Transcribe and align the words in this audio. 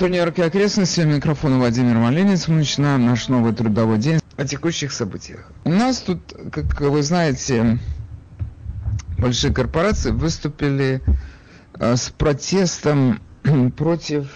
Москва, 0.00 0.14
Нью-Йорк 0.16 0.38
и 0.38 0.42
окрестности. 0.42 1.02
Микрофон 1.02 1.58
Владимир 1.58 1.98
Малинец. 1.98 2.48
Мы 2.48 2.56
начинаем 2.56 3.04
наш 3.04 3.28
новый 3.28 3.52
трудовой 3.52 3.98
день 3.98 4.18
о 4.38 4.46
текущих 4.46 4.92
событиях. 4.92 5.52
У 5.64 5.68
нас 5.68 5.98
тут, 5.98 6.20
как 6.50 6.80
вы 6.80 7.02
знаете, 7.02 7.78
большие 9.18 9.52
корпорации 9.52 10.10
выступили 10.10 11.02
э, 11.74 11.96
с 11.96 12.08
протестом 12.08 13.20
против 13.76 14.30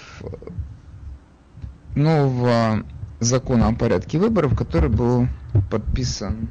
нового 1.94 2.84
закона 3.20 3.68
о 3.68 3.74
порядке 3.74 4.18
выборов, 4.18 4.54
который 4.54 4.90
был 4.90 5.28
подписан 5.70 6.50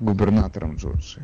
губернатором 0.00 0.76
Джорджии. 0.76 1.22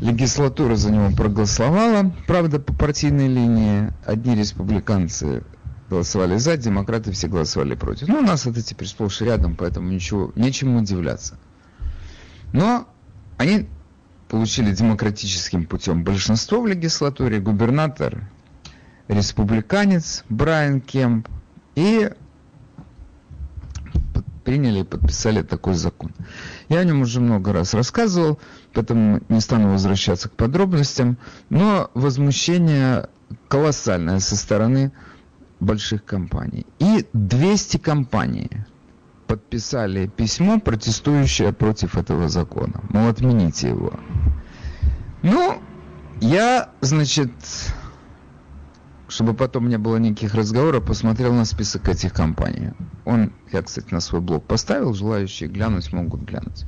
Легислатура 0.00 0.74
за 0.74 0.90
него 0.90 1.14
проголосовала, 1.14 2.12
правда, 2.26 2.58
по 2.58 2.72
партийной 2.72 3.28
линии. 3.28 3.92
Одни 4.04 4.34
республиканцы 4.34 5.44
голосовали 5.92 6.38
за, 6.38 6.56
демократы 6.56 7.12
все 7.12 7.28
голосовали 7.28 7.74
против. 7.74 8.08
Ну, 8.08 8.18
у 8.18 8.22
нас 8.22 8.46
это 8.46 8.62
теперь 8.62 8.88
сплошь 8.88 9.20
рядом, 9.20 9.56
поэтому 9.56 9.90
ничего, 9.90 10.32
нечему 10.36 10.78
удивляться. 10.78 11.38
Но 12.54 12.88
они 13.36 13.68
получили 14.28 14.74
демократическим 14.74 15.66
путем 15.66 16.02
большинство 16.02 16.62
в 16.62 16.66
легислатуре, 16.66 17.40
губернатор, 17.40 18.26
республиканец 19.08 20.24
Брайан 20.30 20.80
Кемп, 20.80 21.28
и 21.74 22.10
приняли 24.44 24.80
и 24.80 24.84
подписали 24.84 25.42
такой 25.42 25.74
закон. 25.74 26.12
Я 26.70 26.78
о 26.78 26.84
нем 26.84 27.02
уже 27.02 27.20
много 27.20 27.52
раз 27.52 27.74
рассказывал, 27.74 28.40
поэтому 28.72 29.20
не 29.28 29.40
стану 29.40 29.70
возвращаться 29.70 30.30
к 30.30 30.32
подробностям, 30.32 31.18
но 31.50 31.90
возмущение 31.92 33.10
колоссальное 33.48 34.20
со 34.20 34.36
стороны 34.36 34.92
больших 35.62 36.04
компаний. 36.04 36.66
И 36.78 37.06
200 37.12 37.78
компаний 37.78 38.50
подписали 39.26 40.06
письмо, 40.06 40.60
протестующее 40.60 41.52
против 41.52 41.96
этого 41.96 42.28
закона. 42.28 42.82
Мол, 42.90 43.08
отмените 43.08 43.68
его. 43.68 43.92
Ну, 45.22 45.62
я, 46.20 46.70
значит, 46.80 47.32
чтобы 49.08 49.34
потом 49.34 49.68
не 49.68 49.78
было 49.78 49.96
никаких 49.96 50.34
разговоров, 50.34 50.84
посмотрел 50.84 51.32
на 51.32 51.44
список 51.44 51.88
этих 51.88 52.12
компаний. 52.12 52.72
Он, 53.04 53.32
я, 53.52 53.62
кстати, 53.62 53.92
на 53.92 54.00
свой 54.00 54.20
блог 54.20 54.44
поставил, 54.44 54.94
желающие 54.94 55.48
глянуть 55.48 55.92
могут 55.92 56.22
глянуть. 56.22 56.64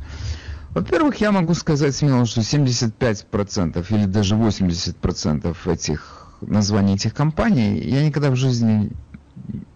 Во-первых, 0.70 1.16
я 1.16 1.32
могу 1.32 1.54
сказать 1.54 1.94
смело, 1.94 2.26
что 2.26 2.40
75% 2.40 3.86
или 3.90 4.06
даже 4.06 4.34
80% 4.34 5.56
этих 5.72 6.23
названий 6.46 6.94
этих 6.94 7.14
компаний 7.14 7.78
я 7.80 8.04
никогда 8.04 8.30
в 8.30 8.36
жизни 8.36 8.90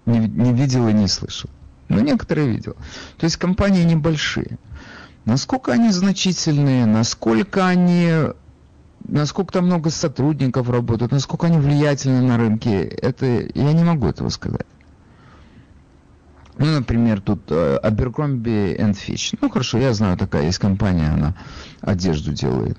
не, 0.07 0.19
не 0.19 0.53
видел 0.53 0.89
и 0.89 0.93
не 0.93 1.09
слышал. 1.09 1.51
Но 1.89 2.01
некоторые 2.01 2.49
видел. 2.49 2.75
То 3.17 3.25
есть 3.25 3.37
компании 3.37 3.85
небольшие. 3.85 4.59
Насколько 5.25 5.73
они 5.73 5.91
значительные, 5.91 6.87
насколько 6.87 7.67
они 7.67 8.11
насколько 9.07 9.53
там 9.53 9.67
много 9.67 9.91
сотрудников 9.91 10.69
работают, 10.69 11.13
насколько 11.13 11.47
они 11.47 11.59
влиятельны 11.59 12.21
на 12.21 12.37
рынке, 12.37 12.83
это 12.83 13.27
я 13.27 13.73
не 13.73 13.85
могу 13.85 14.07
этого 14.07 14.29
сказать. 14.29 14.67
Ну, 16.59 16.67
например, 16.67 17.21
тут 17.21 17.51
uh, 17.51 17.81
Abercrombie 17.83 18.77
Fitch. 18.77 19.39
Ну, 19.41 19.49
хорошо, 19.49 19.79
я 19.79 19.95
знаю, 19.95 20.17
такая 20.17 20.47
есть 20.47 20.59
компания, 20.59 21.09
она 21.09 21.35
одежду 21.81 22.33
делает. 22.33 22.77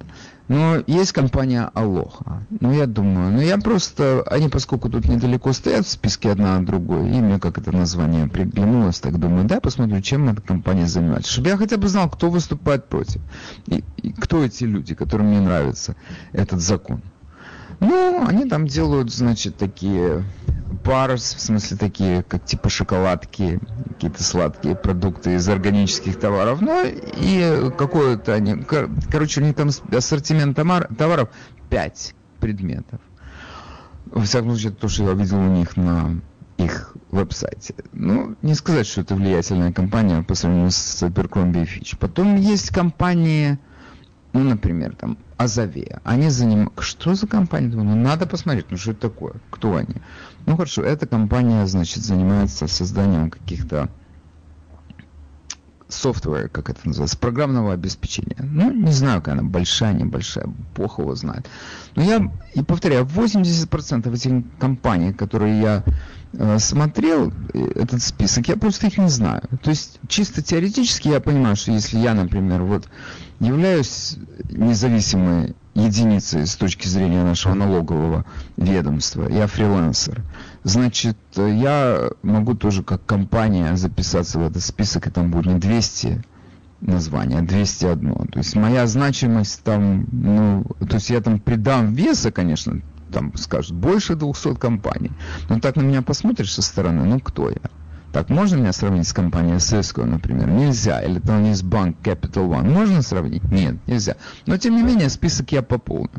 Но 0.49 0.83
есть 0.87 1.11
компания 1.11 1.69
Aloha. 1.75 2.41
Ну, 2.59 2.73
я 2.73 2.87
думаю, 2.87 3.31
ну, 3.31 3.39
я 3.39 3.59
просто, 3.59 4.23
они, 4.25 4.49
поскольку 4.49 4.89
тут 4.89 5.07
недалеко 5.07 5.53
стоят 5.53 5.85
в 5.85 5.89
списке 5.89 6.31
одна 6.31 6.57
от 6.57 6.65
другой, 6.65 7.07
и 7.07 7.21
мне 7.21 7.39
как 7.39 7.59
это 7.59 7.71
название 7.71 8.27
приглянулось, 8.27 8.99
так 8.99 9.19
думаю, 9.19 9.45
да, 9.45 9.59
посмотрю, 9.61 10.01
чем 10.01 10.27
эта 10.27 10.41
компания 10.41 10.87
занимается. 10.87 11.31
Чтобы 11.31 11.49
я 11.49 11.57
хотя 11.57 11.77
бы 11.77 11.87
знал, 11.87 12.09
кто 12.09 12.31
выступает 12.31 12.89
против. 12.89 13.21
И, 13.67 13.83
и 13.97 14.11
кто 14.11 14.43
эти 14.43 14.63
люди, 14.63 14.95
которым 14.95 15.29
не 15.29 15.39
нравится 15.39 15.95
этот 16.33 16.61
закон. 16.61 17.03
Ну, 17.79 18.25
они 18.27 18.45
там 18.45 18.67
делают, 18.67 19.11
значит, 19.11 19.55
такие 19.57 20.23
bars, 20.83 21.35
в 21.35 21.41
смысле 21.41 21.77
такие, 21.77 22.23
как 22.23 22.45
типа 22.45 22.69
шоколадки, 22.69 23.59
какие-то 23.87 24.23
сладкие 24.23 24.75
продукты 24.75 25.35
из 25.35 25.47
органических 25.47 26.19
товаров. 26.19 26.61
Ну, 26.61 26.83
и 26.85 27.71
какое-то 27.77 28.33
они... 28.33 28.55
Короче, 29.11 29.41
у 29.41 29.43
них 29.43 29.55
там 29.55 29.69
ассортимент 29.91 30.55
товаров 30.55 31.29
5 31.69 32.15
предметов. 32.39 32.99
Во 34.05 34.21
всяком 34.21 34.51
случае, 34.51 34.71
то, 34.71 34.87
что 34.87 35.03
я 35.03 35.13
видел 35.13 35.37
у 35.37 35.49
них 35.49 35.77
на 35.77 36.19
их 36.57 36.93
веб-сайте. 37.11 37.75
Ну, 37.93 38.35
не 38.41 38.53
сказать, 38.53 38.87
что 38.87 39.01
это 39.01 39.15
влиятельная 39.15 39.71
компания 39.71 40.23
по 40.23 40.35
сравнению 40.35 40.71
с 40.71 41.03
Abercrombie 41.03 41.65
Fitch. 41.65 41.95
Потом 41.97 42.35
есть 42.35 42.69
компании 42.69 43.59
ну, 44.33 44.43
например, 44.43 44.95
там, 44.95 45.17
Азавея, 45.37 46.01
они 46.03 46.29
занимаются... 46.29 46.81
Что 46.81 47.15
за 47.15 47.27
компания? 47.27 47.67
Думаю, 47.67 47.95
ну, 47.95 47.95
надо 47.95 48.27
посмотреть, 48.27 48.67
ну, 48.69 48.77
что 48.77 48.91
это 48.91 49.01
такое, 49.01 49.33
кто 49.49 49.75
они. 49.75 49.95
Ну, 50.45 50.55
хорошо, 50.55 50.83
эта 50.83 51.07
компания, 51.07 51.65
значит, 51.65 52.03
занимается 52.03 52.67
созданием 52.67 53.31
каких-то 53.31 53.89
софтвера, 55.87 56.47
как 56.47 56.69
это 56.69 56.81
называется, 56.83 57.17
программного 57.17 57.73
обеспечения. 57.73 58.37
Ну, 58.39 58.71
не 58.71 58.91
знаю, 58.91 59.21
какая 59.21 59.39
она, 59.39 59.43
большая, 59.43 59.93
небольшая, 59.93 60.45
бог 60.75 60.99
его 60.99 61.15
знает. 61.15 61.49
Но 61.95 62.03
я, 62.03 62.31
и 62.53 62.61
повторяю, 62.61 63.05
80% 63.05 64.13
этих 64.13 64.43
компаний, 64.59 65.13
которые 65.13 65.59
я 65.59 65.83
смотрел, 66.59 67.33
э, 67.53 67.71
этот 67.75 68.01
список, 68.01 68.47
я 68.47 68.55
просто 68.55 68.87
их 68.87 68.97
не 68.97 69.09
знаю. 69.09 69.41
То 69.61 69.69
есть, 69.71 69.99
чисто 70.07 70.41
теоретически 70.41 71.07
я 71.07 71.19
понимаю, 71.19 71.55
что 71.55 71.71
если 71.71 71.97
я, 71.97 72.13
например, 72.13 72.63
вот 72.63 72.87
являюсь 73.39 74.17
независимой 74.49 75.55
единицей 75.73 76.45
с 76.45 76.55
точки 76.55 76.87
зрения 76.87 77.23
нашего 77.23 77.53
налогового 77.53 78.25
ведомства, 78.57 79.27
я 79.27 79.47
фрилансер, 79.47 80.23
значит, 80.63 81.17
я 81.35 82.09
могу 82.21 82.53
тоже 82.53 82.83
как 82.83 83.05
компания 83.05 83.75
записаться 83.75 84.39
в 84.39 84.47
этот 84.47 84.61
список, 84.61 85.07
и 85.07 85.11
там 85.11 85.31
будет 85.31 85.47
не 85.47 85.59
200 85.59 86.23
названий, 86.81 87.37
а 87.37 87.41
201. 87.41 88.27
То 88.27 88.39
есть 88.39 88.55
моя 88.55 88.87
значимость 88.87 89.63
там, 89.63 90.07
ну, 90.11 90.65
то 90.79 90.95
есть 90.95 91.09
я 91.09 91.21
там 91.21 91.39
придам 91.39 91.93
веса, 91.93 92.31
конечно, 92.31 92.81
там 93.09 93.35
скажут, 93.35 93.75
больше 93.75 94.15
200 94.15 94.55
компаний. 94.55 95.11
Но 95.49 95.59
так 95.59 95.75
на 95.75 95.81
меня 95.81 96.01
посмотришь 96.01 96.53
со 96.53 96.61
стороны, 96.61 97.03
ну 97.03 97.19
кто 97.19 97.49
я? 97.49 97.69
Так, 98.11 98.29
можно 98.29 98.55
меня 98.55 98.73
сравнить 98.73 99.07
с 99.07 99.13
компанией 99.13 99.57
Cisco, 99.57 100.03
например? 100.03 100.47
Нельзя. 100.47 101.01
Или 101.01 101.19
там 101.19 101.43
есть 101.43 101.63
банк 101.63 101.97
Capital 102.01 102.49
One. 102.49 102.69
Можно 102.69 103.03
сравнить? 103.03 103.43
Нет, 103.51 103.75
нельзя. 103.85 104.15
Но, 104.47 104.57
тем 104.57 104.75
не 104.75 104.81
менее, 104.81 105.09
список 105.09 105.51
я 105.51 105.61
пополню. 105.61 106.09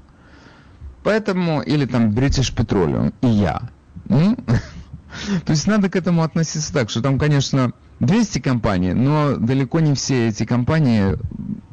Поэтому, 1.02 1.62
или 1.62 1.86
там 1.86 2.10
British 2.10 2.54
Petroleum, 2.54 3.12
и 3.22 3.26
я. 3.26 3.62
Ну, 4.08 4.36
то 5.44 5.50
есть 5.50 5.66
надо 5.66 5.88
к 5.88 5.96
этому 5.96 6.22
относиться 6.22 6.72
так, 6.72 6.90
что 6.90 7.00
там, 7.00 7.18
конечно, 7.18 7.72
200 7.98 8.38
компаний, 8.38 8.92
но 8.92 9.36
далеко 9.36 9.80
не 9.80 9.94
все 9.94 10.28
эти 10.28 10.44
компании 10.44 11.18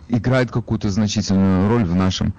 играют 0.09 0.51
какую-то 0.51 0.89
значительную 0.89 1.69
роль 1.69 1.83
в 1.83 1.93
нашем 1.93 2.33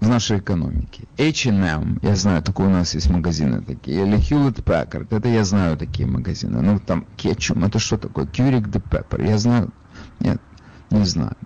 в 0.00 0.08
нашей 0.08 0.38
экономике. 0.38 1.04
H&M, 1.18 1.98
я 2.02 2.16
знаю, 2.16 2.42
такой 2.42 2.66
у 2.66 2.70
нас 2.70 2.94
есть 2.94 3.10
магазины 3.10 3.60
такие. 3.60 4.02
Или 4.02 4.16
Hewlett 4.16 4.64
Packard, 4.64 5.14
это 5.14 5.28
я 5.28 5.44
знаю 5.44 5.76
такие 5.76 6.08
магазины. 6.08 6.62
Ну, 6.62 6.78
там 6.78 7.06
кетчум, 7.16 7.64
это 7.64 7.78
что 7.78 7.98
такое? 7.98 8.26
Кюрик 8.26 8.68
де 8.70 8.78
Pepper, 8.78 9.26
я 9.26 9.36
знаю. 9.38 9.72
Нет, 10.18 10.40
не 10.90 11.04
знаю. 11.04 11.36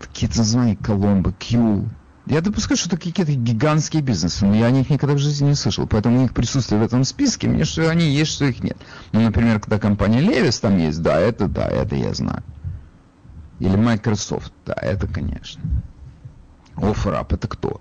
Какие-то 0.00 0.38
названия 0.38 0.76
Коломбо, 0.76 1.32
Кью. 1.32 1.88
Я 2.26 2.40
допускаю, 2.40 2.76
что 2.76 2.88
это 2.88 2.96
какие-то 2.96 3.32
гигантские 3.32 4.02
бизнесы, 4.02 4.44
но 4.44 4.56
я 4.56 4.66
о 4.66 4.70
них 4.72 4.90
никогда 4.90 5.14
в 5.14 5.18
жизни 5.18 5.50
не 5.50 5.54
слышал. 5.54 5.86
Поэтому 5.86 6.18
у 6.18 6.22
них 6.22 6.34
присутствие 6.34 6.80
в 6.80 6.84
этом 6.84 7.04
списке, 7.04 7.46
мне 7.46 7.64
что 7.64 7.88
они 7.88 8.10
есть, 8.10 8.32
что 8.32 8.46
их 8.46 8.64
нет. 8.64 8.76
Ну, 9.12 9.20
например, 9.20 9.60
когда 9.60 9.78
компания 9.78 10.20
Levis 10.20 10.60
там 10.60 10.76
есть, 10.76 11.00
да, 11.00 11.20
это 11.20 11.46
да, 11.46 11.68
это 11.68 11.94
я 11.94 12.12
знаю. 12.12 12.42
Или 13.60 13.76
Microsoft, 13.76 14.52
да, 14.66 14.74
это 14.74 15.06
конечно. 15.06 15.62
OfferUp 16.76 17.34
это 17.34 17.48
кто? 17.48 17.80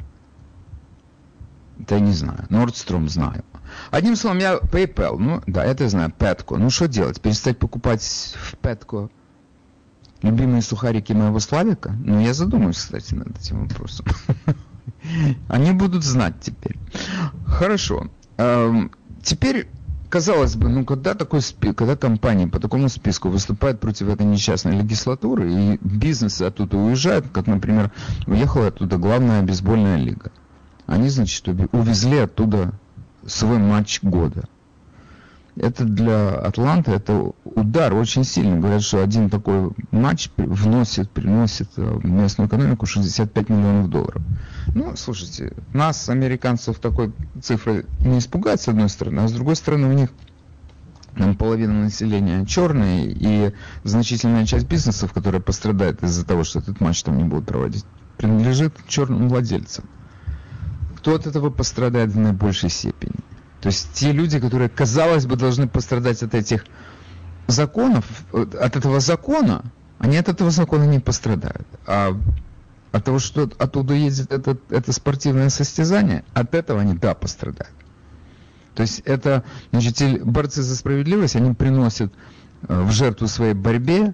Я 1.90 2.00
не 2.00 2.14
знаю. 2.14 2.46
Nordstrom 2.50 3.08
знаю. 3.10 3.44
Одним 3.92 4.16
словом, 4.16 4.40
я 4.40 4.56
PayPal, 4.58 5.18
ну 5.18 5.42
да, 5.48 5.66
это 5.66 5.84
я 5.84 5.90
знаю, 5.90 6.14
Petco. 6.18 6.58
Ну 6.58 6.70
что 6.70 6.88
делать? 6.88 7.22
Перестать 7.22 7.60
покупать 7.60 8.02
в 8.02 8.56
Petco 8.62 9.10
любимые 10.22 10.62
сухарики 10.62 11.14
моего 11.14 11.40
Славика? 11.40 11.92
Ну 12.04 12.20
я 12.20 12.34
задумаюсь, 12.34 12.78
кстати, 12.78 13.14
над 13.14 13.38
этим 13.38 13.68
вопросом. 13.68 14.06
Они 15.50 15.72
будут 15.72 16.04
знать 16.04 16.36
теперь. 16.42 16.78
Хорошо. 17.46 18.10
Эм, 18.38 18.92
теперь 19.24 19.68
казалось 20.10 20.56
бы, 20.56 20.70
ну 20.70 20.86
когда 20.86 21.14
такой 21.14 21.42
список, 21.42 21.78
когда 21.78 21.96
компания 21.96 22.48
по 22.48 22.60
такому 22.60 22.90
списку 22.90 23.30
выступает 23.30 23.80
против 23.80 24.10
этой 24.10 24.26
несчастной 24.26 24.78
легислатуры, 24.78 25.52
и 25.52 25.80
бизнесы 25.82 26.44
оттуда 26.44 26.78
уезжают, 26.78 27.28
как, 27.32 27.48
например, 27.48 27.92
уехала 28.28 28.68
оттуда 28.68 28.98
главная 28.98 29.42
бейсбольная 29.42 29.98
лига. 29.98 30.32
Они, 30.86 31.10
значит, 31.10 31.48
увезли 31.48 32.18
оттуда 32.20 32.74
свой 33.26 33.58
матч 33.58 34.02
года. 34.02 34.48
Это 35.58 35.86
для 35.86 36.32
Атланты 36.32 36.92
это 36.92 37.32
удар 37.46 37.94
очень 37.94 38.26
сильный. 38.26 38.60
Говорят, 38.60 38.82
что 38.82 39.02
один 39.02 39.30
такой 39.30 39.72
матч 39.92 40.30
вносит, 40.36 41.10
приносит 41.10 41.70
в 41.78 42.06
местную 42.06 42.50
экономику 42.50 42.86
65 42.86 43.50
миллионов 43.50 43.90
долларов. 43.90 44.22
Ну, 44.74 44.96
слушайте, 44.98 45.54
нас, 45.74 46.10
американцев, 46.10 46.80
такой 46.80 47.14
цифры 47.42 47.86
не 48.02 48.20
испугать, 48.20 48.62
с 48.62 48.68
одной 48.68 48.90
стороны, 48.90 49.22
а 49.22 49.28
с 49.28 49.32
другой 49.32 49.56
стороны, 49.56 49.88
у 49.88 49.94
них 49.94 50.10
половина 51.40 51.84
населения 51.84 52.46
черные, 52.46 53.10
и 53.10 53.54
значительная 53.86 54.46
часть 54.46 54.68
бизнесов, 54.68 55.14
которая 55.14 55.42
пострадает 55.42 56.04
из-за 56.04 56.26
того, 56.26 56.44
что 56.44 56.60
этот 56.60 56.82
матч 56.82 57.02
там 57.04 57.18
не 57.18 57.24
будут 57.24 57.48
проводить, 57.48 57.86
принадлежит 58.18 58.74
черным 58.90 59.30
владельцам. 59.30 59.86
Кто 60.98 61.16
от 61.16 61.28
этого 61.28 61.50
пострадает 61.50 62.10
в 62.10 62.20
наибольшей 62.20 62.70
степени? 62.70 63.16
То 63.66 63.70
есть 63.70 63.94
те 63.94 64.12
люди, 64.12 64.40
которые, 64.40 64.70
казалось 64.70 65.26
бы, 65.26 65.38
должны 65.38 65.68
пострадать 65.68 66.22
от 66.22 66.36
этих 66.36 66.66
законов, 67.48 68.06
от 68.32 68.76
этого 68.76 69.00
закона, 69.00 69.64
они 69.98 70.18
от 70.18 70.30
этого 70.30 70.52
закона 70.52 70.84
не 70.84 71.00
пострадают. 71.00 71.66
А 71.88 72.16
от 72.92 73.04
того, 73.04 73.18
что 73.18 73.50
оттуда 73.58 73.96
ездит 73.96 74.32
это, 74.32 74.60
это 74.70 74.92
спортивное 74.92 75.50
состязание, 75.50 76.24
от 76.36 76.54
этого 76.54 76.82
они, 76.82 76.94
да, 76.94 77.16
пострадают. 77.16 77.74
То 78.76 78.84
есть 78.84 79.00
это, 79.00 79.44
значит, 79.72 80.24
борцы 80.24 80.62
за 80.62 80.76
справедливость, 80.76 81.36
они 81.36 81.56
приносят 81.56 82.14
э, 82.68 82.84
в 82.84 82.92
жертву 82.92 83.28
своей 83.28 83.56
борьбе 83.56 84.14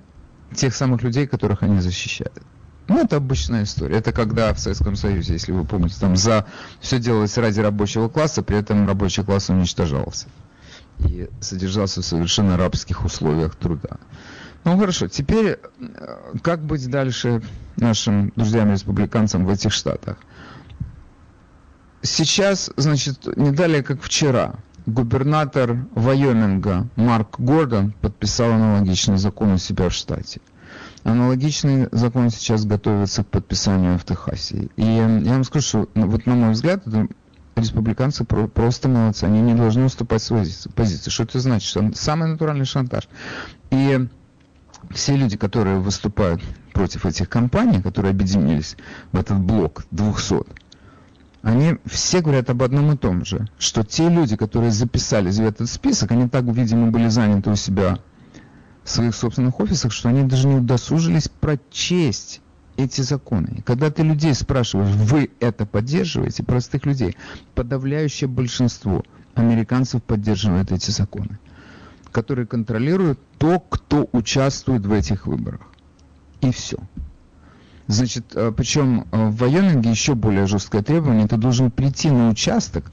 тех 0.56 0.74
самых 0.74 1.04
людей, 1.04 1.28
которых 1.28 1.62
они 1.62 1.82
защищают. 1.82 2.42
Ну, 2.92 3.00
это 3.00 3.16
обычная 3.16 3.64
история. 3.64 3.96
Это 3.96 4.12
когда 4.12 4.54
в 4.54 4.60
Советском 4.60 4.98
Союзе, 4.98 5.32
если 5.32 5.54
вы 5.54 5.64
помните, 5.64 5.96
там 5.98 6.18
за 6.18 6.46
все 6.82 7.00
делалось 7.00 7.38
ради 7.38 7.62
рабочего 7.62 8.10
класса, 8.10 8.44
при 8.44 8.58
этом 8.58 8.86
рабочий 8.86 9.24
класс 9.24 9.50
уничтожался 9.50 10.28
и 11.00 11.30
содержался 11.40 12.02
в 12.02 12.06
совершенно 12.06 12.58
рабских 12.58 13.06
условиях 13.06 13.56
труда. 13.56 13.92
Ну 14.66 14.78
хорошо, 14.78 15.08
теперь 15.08 15.58
э, 15.80 16.34
как 16.44 16.66
быть 16.66 16.86
дальше 16.90 17.42
нашим 17.78 18.34
друзьям-республиканцам 18.36 19.46
в 19.46 19.50
этих 19.50 19.72
штатах? 19.72 20.18
Сейчас, 22.02 22.72
значит, 22.76 23.38
не 23.38 23.52
далее, 23.52 23.84
как 23.84 24.02
вчера, 24.02 24.56
губернатор 24.86 25.78
Вайоминга 25.96 26.90
Марк 26.98 27.40
Гордон 27.40 27.94
подписал 28.02 28.52
аналогичный 28.52 29.18
закон 29.18 29.54
у 29.54 29.58
себя 29.58 29.88
в 29.88 29.94
штате. 29.94 30.42
Аналогичный 31.04 31.88
закон 31.92 32.30
сейчас 32.30 32.66
готовится 32.66 33.24
к 33.24 33.28
подписанию 33.28 33.98
в 33.98 34.06
Техасе. 34.06 34.70
И 34.76 34.84
я 34.84 35.08
вам 35.08 35.44
скажу, 35.44 35.68
что 35.68 35.90
ну, 35.96 36.08
вот 36.08 36.26
на 36.26 36.36
мой 36.36 36.52
взгляд, 36.52 36.86
это 36.86 37.08
республиканцы 37.56 38.24
просто 38.24 38.88
молодцы. 38.88 39.24
Они 39.24 39.42
не 39.42 39.56
должны 39.56 39.86
уступать 39.86 40.22
свои 40.22 40.46
позиции. 40.76 41.10
Что 41.10 41.24
это 41.24 41.40
значит? 41.40 41.68
Что 41.68 41.92
самый 41.94 42.30
натуральный 42.30 42.66
шантаж. 42.66 43.08
И 43.72 44.08
все 44.92 45.16
люди, 45.16 45.38
которые 45.38 45.80
выступают 45.80 46.42
против 46.74 47.06
этих 47.06 47.30
компаний, 47.30 47.82
которые 47.82 48.12
объединились 48.12 48.78
в 49.12 49.20
этот 49.20 49.40
блок 49.40 49.86
200, 49.92 50.44
они 51.42 51.78
все 51.86 52.22
говорят 52.22 52.50
об 52.50 52.62
одном 52.62 52.92
и 52.92 52.98
том 52.98 53.26
же, 53.26 53.48
что 53.58 53.84
те 53.84 54.10
люди, 54.10 54.36
которые 54.36 54.72
записались 54.72 55.38
в 55.38 55.46
этот 55.46 55.70
список, 55.70 56.12
они 56.12 56.30
так, 56.30 56.44
видимо, 56.44 56.92
были 56.92 57.08
заняты 57.08 57.50
у 57.50 57.56
себя 57.56 57.98
своих 58.92 59.16
собственных 59.16 59.60
офисах, 59.60 59.92
что 59.92 60.10
они 60.10 60.24
даже 60.24 60.48
не 60.48 60.56
удосужились 60.56 61.30
прочесть 61.30 62.42
эти 62.78 63.02
законы. 63.02 63.56
И 63.58 63.62
когда 63.62 63.90
ты 63.92 64.04
людей 64.04 64.34
спрашиваешь, 64.34 64.96
вы 64.96 65.32
это 65.40 65.66
поддерживаете, 65.66 66.44
простых 66.44 66.86
людей, 66.86 67.16
подавляющее 67.56 68.28
большинство 68.28 69.04
американцев 69.36 70.04
поддерживает 70.04 70.72
эти 70.72 70.92
законы, 70.92 71.40
которые 72.12 72.48
контролируют 72.48 73.20
то, 73.38 73.60
кто 73.60 74.10
участвует 74.12 74.86
в 74.86 74.92
этих 74.92 75.28
выборах. 75.28 75.62
И 76.42 76.52
все. 76.52 76.78
Значит, 77.88 78.36
э, 78.36 78.52
причем 78.56 79.06
э, 79.12 79.28
в 79.28 79.36
Вайоминге 79.38 79.90
еще 79.90 80.16
более 80.16 80.48
жесткое 80.48 80.82
требование, 80.82 81.28
ты 81.28 81.38
должен 81.38 81.72
прийти 81.72 82.10
на 82.10 82.30
участок 82.30 82.86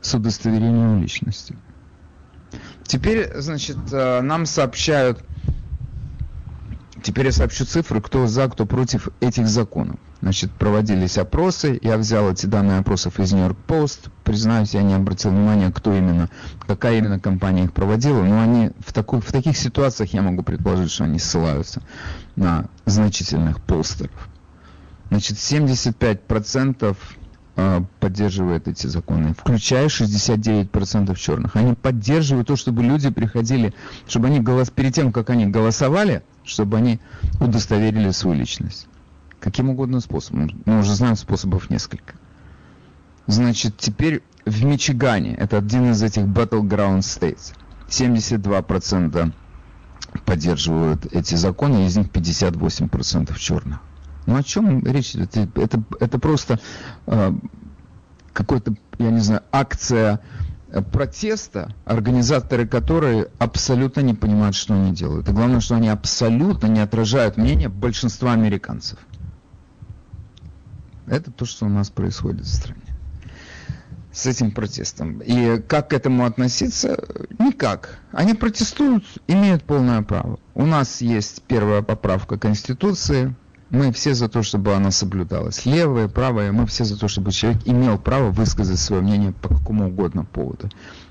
с 0.00 0.14
удостоверением 0.14 1.00
личности. 1.00 1.54
Теперь, 2.84 3.30
значит, 3.36 3.78
э, 3.92 4.20
нам 4.20 4.46
сообщают, 4.46 5.24
теперь 7.02 7.26
я 7.26 7.32
сообщу 7.32 7.64
цифры, 7.64 8.00
кто 8.00 8.26
за, 8.26 8.48
кто 8.48 8.66
против 8.66 9.08
этих 9.20 9.48
законов. 9.48 9.96
Значит, 10.20 10.52
проводились 10.52 11.18
опросы, 11.18 11.78
я 11.82 11.98
взял 11.98 12.30
эти 12.30 12.46
данные 12.46 12.78
опросов 12.78 13.18
из 13.18 13.32
Нью-Йорк 13.32 13.58
Пост, 13.66 14.08
признаюсь, 14.22 14.74
я 14.74 14.82
не 14.82 14.94
обратил 14.94 15.30
внимания, 15.30 15.72
кто 15.72 15.92
именно, 15.92 16.28
какая 16.60 16.98
именно 16.98 17.18
компания 17.18 17.64
их 17.64 17.72
проводила, 17.72 18.22
но 18.22 18.40
они 18.40 18.70
в, 18.78 18.92
такой, 18.92 19.20
в 19.20 19.32
таких 19.32 19.56
ситуациях 19.56 20.14
я 20.14 20.22
могу 20.22 20.42
предположить, 20.42 20.92
что 20.92 21.04
они 21.04 21.18
ссылаются 21.18 21.82
на 22.36 22.66
значительных 22.86 23.60
постеров. 23.60 24.28
Значит, 25.10 25.36
75% 25.38 26.76
а, 26.80 26.94
поддерживает 28.00 28.68
эти 28.68 28.86
законы, 28.86 29.34
включая 29.34 29.86
69% 29.86 31.14
черных. 31.16 31.56
Они 31.56 31.74
поддерживают 31.74 32.48
то, 32.48 32.56
чтобы 32.56 32.82
люди 32.82 33.10
приходили, 33.10 33.74
чтобы 34.08 34.28
они 34.28 34.40
голос, 34.40 34.70
перед 34.70 34.94
тем, 34.94 35.12
как 35.12 35.30
они 35.30 35.46
голосовали, 35.46 36.22
чтобы 36.44 36.78
они 36.78 36.98
удостоверили 37.40 38.10
свою 38.10 38.38
личность. 38.38 38.86
Каким 39.40 39.70
угодно 39.70 40.00
способом. 40.00 40.50
Мы 40.64 40.80
уже 40.80 40.94
знаем 40.94 41.16
способов 41.16 41.68
несколько. 41.68 42.14
Значит, 43.26 43.76
теперь 43.76 44.22
в 44.44 44.64
Мичигане, 44.64 45.34
это 45.34 45.58
один 45.58 45.90
из 45.90 46.02
этих 46.02 46.22
battleground 46.22 47.00
states, 47.00 47.54
72% 47.88 49.32
поддерживают 50.24 51.06
эти 51.12 51.34
законы, 51.34 51.86
из 51.86 51.96
них 51.96 52.08
58% 52.08 53.38
черных. 53.38 53.80
Ну 54.26 54.36
о 54.36 54.42
чем 54.42 54.84
речь 54.84 55.14
идет? 55.14 55.36
Это, 55.56 55.82
это 56.00 56.18
просто 56.18 56.60
э, 57.06 57.32
какой-то, 58.32 58.74
я 58.98 59.10
не 59.10 59.20
знаю, 59.20 59.42
акция 59.50 60.20
э, 60.68 60.82
протеста, 60.82 61.74
организаторы 61.84 62.66
которой 62.66 63.28
абсолютно 63.38 64.00
не 64.00 64.14
понимают, 64.14 64.54
что 64.54 64.74
они 64.74 64.92
делают. 64.92 65.28
И 65.28 65.32
главное, 65.32 65.60
что 65.60 65.76
они 65.76 65.88
абсолютно 65.88 66.66
не 66.66 66.80
отражают 66.80 67.36
мнение 67.36 67.68
большинства 67.68 68.32
американцев. 68.32 68.98
Это 71.06 71.30
то, 71.30 71.44
что 71.44 71.66
у 71.66 71.68
нас 71.68 71.90
происходит 71.90 72.42
в 72.42 72.54
стране 72.54 72.92
с 74.12 74.26
этим 74.26 74.50
протестом. 74.50 75.20
И 75.20 75.58
как 75.60 75.90
к 75.90 75.92
этому 75.94 76.26
относиться? 76.26 77.02
Никак. 77.38 77.98
Они 78.12 78.34
протестуют, 78.34 79.04
имеют 79.26 79.64
полное 79.64 80.02
право. 80.02 80.38
У 80.54 80.66
нас 80.66 81.00
есть 81.00 81.42
первая 81.42 81.82
поправка 81.82 82.38
Конституции, 82.38 83.34
мы 83.72 83.90
все 83.90 84.14
за 84.14 84.28
то, 84.28 84.42
чтобы 84.42 84.74
она 84.74 84.90
соблюдалась. 84.90 85.64
Левое, 85.64 86.06
правое, 86.06 86.52
мы 86.52 86.66
все 86.66 86.84
за 86.84 86.98
то, 86.98 87.08
чтобы 87.08 87.32
человек 87.32 87.62
имел 87.64 87.98
право 87.98 88.30
высказать 88.30 88.78
свое 88.78 89.02
мнение 89.02 89.32
по 89.32 89.48
какому 89.48 89.88
угодно 89.88 90.24
поводу. 90.24 90.68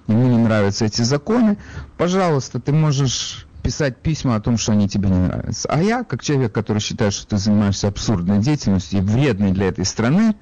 Ему 0.07 0.27
не 0.27 0.37
нравятся 0.37 0.85
эти 0.85 1.01
законы, 1.01 1.57
пожалуйста, 1.97 2.59
ты 2.59 2.71
можешь 2.71 3.47
писать 3.63 3.97
письма 3.97 4.35
о 4.35 4.41
том, 4.41 4.57
что 4.57 4.73
они 4.73 4.87
тебе 4.87 5.09
не 5.09 5.17
нравятся. 5.17 5.67
А 5.69 5.81
я, 5.81 6.03
как 6.03 6.21
человек, 6.21 6.53
который 6.53 6.79
считает, 6.79 7.13
что 7.13 7.27
ты 7.27 7.37
занимаешься 7.37 7.87
абсурдной 7.87 8.39
деятельностью 8.39 8.99
и 8.99 9.01
вредной 9.01 9.51
для 9.51 9.67
этой 9.67 9.83
страны, 9.83 10.35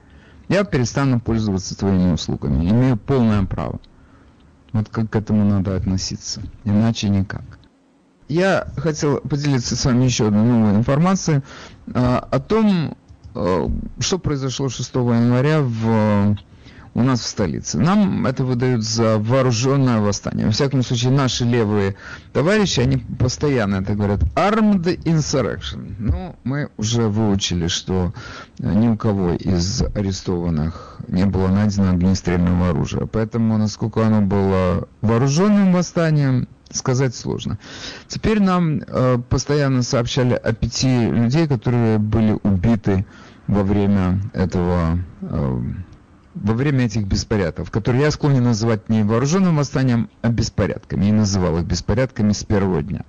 я 0.50 0.66
перестану 0.66 1.22
пользоваться 1.22 1.78
твоими 1.78 2.12
услугами. 2.12 2.70
Имею 2.70 2.98
полное 2.98 3.46
право. 3.46 3.80
Вот 4.74 4.90
как 4.90 5.10
к 5.10 5.16
этому 5.16 5.46
надо 5.46 5.78
относиться. 5.78 6.42
Иначе 6.66 7.08
никак 7.08 7.59
я 8.30 8.68
хотел 8.78 9.20
поделиться 9.22 9.76
с 9.76 9.84
вами 9.84 10.06
еще 10.06 10.28
одной 10.28 10.44
новой 10.44 10.76
информацией 10.76 11.42
а, 11.94 12.20
о 12.32 12.40
том, 12.40 12.96
а, 13.34 13.70
что 14.00 14.20
произошло 14.20 14.70
6 14.70 14.96
января 14.96 15.62
в, 15.62 16.38
у 16.94 17.04
нас 17.04 17.22
в 17.22 17.28
столице. 17.28 17.80
Нам 17.80 18.28
это 18.28 18.46
выдают 18.46 18.84
за 18.84 19.18
вооруженное 19.18 20.00
восстание. 20.00 20.46
Во 20.46 20.52
всяком 20.52 20.84
случае, 20.84 21.12
наши 21.12 21.44
левые 21.44 21.96
товарищи, 22.32 22.82
они 22.82 22.98
постоянно 22.98 23.78
это 23.78 23.96
говорят. 23.96 24.20
Armed 24.36 24.86
insurrection. 25.04 25.96
Ну, 25.98 26.36
мы 26.44 26.70
уже 26.78 27.08
выучили, 27.08 27.68
что 27.68 28.14
ни 28.60 28.88
у 28.90 28.96
кого 28.96 29.34
из 29.34 29.82
арестованных 29.82 31.00
не 31.08 31.26
было 31.26 31.48
найдено 31.48 31.92
огнестрельного 31.92 32.70
оружия. 32.70 33.08
Поэтому, 33.08 33.58
насколько 33.58 34.06
оно 34.06 34.22
было 34.22 34.88
вооруженным 35.02 35.74
восстанием, 35.74 36.48
сказать 36.72 37.16
сложно. 37.16 37.58
Теперь 38.08 38.42
нам 38.42 38.82
э, 38.86 39.18
постоянно 39.30 39.84
сообщали 39.84 40.34
о 40.34 40.54
пяти 40.54 41.10
людей, 41.10 41.48
которые 41.48 41.98
были 41.98 42.38
убиты 42.44 43.06
во 43.48 43.64
время 43.64 44.22
этого, 44.34 45.00
э, 45.22 45.62
во 46.36 46.54
время 46.54 46.86
этих 46.86 47.06
беспорядков, 47.06 47.72
которые 47.72 48.04
я 48.04 48.12
склонен 48.12 48.44
называть 48.44 48.90
не 48.90 49.04
вооруженным 49.04 49.58
восстанием, 49.58 50.10
а 50.22 50.30
беспорядками. 50.30 51.06
И 51.06 51.12
называл 51.12 51.58
их 51.58 51.66
беспорядками 51.66 52.32
с 52.32 52.44
первого 52.44 52.82
дня. 52.84 53.06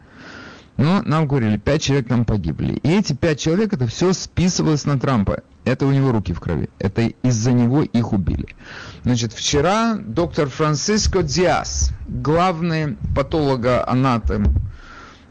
Но 0.77 1.03
нам 1.03 1.29
говорили, 1.29 1.59
пять 1.59 1.83
человек 1.83 2.09
там 2.09 2.25
погибли. 2.25 2.75
И 2.83 2.89
эти 2.89 3.13
пять 3.13 3.39
человек, 3.39 3.75
это 3.75 3.87
все 3.87 4.15
списывалось 4.15 4.87
на 4.87 4.99
Трампа. 4.99 5.43
Это 5.67 5.85
у 5.85 5.93
него 5.93 6.11
руки 6.11 6.33
в 6.33 6.41
крови. 6.41 6.71
Это 6.79 7.03
из-за 7.03 7.53
него 7.53 7.83
их 7.83 8.15
убили. 8.15 8.47
Значит, 9.03 9.33
вчера 9.33 9.97
доктор 9.97 10.49
Франциско 10.49 11.23
Диас, 11.23 11.91
главный 12.07 12.99
патологоанатом 13.17 14.55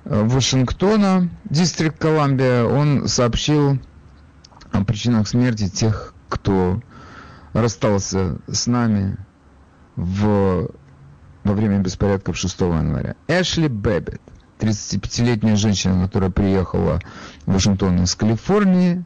э, 0.05 0.23
Вашингтона, 0.23 1.29
District 1.45 1.99
Колумбия, 1.99 2.63
он 2.63 3.07
сообщил 3.07 3.77
о 4.71 4.83
причинах 4.83 5.27
смерти 5.27 5.69
тех, 5.69 6.15
кто 6.29 6.81
расстался 7.53 8.39
с 8.47 8.65
нами 8.65 9.17
в, 9.95 10.71
во 11.43 11.53
время 11.53 11.77
беспорядков 11.77 12.37
6 12.37 12.61
января. 12.61 13.15
Эшли 13.27 13.67
Бэббит, 13.67 14.21
35-летняя 14.59 15.55
женщина, 15.55 16.03
которая 16.03 16.31
приехала 16.31 16.99
в 17.45 17.53
Вашингтон 17.53 18.01
из 18.01 18.15
Калифорнии, 18.15 19.05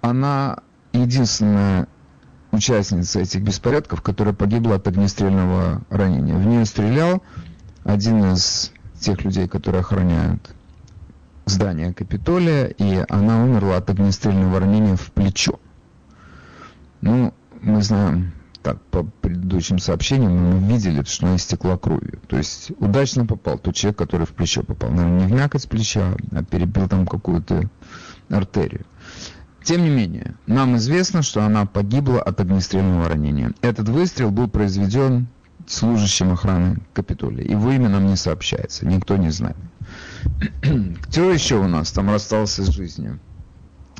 она 0.00 0.58
единственная 0.92 1.86
участница 2.54 3.20
этих 3.20 3.42
беспорядков, 3.42 4.02
которая 4.02 4.34
погибла 4.34 4.76
от 4.76 4.86
огнестрельного 4.88 5.82
ранения. 5.90 6.34
В 6.34 6.46
нее 6.46 6.64
стрелял 6.64 7.22
один 7.84 8.24
из 8.32 8.72
тех 8.98 9.22
людей, 9.24 9.48
которые 9.48 9.80
охраняют 9.80 10.54
здание 11.46 11.92
Капитолия, 11.92 12.66
и 12.66 13.04
она 13.08 13.42
умерла 13.42 13.76
от 13.76 13.90
огнестрельного 13.90 14.60
ранения 14.60 14.96
в 14.96 15.12
плечо. 15.12 15.60
Ну, 17.00 17.34
мы 17.60 17.82
знаем, 17.82 18.32
так, 18.62 18.80
по 18.90 19.04
предыдущим 19.20 19.78
сообщениям 19.78 20.32
мы 20.32 20.72
видели, 20.72 21.02
что 21.04 21.26
она 21.26 21.36
истекла 21.36 21.76
кровью. 21.76 22.18
То 22.28 22.38
есть 22.38 22.72
удачно 22.78 23.26
попал 23.26 23.58
тот 23.58 23.74
человек, 23.74 23.98
который 23.98 24.26
в 24.26 24.30
плечо 24.30 24.62
попал. 24.62 24.90
Наверное, 24.90 25.20
не 25.20 25.26
в 25.26 25.32
мякоть 25.32 25.68
плеча, 25.68 26.14
а 26.32 26.42
перебил 26.42 26.88
там 26.88 27.06
какую-то 27.06 27.68
артерию. 28.30 28.86
Тем 29.64 29.82
не 29.82 29.88
менее, 29.88 30.34
нам 30.46 30.76
известно, 30.76 31.22
что 31.22 31.42
она 31.42 31.64
погибла 31.64 32.20
от 32.20 32.38
огнестрельного 32.38 33.08
ранения. 33.08 33.52
Этот 33.62 33.88
выстрел 33.88 34.30
был 34.30 34.46
произведен 34.46 35.26
служащим 35.66 36.32
охраны 36.32 36.80
Капитолия. 36.92 37.50
Его 37.50 37.72
имя 37.72 37.88
нам 37.88 38.06
не 38.06 38.16
сообщается, 38.16 38.86
никто 38.86 39.16
не 39.16 39.30
знает. 39.30 39.56
Кто 41.08 41.30
еще 41.30 41.56
у 41.56 41.66
нас 41.66 41.90
там 41.92 42.10
расстался 42.10 42.62
с 42.62 42.68
жизнью? 42.68 43.18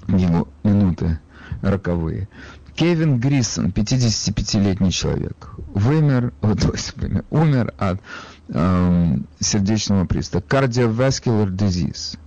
Его 0.07 0.49
минуты 0.63 1.19
роковые. 1.63 2.29
Кевин 2.75 3.19
Грисон, 3.19 3.69
55-летний 3.69 4.91
человек, 4.91 5.51
вымер, 5.73 6.35
вот, 6.43 6.63
вымер, 6.97 7.25
умер 7.31 7.73
от 7.79 8.01
эм, 8.49 9.27
сердечного 9.39 10.05
приступа. 10.05 10.45
Cardiovascular 10.45 11.49
disease. 11.49 12.19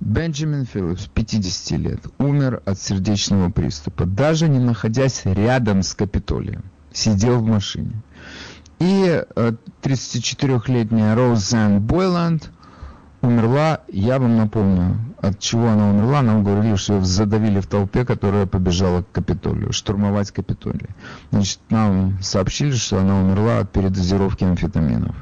Бенджамин 0.00 0.66
Филлипс, 0.66 1.06
50 1.06 1.78
лет, 1.78 2.00
умер 2.18 2.62
от 2.66 2.78
сердечного 2.78 3.50
приступа, 3.50 4.04
даже 4.04 4.48
не 4.48 4.58
находясь 4.58 5.22
рядом 5.24 5.82
с 5.82 5.94
Капитолием. 5.94 6.64
Сидел 6.92 7.38
в 7.38 7.46
машине. 7.46 8.02
И 8.78 9.24
34-летняя 9.82 11.14
Роузен 11.14 11.80
Бойланд 11.80 12.50
умерла, 13.22 13.80
я 13.88 14.18
вам 14.18 14.36
напомню, 14.36 14.98
от 15.20 15.38
чего 15.38 15.68
она 15.68 15.88
умерла, 15.88 16.20
нам 16.20 16.44
говорили, 16.44 16.76
что 16.76 16.96
ее 16.96 17.04
задавили 17.04 17.60
в 17.60 17.66
толпе, 17.66 18.04
которая 18.04 18.44
побежала 18.44 19.02
к 19.02 19.10
Капитолию, 19.12 19.72
штурмовать 19.72 20.30
Капитолий. 20.30 20.90
Значит, 21.30 21.60
нам 21.70 22.18
сообщили, 22.20 22.72
что 22.72 23.00
она 23.00 23.18
умерла 23.18 23.60
от 23.60 23.72
передозировки 23.72 24.44
амфетаминов. 24.44 25.16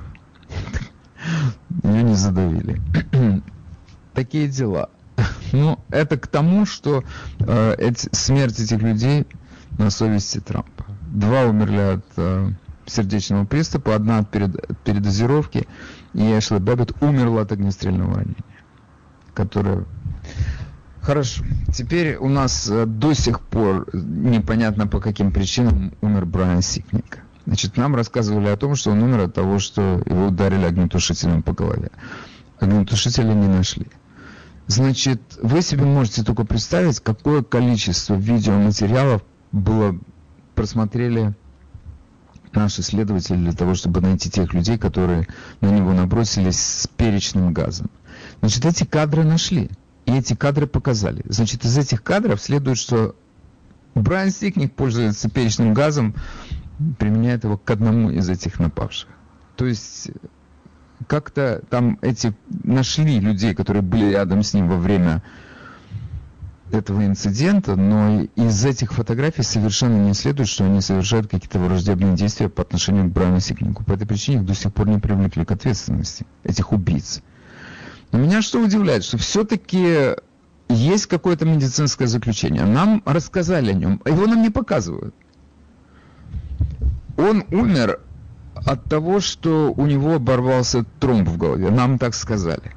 Ее 1.84 2.02
не 2.02 2.14
задавили. 2.16 2.80
Такие 4.14 4.48
дела. 4.48 4.90
Ну, 5.52 5.78
это 5.90 6.16
к 6.16 6.26
тому, 6.26 6.66
что 6.66 7.04
э, 7.38 7.74
эти, 7.78 8.08
смерть 8.12 8.58
этих 8.58 8.80
людей 8.80 9.26
на 9.78 9.90
совести 9.90 10.40
Трампа. 10.40 10.84
Два 11.12 11.44
умерли 11.44 11.94
от 11.94 12.04
э, 12.16 12.50
сердечного 12.86 13.44
приступа, 13.44 13.94
одна 13.94 14.18
от 14.18 14.30
перед, 14.30 14.56
передозировки, 14.84 15.68
и 16.12 16.38
Эшли 16.38 16.58
Бэббит 16.58 17.00
умерла 17.00 17.42
от 17.42 17.52
огнестрельного 17.52 18.16
ранения, 18.16 18.44
которое... 19.32 19.84
Хорошо. 21.00 21.44
Теперь 21.72 22.16
у 22.16 22.28
нас 22.28 22.68
э, 22.70 22.86
до 22.86 23.12
сих 23.12 23.40
пор 23.40 23.86
непонятно 23.92 24.86
по 24.86 25.00
каким 25.00 25.32
причинам 25.32 25.92
умер 26.00 26.24
Брайан 26.24 26.62
Сикник. 26.62 27.20
Значит, 27.46 27.76
нам 27.76 27.94
рассказывали 27.94 28.48
о 28.48 28.56
том, 28.56 28.74
что 28.74 28.90
он 28.90 29.02
умер 29.02 29.20
от 29.20 29.34
того, 29.34 29.58
что 29.58 30.02
его 30.06 30.26
ударили 30.28 30.64
огнетушителем 30.64 31.42
по 31.42 31.52
голове. 31.52 31.90
Огнетушителя 32.58 33.34
не 33.34 33.48
нашли. 33.48 33.86
Значит, 34.66 35.20
вы 35.42 35.62
себе 35.62 35.84
можете 35.84 36.22
только 36.24 36.44
представить, 36.44 37.00
какое 37.00 37.42
количество 37.42 38.14
видеоматериалов 38.14 39.22
было 39.52 39.98
просмотрели 40.54 41.34
наши 42.52 42.82
следователи 42.82 43.36
для 43.36 43.52
того, 43.52 43.74
чтобы 43.74 44.00
найти 44.00 44.30
тех 44.30 44.54
людей, 44.54 44.78
которые 44.78 45.26
на 45.60 45.70
него 45.70 45.92
набросились 45.92 46.60
с 46.60 46.86
перечным 46.86 47.52
газом. 47.52 47.90
Значит, 48.40 48.64
эти 48.64 48.84
кадры 48.84 49.24
нашли. 49.24 49.70
И 50.06 50.12
эти 50.12 50.34
кадры 50.34 50.66
показали. 50.66 51.22
Значит, 51.28 51.64
из 51.64 51.76
этих 51.76 52.02
кадров 52.02 52.40
следует, 52.40 52.78
что 52.78 53.16
Брайан 53.94 54.30
Стикник 54.30 54.74
пользуется 54.74 55.30
перечным 55.30 55.72
газом, 55.72 56.14
применяет 56.98 57.44
его 57.44 57.56
к 57.56 57.70
одному 57.70 58.10
из 58.10 58.28
этих 58.28 58.58
напавших. 58.58 59.08
То 59.56 59.66
есть 59.66 60.10
как-то 61.06 61.62
там 61.70 61.98
эти 62.02 62.34
нашли 62.62 63.20
людей, 63.20 63.54
которые 63.54 63.82
были 63.82 64.12
рядом 64.12 64.42
с 64.42 64.54
ним 64.54 64.68
во 64.68 64.76
время 64.76 65.22
этого 66.70 67.06
инцидента, 67.06 67.76
но 67.76 68.22
из 68.36 68.64
этих 68.64 68.92
фотографий 68.92 69.42
совершенно 69.42 69.96
не 70.06 70.14
следует, 70.14 70.48
что 70.48 70.64
они 70.64 70.80
совершают 70.80 71.28
какие-то 71.28 71.58
враждебные 71.58 72.16
действия 72.16 72.48
по 72.48 72.62
отношению 72.62 73.04
к 73.04 73.12
Брайану 73.12 73.40
Сикнику. 73.40 73.84
По 73.84 73.92
этой 73.92 74.06
причине 74.06 74.38
их 74.38 74.46
до 74.46 74.54
сих 74.54 74.72
пор 74.72 74.88
не 74.88 74.98
привлекли 74.98 75.44
к 75.44 75.50
ответственности, 75.52 76.26
этих 76.42 76.72
убийц. 76.72 77.22
Но 78.12 78.18
меня 78.18 78.42
что 78.42 78.62
удивляет, 78.62 79.04
что 79.04 79.18
все-таки 79.18 80.16
есть 80.68 81.06
какое-то 81.06 81.44
медицинское 81.44 82.06
заключение. 82.06 82.64
Нам 82.64 83.02
рассказали 83.04 83.70
о 83.70 83.74
нем, 83.74 84.00
его 84.04 84.26
нам 84.26 84.42
не 84.42 84.50
показывают. 84.50 85.14
Он 87.16 87.44
умер 87.50 88.00
от 88.54 88.84
того, 88.84 89.20
что 89.20 89.72
у 89.76 89.86
него 89.86 90.14
оборвался 90.14 90.84
тромб 91.00 91.28
в 91.28 91.36
голове. 91.36 91.70
Нам 91.70 91.98
так 91.98 92.14
сказали. 92.14 92.72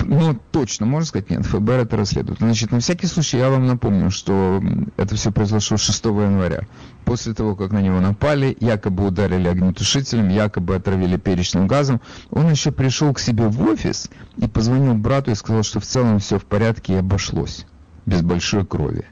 Ну, 0.00 0.38
точно, 0.50 0.86
можно 0.86 1.06
сказать, 1.06 1.30
нет, 1.30 1.44
ФБР 1.46 1.72
это 1.72 1.96
расследует. 1.96 2.38
Значит, 2.38 2.72
на 2.72 2.80
всякий 2.80 3.06
случай 3.06 3.38
я 3.38 3.50
вам 3.50 3.66
напомню, 3.66 4.10
что 4.10 4.62
это 4.96 5.14
все 5.14 5.30
произошло 5.30 5.76
6 5.76 6.04
января. 6.06 6.62
После 7.04 7.34
того, 7.34 7.54
как 7.54 7.70
на 7.70 7.80
него 7.80 8.00
напали, 8.00 8.56
якобы 8.60 9.06
ударили 9.06 9.48
огнетушителем, 9.48 10.28
якобы 10.28 10.74
отравили 10.74 11.16
перечным 11.16 11.66
газом, 11.66 12.00
он 12.30 12.50
еще 12.50 12.72
пришел 12.72 13.12
к 13.12 13.20
себе 13.20 13.46
в 13.46 13.62
офис 13.62 14.10
и 14.36 14.46
позвонил 14.46 14.94
брату 14.94 15.30
и 15.30 15.34
сказал, 15.34 15.62
что 15.62 15.80
в 15.80 15.84
целом 15.84 16.18
все 16.18 16.38
в 16.38 16.44
порядке 16.44 16.94
и 16.94 16.96
обошлось. 16.96 17.66
Без 18.06 18.22
большой 18.22 18.66
крови. 18.66 19.06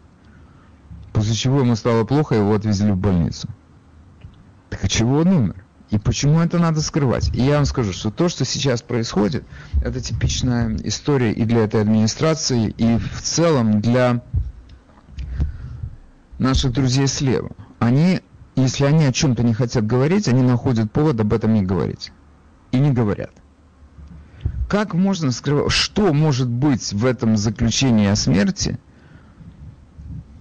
После 1.12 1.34
чего 1.34 1.60
ему 1.60 1.76
стало 1.76 2.04
плохо, 2.04 2.34
его 2.34 2.54
отвезли 2.54 2.92
в 2.92 2.96
больницу. 2.96 3.48
А 4.82 4.88
чего 4.88 5.18
он 5.18 5.28
умер? 5.28 5.64
И 5.90 5.98
почему 5.98 6.40
это 6.40 6.58
надо 6.58 6.80
скрывать? 6.80 7.30
И 7.34 7.42
я 7.42 7.56
вам 7.56 7.66
скажу, 7.66 7.92
что 7.92 8.10
то, 8.10 8.28
что 8.28 8.44
сейчас 8.44 8.82
происходит, 8.82 9.44
это 9.82 10.00
типичная 10.00 10.76
история 10.84 11.32
и 11.32 11.44
для 11.44 11.64
этой 11.64 11.80
администрации, 11.80 12.74
и 12.76 12.98
в 12.98 13.22
целом 13.22 13.80
для 13.80 14.22
наших 16.38 16.72
друзей 16.72 17.06
слева. 17.06 17.50
Они, 17.78 18.20
если 18.56 18.84
они 18.84 19.04
о 19.04 19.12
чем-то 19.12 19.44
не 19.44 19.54
хотят 19.54 19.86
говорить, 19.86 20.26
они 20.26 20.42
находят 20.42 20.90
повод 20.90 21.20
об 21.20 21.32
этом 21.32 21.54
не 21.54 21.62
говорить. 21.62 22.10
И 22.72 22.78
не 22.78 22.90
говорят. 22.90 23.30
Как 24.68 24.94
можно 24.94 25.30
скрывать? 25.30 25.70
Что 25.70 26.12
может 26.12 26.48
быть 26.48 26.92
в 26.92 27.04
этом 27.04 27.36
заключении 27.36 28.08
о 28.08 28.16
смерти– 28.16 28.80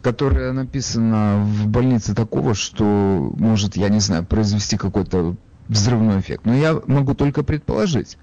которая 0.01 0.51
написана 0.51 1.43
в 1.43 1.67
больнице 1.67 2.15
такого, 2.15 2.53
что 2.53 3.33
может, 3.37 3.75
я 3.75 3.89
не 3.89 3.99
знаю, 3.99 4.25
произвести 4.25 4.77
какой-то 4.77 5.35
взрывной 5.67 6.19
эффект. 6.19 6.45
Но 6.45 6.53
я 6.53 6.79
могу 6.87 7.13
только 7.13 7.43
предположить. 7.43 8.17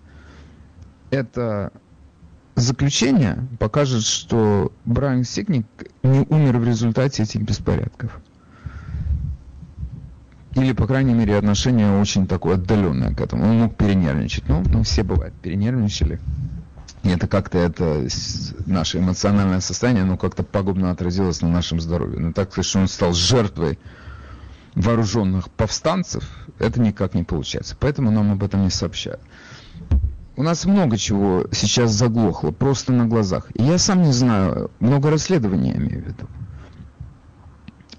Это 1.10 1.72
заключение 2.56 3.46
покажет, 3.58 4.02
что 4.02 4.72
Брайан 4.84 5.24
Сикник 5.24 5.66
не 6.02 6.20
умер 6.28 6.58
в 6.58 6.64
результате 6.64 7.22
этих 7.22 7.42
беспорядков. 7.42 8.20
Или, 10.54 10.72
по 10.72 10.86
крайней 10.86 11.14
мере, 11.14 11.36
отношение 11.36 12.00
очень 12.00 12.26
такое 12.26 12.54
отдаленное 12.54 13.14
к 13.14 13.20
этому. 13.20 13.44
Он 13.44 13.58
мог 13.58 13.76
перенервничать. 13.76 14.48
Ну, 14.48 14.62
ну 14.66 14.82
все 14.82 15.04
бывает, 15.04 15.32
перенервничали. 15.34 16.18
Это 17.04 17.28
как-то 17.28 17.58
это 17.58 18.06
наше 18.66 18.98
эмоциональное 18.98 19.60
состояние, 19.60 20.02
оно 20.02 20.16
как-то 20.16 20.42
пагубно 20.42 20.90
отразилось 20.90 21.40
на 21.40 21.48
нашем 21.48 21.80
здоровье. 21.80 22.18
Но 22.18 22.32
так 22.32 22.50
сказать, 22.50 22.68
что 22.68 22.80
он 22.80 22.88
стал 22.88 23.12
жертвой 23.12 23.78
вооруженных 24.74 25.50
повстанцев, 25.50 26.24
это 26.58 26.80
никак 26.80 27.14
не 27.14 27.24
получается. 27.24 27.76
Поэтому 27.78 28.10
нам 28.10 28.32
об 28.32 28.42
этом 28.42 28.62
не 28.64 28.70
сообщают. 28.70 29.20
у 30.36 30.42
нас 30.42 30.64
много 30.66 30.96
чего 30.96 31.46
сейчас 31.52 31.92
заглохло, 31.92 32.50
просто 32.50 32.92
на 32.92 33.06
глазах. 33.06 33.50
И 33.54 33.62
я 33.62 33.78
сам 33.78 34.02
не 34.02 34.12
знаю, 34.12 34.70
много 34.78 35.10
расследований 35.10 35.70
я 35.70 35.76
имею 35.76 36.02
в 36.02 36.06
виду. 36.06 36.26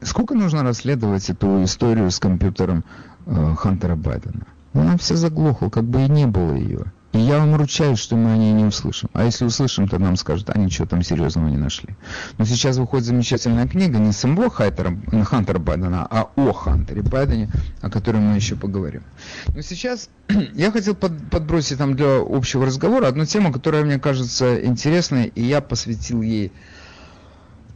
Сколько 0.01 0.35
нужно 0.35 0.63
расследовать 0.63 1.29
эту 1.29 1.63
историю 1.63 2.09
с 2.09 2.19
компьютером 2.19 2.85
э, 3.25 3.55
Хантера 3.57 3.95
Байдена? 3.95 4.47
Она 4.73 4.97
вся 4.97 5.15
заглохла, 5.15 5.69
как 5.69 5.83
бы 5.83 6.03
и 6.03 6.09
не 6.09 6.25
было 6.25 6.53
ее. 6.53 6.93
И 7.11 7.19
я 7.19 7.39
вам 7.39 7.55
ручаюсь, 7.55 7.97
что 7.97 8.15
мы 8.15 8.33
о 8.33 8.37
ней 8.37 8.51
не 8.51 8.65
услышим. 8.65 9.09
А 9.13 9.25
если 9.25 9.43
услышим, 9.43 9.87
то 9.87 9.97
нам 9.97 10.15
скажут, 10.15 10.51
а 10.51 10.59
ничего 10.59 10.85
там 10.85 11.01
серьезного 11.01 11.47
не 11.47 11.57
нашли. 11.57 11.95
Но 12.37 12.45
сейчас 12.45 12.77
выходит 12.77 13.07
замечательная 13.07 13.67
книга 13.67 13.97
не 13.97 14.11
самого 14.11 14.51
Хайтера, 14.51 14.95
Хантера 15.25 15.57
Байдена, 15.57 16.05
а 16.09 16.29
о 16.35 16.53
Хантере 16.53 17.01
Байдене, 17.01 17.49
о 17.81 17.89
котором 17.89 18.21
мы 18.21 18.35
еще 18.35 18.55
поговорим. 18.55 19.01
Но 19.55 19.61
сейчас 19.61 20.09
я 20.53 20.71
хотел 20.71 20.93
под, 20.93 21.31
подбросить 21.31 21.79
там 21.79 21.95
для 21.95 22.19
общего 22.19 22.65
разговора 22.65 23.07
одну 23.07 23.25
тему, 23.25 23.51
которая 23.51 23.83
мне 23.83 23.97
кажется 23.97 24.63
интересной, 24.63 25.31
и 25.33 25.41
я 25.41 25.61
посвятил 25.61 26.21
ей 26.21 26.51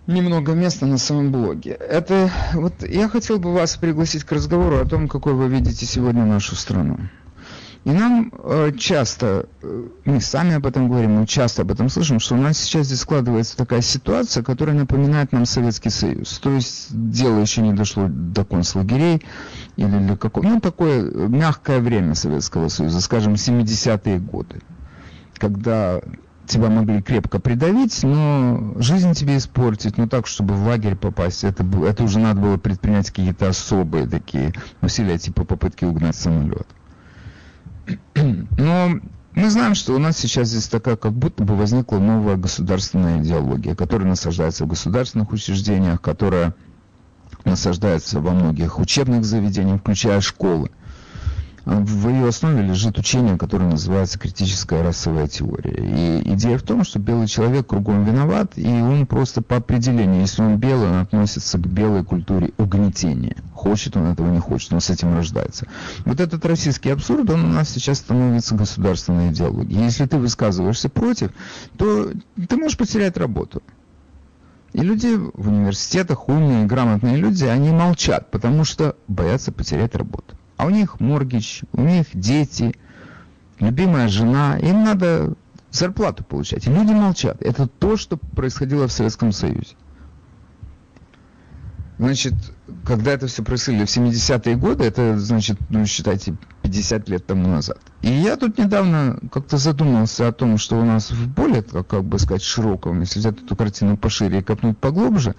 немного 0.06 0.54
места 0.54 0.86
на 0.86 1.00
своем 1.00 1.32
блоге. 1.32 1.72
Это 1.72 2.30
вот 2.54 2.88
я 2.88 3.10
хотел 3.10 3.40
бы 3.40 3.52
вас 3.52 3.78
пригласить 3.78 4.26
к 4.26 4.32
разговору 4.32 4.78
о 4.78 4.86
том, 4.86 5.08
какой 5.08 5.34
вы 5.34 5.48
видите 5.48 5.88
сегодня 5.88 6.24
нашу 6.24 6.56
страну. 6.56 7.00
И 7.86 7.92
нам 7.92 8.32
э, 8.32 8.72
часто, 8.78 9.50
э, 9.62 9.88
мы 10.06 10.22
сами 10.22 10.56
об 10.56 10.66
этом 10.66 10.88
говорим, 10.88 11.16
мы 11.16 11.28
часто 11.28 11.64
об 11.64 11.72
этом 11.72 11.90
слышим, 11.90 12.22
что 12.22 12.36
у 12.36 12.38
нас 12.38 12.58
сейчас 12.58 12.88
здесь 12.88 13.02
складывается 13.02 13.58
такая 13.58 13.82
ситуация, 13.82 14.42
которая 14.42 14.76
напоминает 14.76 15.34
нам 15.34 15.46
Советский 15.46 15.90
Союз. 15.90 16.40
То 16.40 16.52
есть 16.52 16.88
дело 16.92 17.40
еще 17.40 17.62
не 17.62 17.74
дошло 17.74 18.08
до 18.08 18.46
концлагерей 18.46 19.22
или 19.76 20.08
до 20.08 20.16
какого... 20.16 20.46
Ну, 20.46 20.62
такое 20.62 21.04
мягкое 21.28 21.82
время 21.82 22.16
Советского 22.16 22.70
Союза, 22.70 23.02
скажем, 23.02 23.34
70-е 23.34 24.18
годы, 24.20 24.62
когда 25.38 26.00
тебя 26.46 26.70
могли 26.70 27.02
крепко 27.02 27.40
придавить, 27.40 28.02
но 28.04 28.76
жизнь 28.78 29.14
тебе 29.14 29.36
испортить, 29.38 29.98
но 29.98 30.08
так, 30.08 30.28
чтобы 30.28 30.54
в 30.54 30.66
лагерь 30.66 30.96
попасть, 30.96 31.44
это, 31.44 31.66
это 31.86 32.04
уже 32.04 32.20
надо 32.20 32.40
было 32.40 32.58
предпринять 32.58 33.10
какие-то 33.10 33.50
особые 33.50 34.08
такие 34.08 34.54
усилия, 34.82 35.18
типа 35.18 35.44
попытки 35.44 35.84
угнать 35.84 36.16
самолет. 36.16 36.68
Но 38.16 39.00
мы 39.36 39.50
знаем, 39.50 39.76
что 39.76 39.94
у 39.94 40.00
нас 40.00 40.18
сейчас 40.18 40.50
здесь 40.50 40.68
такая, 40.68 40.96
как 40.96 41.14
будто 41.14 41.44
бы 41.44 41.56
возникла 41.56 41.98
новая 41.98 42.36
государственная 42.36 43.20
идеология, 43.22 43.76
которая 43.76 44.08
насаждается 44.08 44.66
в 44.66 44.68
государственных 44.68 45.32
учреждениях, 45.32 46.02
которая 46.02 46.54
насаждается 47.44 48.20
во 48.20 48.32
многих 48.32 48.80
учебных 48.80 49.26
заведениях, 49.26 49.82
включая 49.82 50.22
школы. 50.22 50.70
В 51.66 52.10
ее 52.10 52.28
основе 52.28 52.62
лежит 52.62 52.98
учение, 52.98 53.38
которое 53.38 53.70
называется 53.70 54.20
критическая 54.20 54.84
расовая 54.84 55.30
теория. 55.30 56.22
И 56.22 56.34
идея 56.34 56.58
в 56.58 56.64
том, 56.64 56.84
что 56.84 57.00
белый 57.00 57.28
человек 57.28 57.68
кругом 57.68 58.04
виноват, 58.04 58.58
и 58.58 58.68
он 58.68 59.06
просто 59.08 59.42
по 59.42 59.56
определению, 59.56 60.22
если 60.22 60.42
он 60.42 60.58
белый, 60.58 60.90
он 60.90 60.98
относится 60.98 61.58
к 61.58 61.66
белой 61.66 62.04
культуре 62.04 62.52
угнетения. 62.58 63.38
Хочет 63.54 63.96
он 63.96 64.08
этого, 64.08 64.30
не 64.30 64.40
хочет, 64.40 64.74
он 64.74 64.82
с 64.82 64.90
этим 64.90 65.16
рождается. 65.16 65.66
Вот 66.04 66.20
этот 66.20 66.46
российский 66.46 66.90
абсурд, 66.90 67.30
он 67.30 67.46
у 67.46 67.48
нас 67.48 67.70
сейчас 67.70 68.00
становится 68.00 68.56
государственной 68.56 69.32
идеологией. 69.32 69.86
Если 69.86 70.06
ты 70.06 70.18
высказываешься 70.18 70.90
против, 70.90 71.32
то 71.78 72.12
ты 72.50 72.58
можешь 72.58 72.78
потерять 72.78 73.16
работу. 73.16 73.64
И 74.74 74.82
люди 74.82 75.16
в 75.16 75.48
университетах, 75.48 76.28
умные, 76.28 76.66
грамотные 76.66 77.16
люди, 77.16 77.46
они 77.46 77.72
молчат, 77.72 78.32
потому 78.32 78.66
что 78.66 78.98
боятся 79.08 79.54
потерять 79.54 79.96
работу 79.96 80.36
а 80.64 80.66
у 80.66 80.70
них 80.70 81.02
моргич, 81.02 81.64
у 81.74 81.82
них 81.82 82.06
дети, 82.14 82.74
любимая 83.60 84.08
жена, 84.08 84.58
им 84.60 84.86
надо 84.86 85.34
зарплату 85.72 86.24
получать. 86.24 86.66
И 86.68 86.70
люди 86.70 86.94
молчат. 86.94 87.42
Это 87.42 87.68
то, 87.68 87.98
что 87.98 88.16
происходило 88.16 88.88
в 88.88 88.92
Советском 88.94 89.34
Союзе. 89.34 89.76
Значит, 91.98 92.36
когда 92.86 93.12
это 93.12 93.28
все 93.28 93.44
происходило 93.44 93.86
в 93.86 93.90
70-е 93.90 94.56
годы, 94.56 94.84
это, 94.84 95.18
значит, 95.20 95.58
ну, 95.70 95.86
считайте, 95.86 96.36
50 96.64 97.10
лет 97.10 97.26
тому 97.26 97.48
назад. 97.48 97.80
И 98.02 98.10
я 98.10 98.36
тут 98.36 98.58
недавно 98.58 99.20
как-то 99.32 99.58
задумался 99.58 100.28
о 100.28 100.32
том, 100.32 100.58
что 100.58 100.80
у 100.80 100.86
нас 100.86 101.12
в 101.12 101.28
более, 101.28 101.62
как, 101.62 101.88
как 101.88 102.04
бы 102.04 102.20
сказать, 102.20 102.42
широком, 102.42 103.02
если 103.02 103.20
взять 103.20 103.42
эту 103.42 103.56
картину 103.56 103.98
пошире 103.98 104.40
и 104.40 104.44
копнуть 104.44 104.78
поглубже, 104.78 105.36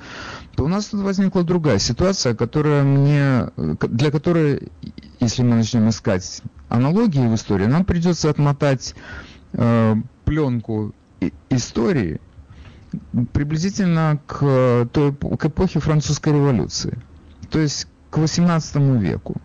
то 0.57 0.65
у 0.65 0.69
нас 0.69 0.87
тут 0.87 1.01
возникла 1.03 1.43
другая 1.43 1.79
ситуация, 1.79 2.35
которая 2.35 2.83
мне, 2.83 3.51
для 3.57 4.11
которой, 4.11 4.69
если 5.21 5.43
мы 5.43 5.57
начнем 5.57 5.89
искать 5.89 6.43
аналогии 6.69 7.27
в 7.27 7.35
истории, 7.35 7.67
нам 7.67 7.85
придется 7.85 8.31
отмотать 8.31 8.95
э, 9.53 9.97
пленку 10.25 10.95
истории 11.51 12.21
приблизительно 13.33 14.21
к, 14.27 14.89
той, 14.93 15.13
к 15.13 15.45
эпохе 15.45 15.81
французской 15.81 16.33
революции, 16.33 16.99
то 17.55 17.61
есть 17.61 17.87
к 18.11 18.19
18 18.19 18.75
веку. 19.01 19.41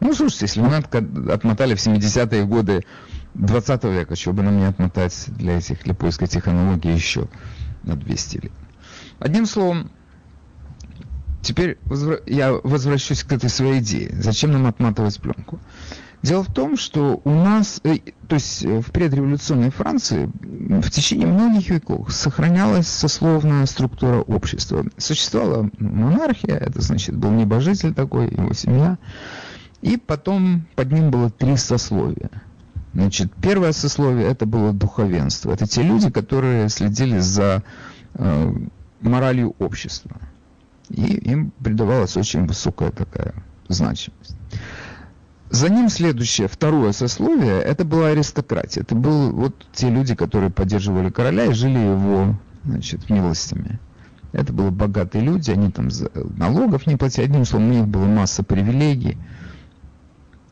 Ну, 0.00 0.14
слушайте, 0.14 0.46
если 0.46 0.62
мы 0.62 0.76
отмотали 0.76 1.74
в 1.74 1.78
70-е 1.78 2.46
годы 2.46 2.86
20 3.34 3.84
века, 3.84 4.16
чего 4.16 4.32
бы 4.32 4.42
нам 4.42 4.56
не 4.56 4.64
отмотать 4.64 5.26
для, 5.26 5.58
этих, 5.58 5.82
для 5.82 5.92
поиска 5.92 6.24
этих 6.24 6.48
аналогий 6.48 6.94
еще 6.94 7.28
на 7.82 7.96
200 7.96 8.36
лет. 8.38 8.52
Одним 9.18 9.44
словом, 9.44 9.90
теперь 11.42 11.76
я 12.24 12.54
возвращусь 12.54 13.22
к 13.24 13.32
этой 13.32 13.50
своей 13.50 13.80
идее. 13.80 14.08
Зачем 14.22 14.50
нам 14.50 14.64
отматывать 14.64 15.20
пленку? 15.20 15.60
Дело 16.24 16.42
в 16.42 16.50
том, 16.50 16.78
что 16.78 17.20
у 17.24 17.30
нас, 17.30 17.82
э, 17.84 17.98
то 18.28 18.36
есть 18.36 18.64
э, 18.64 18.80
в 18.80 18.92
предреволюционной 18.92 19.68
Франции 19.68 20.30
в 20.40 20.88
течение 20.88 21.26
многих 21.26 21.68
веков 21.68 22.14
сохранялась 22.14 22.86
сословная 22.86 23.66
структура 23.66 24.22
общества. 24.22 24.86
Существовала 24.96 25.68
монархия, 25.78 26.56
это 26.56 26.80
значит 26.80 27.14
был 27.14 27.30
небожитель 27.30 27.92
такой, 27.92 28.30
его 28.30 28.54
семья, 28.54 28.96
и 29.82 29.98
потом 29.98 30.66
под 30.76 30.92
ним 30.92 31.10
было 31.10 31.28
три 31.28 31.58
сословия. 31.58 32.30
Значит, 32.94 33.30
первое 33.42 33.72
сословие 33.72 34.26
это 34.26 34.46
было 34.46 34.72
духовенство. 34.72 35.52
Это 35.52 35.66
те 35.66 35.82
люди, 35.82 36.10
которые 36.10 36.70
следили 36.70 37.18
за 37.18 37.62
э, 38.14 38.54
моралью 39.02 39.54
общества. 39.58 40.16
И 40.88 41.02
им 41.02 41.52
придавалась 41.62 42.16
очень 42.16 42.46
высокая 42.46 42.92
такая 42.92 43.34
значимость. 43.68 44.36
За 45.54 45.68
ним 45.68 45.88
следующее, 45.88 46.48
второе 46.48 46.90
сословие, 46.90 47.60
это 47.60 47.84
была 47.84 48.08
аристократия. 48.08 48.80
Это 48.80 48.96
были 48.96 49.30
вот 49.30 49.54
те 49.72 49.88
люди, 49.88 50.16
которые 50.16 50.50
поддерживали 50.50 51.10
короля 51.10 51.44
и 51.44 51.52
жили 51.52 51.78
его 51.78 52.34
значит, 52.64 53.08
милостями. 53.08 53.78
Это 54.32 54.52
были 54.52 54.70
богатые 54.70 55.22
люди, 55.22 55.52
они 55.52 55.70
там 55.70 55.90
налогов 56.36 56.88
не 56.88 56.96
платили. 56.96 57.26
Одним 57.26 57.44
словом, 57.44 57.70
у 57.70 57.72
них 57.72 57.86
была 57.86 58.06
масса 58.06 58.42
привилегий. 58.42 59.16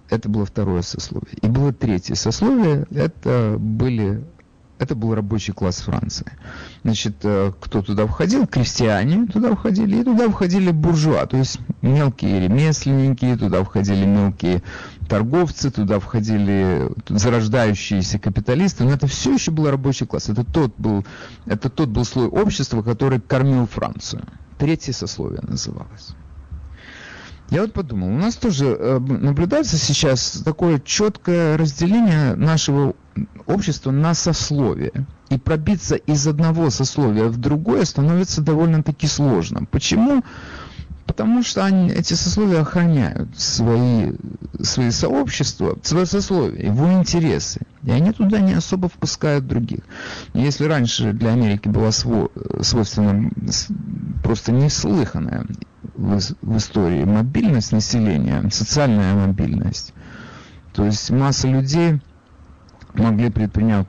Это 0.08 0.28
было 0.28 0.46
второе 0.46 0.82
сословие. 0.82 1.36
И 1.42 1.48
было 1.48 1.72
третье 1.72 2.14
сословие, 2.14 2.86
это 2.92 3.56
были 3.58 4.22
это 4.82 4.94
был 4.94 5.14
рабочий 5.14 5.52
класс 5.52 5.78
Франции. 5.78 6.26
Значит, 6.82 7.16
э, 7.22 7.52
кто 7.60 7.82
туда 7.82 8.06
входил? 8.06 8.46
Крестьяне 8.46 9.26
туда 9.26 9.54
входили, 9.54 10.00
и 10.00 10.04
туда 10.04 10.28
входили 10.28 10.70
буржуа, 10.70 11.26
то 11.26 11.36
есть 11.36 11.60
мелкие 11.80 12.40
ремесленники, 12.40 13.36
туда 13.36 13.62
входили 13.64 14.04
мелкие 14.04 14.62
торговцы, 15.08 15.70
туда 15.70 16.00
входили 16.00 16.90
зарождающиеся 17.08 18.18
капиталисты, 18.18 18.84
но 18.84 18.92
это 18.92 19.06
все 19.06 19.34
еще 19.34 19.50
был 19.50 19.70
рабочий 19.70 20.06
класс. 20.06 20.28
Это 20.28 20.44
тот 20.44 20.74
был, 20.78 21.04
это 21.46 21.70
тот 21.70 21.88
был 21.88 22.04
слой 22.04 22.26
общества, 22.26 22.82
который 22.82 23.20
кормил 23.20 23.66
Францию. 23.66 24.22
Третье 24.58 24.92
сословие 24.92 25.40
называлось. 25.42 26.14
Я 27.50 27.60
вот 27.60 27.74
подумал, 27.74 28.08
у 28.08 28.16
нас 28.16 28.36
тоже 28.36 28.64
э, 28.64 28.98
наблюдается 28.98 29.76
сейчас 29.76 30.42
такое 30.42 30.78
четкое 30.78 31.58
разделение 31.58 32.34
нашего 32.34 32.94
общества 33.46 33.90
на 33.90 34.14
сословие. 34.14 35.06
И 35.30 35.38
пробиться 35.38 35.96
из 35.96 36.26
одного 36.26 36.70
сословия 36.70 37.24
в 37.24 37.38
другое 37.38 37.84
становится 37.84 38.42
довольно-таки 38.42 39.06
сложно. 39.06 39.64
Почему? 39.70 40.22
Потому 41.06 41.42
что 41.42 41.64
они, 41.64 41.90
эти 41.90 42.14
сословия 42.14 42.60
охраняют 42.60 43.28
свои, 43.38 44.12
свои 44.60 44.90
сообщества, 44.90 45.78
свое 45.82 46.06
сословие, 46.06 46.66
его 46.66 46.92
интересы. 46.92 47.60
И 47.82 47.90
они 47.90 48.12
туда 48.12 48.40
не 48.40 48.54
особо 48.54 48.88
впускают 48.88 49.46
других. 49.46 49.80
Если 50.32 50.64
раньше 50.64 51.12
для 51.12 51.32
Америки 51.32 51.68
была 51.68 51.90
сво, 51.92 52.30
свойственна 52.60 53.30
просто 54.22 54.52
неслыханная 54.52 55.46
в, 55.96 56.18
в 56.40 56.56
истории 56.56 57.04
мобильность 57.04 57.72
населения, 57.72 58.48
социальная 58.50 59.14
мобильность, 59.14 59.92
то 60.72 60.84
есть 60.84 61.10
масса 61.10 61.48
людей 61.48 62.00
могли 62.94 63.30
предпринять 63.30 63.86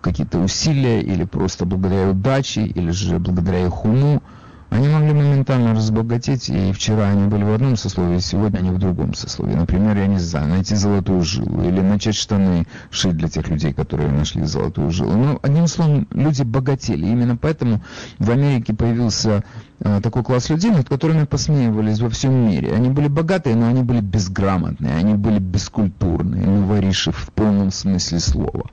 какие-то 0.00 0.38
усилия 0.38 1.00
или 1.00 1.24
просто 1.24 1.64
благодаря 1.66 2.10
удаче, 2.10 2.64
или 2.66 2.90
же 2.90 3.18
благодаря 3.18 3.66
их 3.66 3.84
уму 3.84 4.22
Они 4.68 4.88
могли 4.88 5.12
моментально 5.12 5.74
разбогатеть, 5.74 6.48
и 6.48 6.72
вчера 6.72 7.10
они 7.10 7.28
были 7.28 7.44
в 7.44 7.54
одном 7.54 7.76
сословии, 7.76 8.18
сегодня 8.18 8.58
они 8.58 8.70
в 8.70 8.78
другом 8.78 9.14
сословии. 9.14 9.54
Например, 9.54 9.96
я 9.96 10.06
не 10.08 10.18
знаю, 10.18 10.48
найти 10.48 10.74
золотую 10.74 11.22
жилу 11.22 11.62
или 11.62 11.80
начать 11.80 12.16
штаны 12.16 12.66
шить 12.90 13.16
для 13.16 13.28
тех 13.28 13.48
людей, 13.48 13.72
которые 13.72 14.10
нашли 14.10 14.42
золотую 14.44 14.90
жилу. 14.90 15.12
Ну, 15.12 15.38
одним 15.40 15.68
словом, 15.68 16.08
люди 16.10 16.42
богатели. 16.42 17.06
Именно 17.06 17.36
поэтому 17.36 17.80
в 18.18 18.28
Америке 18.28 18.74
появился 18.74 19.44
э, 19.80 20.00
такой 20.02 20.24
класс 20.24 20.50
людей, 20.50 20.72
над 20.72 20.88
которыми 20.88 21.24
посмеивались 21.24 22.00
во 22.00 22.10
всем 22.10 22.32
мире. 22.32 22.72
Они 22.74 22.90
были 22.90 23.06
богатые, 23.06 23.54
но 23.54 23.68
они 23.68 23.82
были 23.82 24.00
безграмотные, 24.00 24.96
они 24.96 25.14
были 25.14 25.38
бескультурные, 25.38 26.44
ну, 26.44 26.66
вориши 26.66 27.12
в 27.12 27.30
полном 27.32 27.70
смысле 27.70 28.18
слова. 28.18 28.70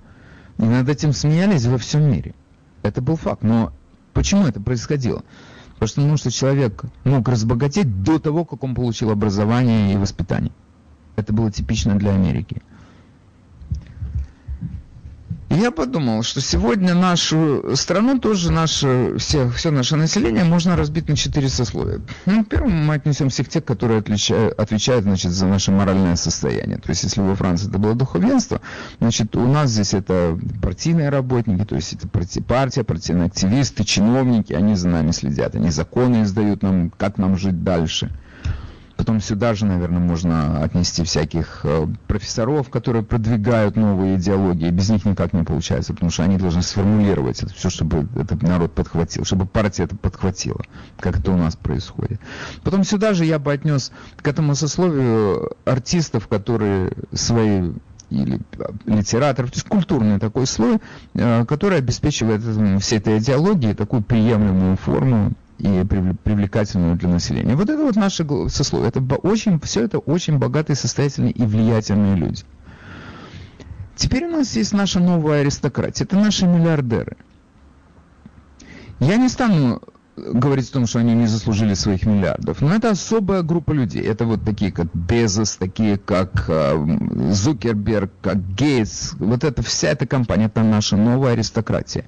И 0.58 0.64
над 0.64 0.90
этим 0.90 1.14
смеялись 1.14 1.66
во 1.66 1.78
всем 1.78 2.02
мире. 2.12 2.34
Это 2.82 3.02
был 3.02 3.16
факт. 3.16 3.44
Но 3.44 3.72
почему 4.14 4.48
это 4.48 4.60
происходило? 4.60 5.24
Потому 5.92 6.18
что 6.18 6.32
человек 6.32 6.84
мог 7.04 7.28
разбогатеть 7.28 8.04
до 8.04 8.20
того, 8.20 8.46
как 8.46 8.64
он 8.64 8.74
получил 8.76 9.12
образование 9.12 9.94
и 9.94 9.98
воспитание. 9.98 10.52
Это 11.16 11.34
было 11.34 11.52
типично 11.52 11.96
для 11.96 12.14
Америки 12.14 12.62
я 15.56 15.72
подумал, 15.72 16.24
что 16.24 16.42
сегодня 16.42 16.94
нашу 16.94 17.76
страну 17.76 18.20
тоже 18.20 18.52
наше, 18.52 19.16
все, 19.18 19.50
все 19.50 19.72
наше 19.72 19.96
население 19.96 20.44
можно 20.44 20.76
разбить 20.76 21.08
на 21.08 21.16
четыре 21.16 21.50
сословия. 21.50 22.02
Ну, 22.26 22.44
первым 22.44 22.86
мы 22.86 22.96
отнесемся 22.96 23.44
к 23.44 23.50
тех, 23.50 23.64
которые 23.64 24.00
отличают, 24.00 24.60
отвечают 24.60 25.04
значит, 25.04 25.32
за 25.32 25.46
наше 25.46 25.72
моральное 25.72 26.16
состояние. 26.16 26.78
То 26.78 26.90
есть, 26.90 27.04
если 27.04 27.22
во 27.22 27.36
Франции 27.36 27.70
это 27.70 27.78
было 27.78 27.94
духовенство, 27.94 28.62
значит, 29.00 29.36
у 29.36 29.48
нас 29.48 29.70
здесь 29.70 29.94
это 29.94 30.40
партийные 30.62 31.10
работники, 31.10 31.66
то 31.66 31.76
есть 31.76 31.94
это 31.94 32.08
партия, 32.08 32.84
партийные 32.84 33.28
активисты, 33.28 33.84
чиновники, 33.84 34.54
они 34.54 34.76
за 34.76 34.88
нами 34.88 35.12
следят, 35.12 35.56
они 35.56 35.70
законы 35.70 36.24
издают 36.24 36.64
нам, 36.64 36.90
как 36.90 37.18
нам 37.18 37.38
жить 37.38 37.64
дальше– 37.64 38.12
Потом 39.04 39.20
сюда 39.20 39.54
же, 39.54 39.66
наверное, 39.66 40.00
можно 40.00 40.64
отнести 40.64 41.04
всяких 41.04 41.60
э, 41.66 41.88
профессоров, 42.08 42.70
которые 42.70 43.04
продвигают 43.04 43.76
новые 43.76 44.16
идеологии. 44.16 44.70
Без 44.70 44.90
них 44.90 45.04
никак 45.04 45.34
не 45.34 45.44
получается, 45.44 45.92
потому 45.94 46.10
что 46.10 46.24
они 46.24 46.38
должны 46.38 46.62
сформулировать 46.62 47.44
это 47.44 47.54
все, 47.54 47.70
чтобы 47.70 48.08
этот 48.16 48.42
народ 48.44 48.72
подхватил, 48.72 49.26
чтобы 49.26 49.46
партия 49.46 49.84
это 49.84 49.98
подхватила, 49.98 50.62
как 51.02 51.20
это 51.20 51.34
у 51.34 51.36
нас 51.36 51.58
происходит. 51.58 52.22
Потом 52.64 52.86
сюда 52.86 53.14
же 53.14 53.26
я 53.26 53.40
бы 53.40 53.52
отнес 53.52 53.92
к 54.22 54.26
этому 54.26 54.56
сословию 54.56 55.52
артистов, 55.66 56.30
которые 56.30 56.94
свои 57.12 57.74
или 58.10 58.40
литераторов, 58.86 59.52
то 59.52 59.58
есть 59.58 59.68
культурный 59.68 60.18
такой 60.18 60.48
слой, 60.48 60.80
э, 61.14 61.44
который 61.46 61.80
обеспечивает 61.80 62.42
всей 62.82 63.00
этой 63.00 63.18
идеологии 63.18 63.74
такую 63.74 64.02
приемлемую 64.02 64.78
форму 64.78 65.34
и 65.60 65.84
привлекательную 66.24 66.96
для 66.96 67.10
населения. 67.10 67.56
Вот 67.56 67.70
это 67.70 67.84
вот 67.84 67.96
наше 67.96 68.26
сословие. 68.50 68.90
Это 68.90 69.02
очень, 69.16 69.60
все 69.60 69.84
это 69.84 70.00
очень 70.00 70.38
богатые, 70.38 70.76
состоятельные 70.76 71.32
и 71.32 71.44
влиятельные 71.44 72.16
люди. 72.16 72.44
Теперь 73.96 74.26
у 74.26 74.32
нас 74.32 74.56
есть 74.56 74.74
наша 74.74 75.00
новая 75.00 75.42
аристократия. 75.42 76.04
Это 76.04 76.18
наши 76.18 76.46
миллиардеры. 76.48 77.18
Я 79.00 79.18
не 79.18 79.30
стану 79.30 79.82
говорить 80.16 80.70
о 80.70 80.74
том, 80.74 80.86
что 80.86 81.00
они 81.00 81.14
не 81.14 81.28
заслужили 81.28 81.74
своих 81.74 82.06
миллиардов. 82.06 82.62
Но 82.62 82.74
это 82.74 82.92
особая 82.92 83.42
группа 83.42 83.72
людей. 83.72 84.04
Это 84.04 84.26
вот 84.26 84.44
такие, 84.44 84.72
как 84.72 84.88
Безос, 84.94 85.58
такие, 85.58 85.98
как 85.98 86.46
э, 86.48 87.32
Зукерберг, 87.32 88.12
как 88.22 88.38
Гейтс. 88.54 89.14
Вот 89.14 89.44
это 89.44 89.62
вся 89.64 89.90
эта 89.90 90.06
компания, 90.06 90.46
это 90.46 90.64
наша 90.64 90.98
новая 90.98 91.34
аристократия 91.34 92.06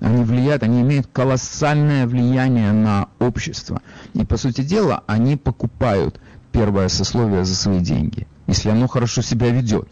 они 0.00 0.22
влияют, 0.24 0.62
они 0.62 0.80
имеют 0.82 1.08
колоссальное 1.08 2.06
влияние 2.06 2.72
на 2.72 3.08
общество. 3.18 3.82
И, 4.14 4.24
по 4.24 4.36
сути 4.36 4.62
дела, 4.62 5.02
они 5.06 5.36
покупают 5.36 6.20
первое 6.52 6.88
сословие 6.88 7.44
за 7.44 7.54
свои 7.54 7.80
деньги, 7.80 8.26
если 8.46 8.70
оно 8.70 8.86
хорошо 8.86 9.22
себя 9.22 9.50
ведет. 9.50 9.88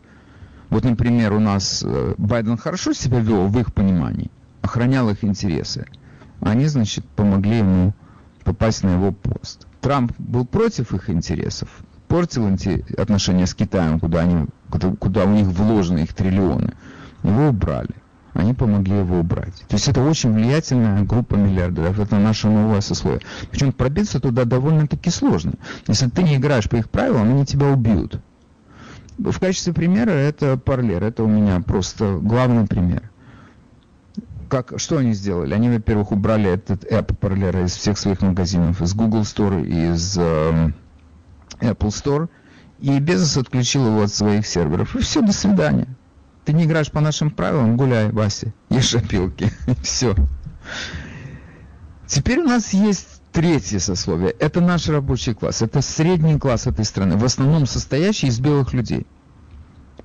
Вот, 0.71 0.85
например, 0.85 1.33
у 1.33 1.41
нас 1.41 1.83
э, 1.85 2.15
Байден 2.19 2.57
хорошо 2.57 2.93
себя 2.93 3.21
вел 3.21 3.47
в 3.47 3.59
их 3.59 3.73
понимании, 3.73 4.31
охранял 4.63 5.09
их 5.11 5.23
интересы. 5.25 5.87
Они, 6.41 6.67
значит, 6.67 7.05
помогли 7.05 7.59
ему 7.59 7.95
попасть 8.45 8.83
на 8.83 8.95
его 8.95 9.13
пост. 9.13 9.67
Трамп 9.81 10.13
был 10.19 10.45
против 10.45 10.93
их 10.93 11.09
интересов, 11.11 11.69
портил 12.09 12.49
отношения 12.99 13.47
с 13.47 13.55
Китаем, 13.55 14.01
куда, 14.01 14.21
они, 14.21 14.47
куда, 14.71 14.91
куда 14.97 15.25
у 15.25 15.31
них 15.31 15.47
вложены 15.47 16.01
их 16.01 16.15
триллионы. 16.15 16.75
Его 17.23 17.49
убрали 17.49 17.95
они 18.39 18.55
помогли 18.55 18.99
его 18.99 19.19
убрать. 19.21 19.55
То 19.69 19.77
есть 19.77 19.89
это 19.89 20.03
очень 20.03 20.33
влиятельная 20.33 21.03
группа 21.03 21.35
миллиардеров, 21.35 21.99
это 21.99 22.17
наше 22.17 22.49
новое 22.49 22.81
сословие. 22.81 23.23
Причем 23.51 23.73
пробиться 23.73 24.21
туда 24.21 24.45
довольно-таки 24.45 25.11
сложно. 25.11 25.55
Если 25.87 26.09
ты 26.09 26.23
не 26.23 26.37
играешь 26.37 26.69
по 26.69 26.77
их 26.77 26.91
правилам, 26.91 27.31
они 27.31 27.47
тебя 27.47 27.69
убьют. 27.69 28.21
В 29.19 29.39
качестве 29.39 29.73
примера 29.73 30.11
это 30.11 30.59
Парлер, 30.59 31.03
это 31.03 31.25
у 31.25 31.29
меня 31.29 31.61
просто 31.61 32.19
главный 32.21 32.67
пример. 32.67 33.11
Как, 34.49 34.75
что 34.77 34.99
они 34.99 35.13
сделали? 35.15 35.55
Они, 35.55 35.69
во-первых, 35.69 36.13
убрали 36.13 36.51
этот 36.51 36.85
app 36.85 37.17
Парлера 37.17 37.65
из 37.65 37.75
всех 37.75 37.99
своих 37.99 38.21
магазинов, 38.21 38.81
из 38.81 38.95
Google 38.95 39.23
Store, 39.23 39.67
из 39.67 40.17
э, 40.19 40.71
Apple 41.61 41.89
Store, 41.89 42.29
и 42.79 42.99
Безос 43.01 43.37
отключил 43.39 43.87
его 43.87 44.03
от 44.03 44.13
своих 44.13 44.47
серверов. 44.47 44.95
И 44.95 45.01
все, 45.01 45.23
до 45.23 45.33
свидания. 45.33 45.89
Ты 46.47 46.53
не 46.53 46.65
играешь 46.65 46.93
по 46.93 47.01
нашим 47.01 47.33
правилам, 47.33 47.77
гуляй, 47.77 48.13
Вася, 48.13 48.55
ешь 48.71 48.95
опилки. 48.95 49.51
Все. 49.83 50.15
Теперь 52.07 52.39
у 52.39 52.45
нас 52.45 52.73
есть 52.73 53.21
третье 53.33 53.81
сословие. 53.81 54.31
Это 54.31 54.61
наш 54.61 54.89
рабочий 54.89 55.35
класс. 55.35 55.61
Это 55.61 55.83
средний 55.83 56.39
класс 56.39 56.69
этой 56.69 56.85
страны. 56.85 57.17
В 57.17 57.25
основном 57.25 57.67
состоящий 57.67 58.29
из 58.29 58.39
белых 58.39 58.73
людей. 58.75 59.09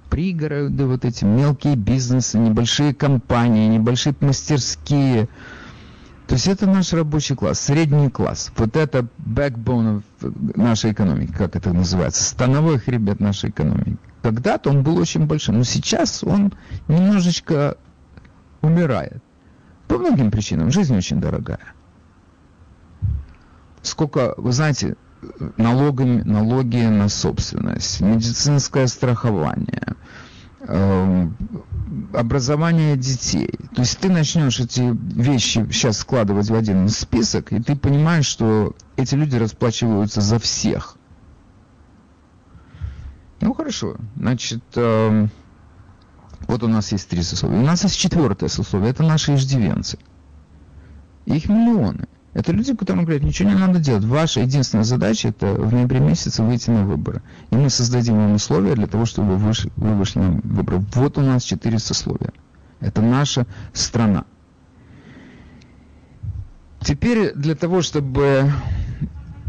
Пригороды, 0.10 0.88
вот 0.88 1.06
эти 1.06 1.26
мелкие 1.26 1.76
бизнесы, 1.76 2.40
небольшие 2.40 2.96
компании, 2.96 3.68
небольшие 3.68 4.16
мастерские. 4.20 5.30
То 6.26 6.34
есть 6.34 6.48
это 6.48 6.66
наш 6.66 6.92
рабочий 6.92 7.36
класс, 7.36 7.60
средний 7.60 8.10
класс. 8.10 8.52
Вот 8.58 8.76
это 8.76 9.08
backbone 9.20 10.02
нашей 10.56 10.94
экономики, 10.94 11.34
как 11.34 11.56
это 11.56 11.72
называется, 11.72 12.24
становой 12.24 12.80
хребет 12.80 13.20
нашей 13.20 13.52
экономики. 13.52 14.00
Когда-то 14.22 14.70
он 14.70 14.84
был 14.84 14.98
очень 14.98 15.26
большим, 15.26 15.58
но 15.58 15.64
сейчас 15.64 16.24
он 16.24 16.54
немножечко 16.88 17.78
умирает. 18.62 19.22
По 19.88 19.98
многим 19.98 20.32
причинам. 20.32 20.72
Жизнь 20.72 20.96
очень 20.96 21.20
дорогая. 21.20 21.74
Сколько, 23.82 24.36
вы 24.38 24.52
знаете, 24.52 24.96
налогами, 25.58 26.22
налоги 26.22 26.78
на 26.78 27.10
собственность, 27.10 28.02
медицинское 28.02 28.88
страхование, 28.88 29.96
э, 30.62 31.30
образование 32.14 32.96
детей. 32.96 33.50
То 33.76 33.82
есть 33.82 34.00
ты 34.00 34.10
начнешь 34.10 34.60
эти 34.60 34.96
вещи 35.20 35.68
сейчас 35.72 35.98
складывать 35.98 36.50
в 36.50 36.56
один 36.56 36.88
список, 36.90 37.52
и 37.52 37.62
ты 37.62 37.76
понимаешь, 37.76 38.28
что 38.28 38.76
эти 38.98 39.16
люди 39.16 39.36
расплачиваются 39.36 40.22
за 40.22 40.40
всех. 40.40 40.98
Ну 43.42 43.54
хорошо, 43.56 43.96
значит, 44.16 44.64
э, 44.76 45.28
вот 46.48 46.64
у 46.64 46.68
нас 46.68 46.92
есть 46.92 47.10
три 47.10 47.24
сословия. 47.24 47.60
У 47.60 47.66
нас 47.66 47.84
есть 47.84 47.98
четвертое 47.98 48.50
сословие, 48.50 48.92
это 48.92 49.04
наши 49.04 49.34
иждивенцы. 49.34 49.98
Их 51.26 51.50
миллионы. 51.50 52.08
Это 52.34 52.54
люди, 52.54 52.74
которым 52.76 53.04
говорят, 53.04 53.24
ничего 53.24 53.50
не 53.50 53.56
надо 53.56 53.80
делать. 53.80 54.06
Ваша 54.06 54.42
единственная 54.42 54.86
задача 54.86 55.30
это 55.30 55.48
в 55.54 55.74
ноябре 55.74 56.00
месяце 56.00 56.44
выйти 56.44 56.70
на 56.70 56.86
выборы. 56.86 57.22
И 57.50 57.56
мы 57.56 57.70
создадим 57.70 58.16
вам 58.16 58.34
условия 58.34 58.76
для 58.76 58.88
того, 58.88 59.06
чтобы 59.06 59.36
вы 59.36 59.52
вы 59.76 59.96
вышли 59.96 60.20
на 60.20 60.40
выборы. 60.44 60.84
Вот 60.94 61.18
у 61.18 61.22
нас 61.22 61.44
четыре 61.44 61.78
сословия. 61.78 62.32
Это 62.80 63.02
наша 63.02 63.46
страна. 63.74 64.26
Теперь 66.80 67.34
для 67.34 67.56
того, 67.56 67.82
чтобы 67.82 68.52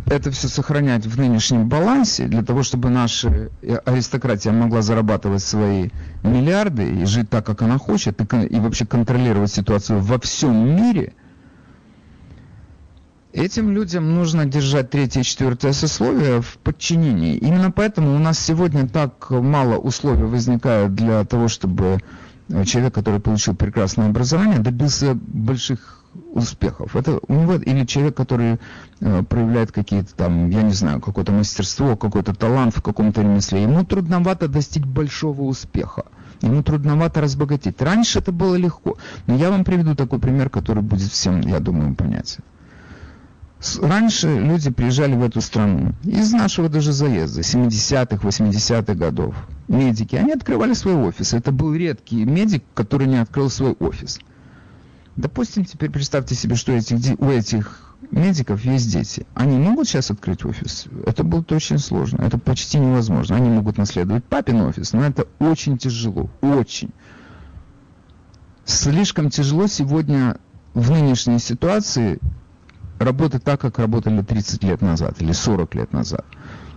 это 0.07 0.31
все 0.31 0.49
сохранять 0.49 1.07
в 1.07 1.19
нынешнем 1.19 1.69
балансе, 1.69 2.27
для 2.27 2.43
того, 2.43 2.63
чтобы 2.63 2.91
наша 2.91 3.51
аристократия 3.85 4.53
могла 4.53 4.83
зарабатывать 4.83 5.43
свои 5.43 5.91
миллиарды 6.23 7.03
и 7.03 7.05
жить 7.05 7.31
так, 7.31 7.47
как 7.47 7.63
она 7.63 7.79
хочет, 7.79 8.21
и, 8.21 8.47
и 8.47 8.61
вообще 8.61 8.87
контролировать 8.87 9.53
ситуацию 9.53 10.01
во 10.01 10.19
всем 10.19 10.77
мире, 10.77 11.15
этим 13.33 13.71
людям 13.71 14.15
нужно 14.15 14.45
держать 14.45 14.91
третье 14.91 15.21
и 15.21 15.25
четвертое 15.25 15.73
сословие 15.73 16.43
в 16.43 16.59
подчинении. 16.59 17.37
Именно 17.37 17.71
поэтому 17.71 18.15
у 18.15 18.19
нас 18.19 18.39
сегодня 18.39 18.89
так 18.89 19.31
мало 19.31 19.79
условий 19.79 20.25
возникает 20.25 20.95
для 20.95 21.25
того, 21.25 21.49
чтобы 21.49 22.01
человек, 22.67 22.95
который 22.95 23.21
получил 23.21 23.55
прекрасное 23.55 24.09
образование, 24.09 24.59
добился 24.59 25.15
больших 25.15 26.05
успехов. 26.33 26.97
Это 26.97 27.21
у 27.29 27.35
него 27.35 27.55
или 27.55 27.85
человек, 27.85 28.17
который 28.17 28.59
э, 29.01 29.23
проявляет 29.23 29.71
какие-то 29.71 30.15
там, 30.15 30.51
я 30.51 30.63
не 30.63 30.73
знаю, 30.73 31.01
какое-то 31.01 31.33
мастерство, 31.33 31.97
какой-то 31.97 32.35
талант 32.35 32.77
в 32.77 32.83
каком-то 32.83 33.23
ремесле. 33.23 33.63
Ему 33.63 33.85
трудновато 33.85 34.49
достичь 34.49 34.85
большого 34.85 35.43
успеха. 35.43 36.05
Ему 36.41 36.63
трудновато 36.63 37.21
разбогатеть. 37.21 37.81
Раньше 37.81 38.19
это 38.19 38.33
было 38.33 38.57
легко. 38.57 38.97
Но 39.27 39.37
я 39.37 39.51
вам 39.51 39.65
приведу 39.65 39.95
такой 39.95 40.19
пример, 40.19 40.51
который 40.51 40.83
будет 40.83 41.11
всем, 41.11 41.41
я 41.41 41.61
думаю, 41.61 41.95
понятен. 41.95 42.43
Раньше 43.81 44.41
люди 44.41 44.73
приезжали 44.73 45.15
в 45.15 45.23
эту 45.23 45.41
страну 45.41 45.93
из 46.03 46.33
нашего 46.33 46.69
даже 46.69 46.93
заезда, 46.93 47.43
70-х, 47.43 48.17
80-х 48.17 48.95
годов. 48.95 49.37
Медики, 49.69 50.17
они 50.17 50.33
открывали 50.33 50.73
свой 50.73 50.95
офис. 50.95 51.33
Это 51.33 51.53
был 51.53 51.73
редкий 51.73 52.25
медик, 52.25 52.65
который 52.75 53.07
не 53.07 53.19
открыл 53.19 53.51
свой 53.51 53.77
офис. 53.79 54.19
Допустим, 55.17 55.65
теперь 55.65 55.91
представьте 55.91 56.35
себе, 56.35 56.57
что 56.57 56.73
этих, 56.73 57.19
у 57.19 57.29
этих 57.31 57.95
медиков 58.11 58.65
есть 58.65 58.91
дети. 58.91 59.27
Они 59.35 59.59
могут 59.59 59.89
сейчас 59.89 60.11
открыть 60.11 60.45
офис? 60.45 60.87
Это 61.07 61.23
будет 61.23 61.53
очень 61.53 61.79
сложно. 61.79 62.23
Это 62.23 62.39
почти 62.39 62.79
невозможно. 62.79 63.37
Они 63.37 63.51
могут 63.51 63.77
наследовать 63.77 64.25
папин 64.25 64.63
офис, 64.63 64.93
но 64.93 65.05
это 65.05 65.27
очень 65.39 65.77
тяжело. 65.77 66.31
Очень. 66.41 66.91
Слишком 68.65 69.29
тяжело 69.29 69.67
сегодня 69.67 70.37
в 70.73 70.91
нынешней 70.91 71.39
ситуации 71.39 72.19
работать 72.99 73.45
так, 73.45 73.61
как 73.61 73.79
работали 73.79 74.23
30 74.23 74.63
лет 74.65 74.81
назад 74.81 75.21
или 75.21 75.33
40 75.33 75.75
лет 75.75 75.93
назад. 75.93 76.25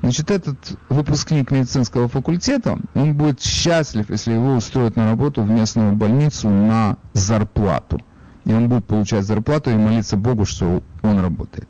Значит, 0.01 0.29
этот 0.29 0.57
выпускник 0.89 1.51
медицинского 1.51 2.07
факультета, 2.09 2.79
он 2.93 3.15
будет 3.15 3.41
счастлив, 3.41 4.09
если 4.09 4.33
его 4.33 4.55
устроят 4.55 4.95
на 4.97 5.09
работу 5.09 5.41
в 5.41 5.49
местную 5.49 5.93
больницу 5.93 6.49
на 6.49 6.97
зарплату. 7.13 8.01
И 8.45 8.53
он 8.53 8.69
будет 8.69 8.85
получать 8.85 9.25
зарплату 9.25 9.71
и 9.71 9.75
молиться 9.75 10.17
Богу, 10.17 10.45
что 10.45 10.83
он 11.01 11.19
работает. 11.19 11.67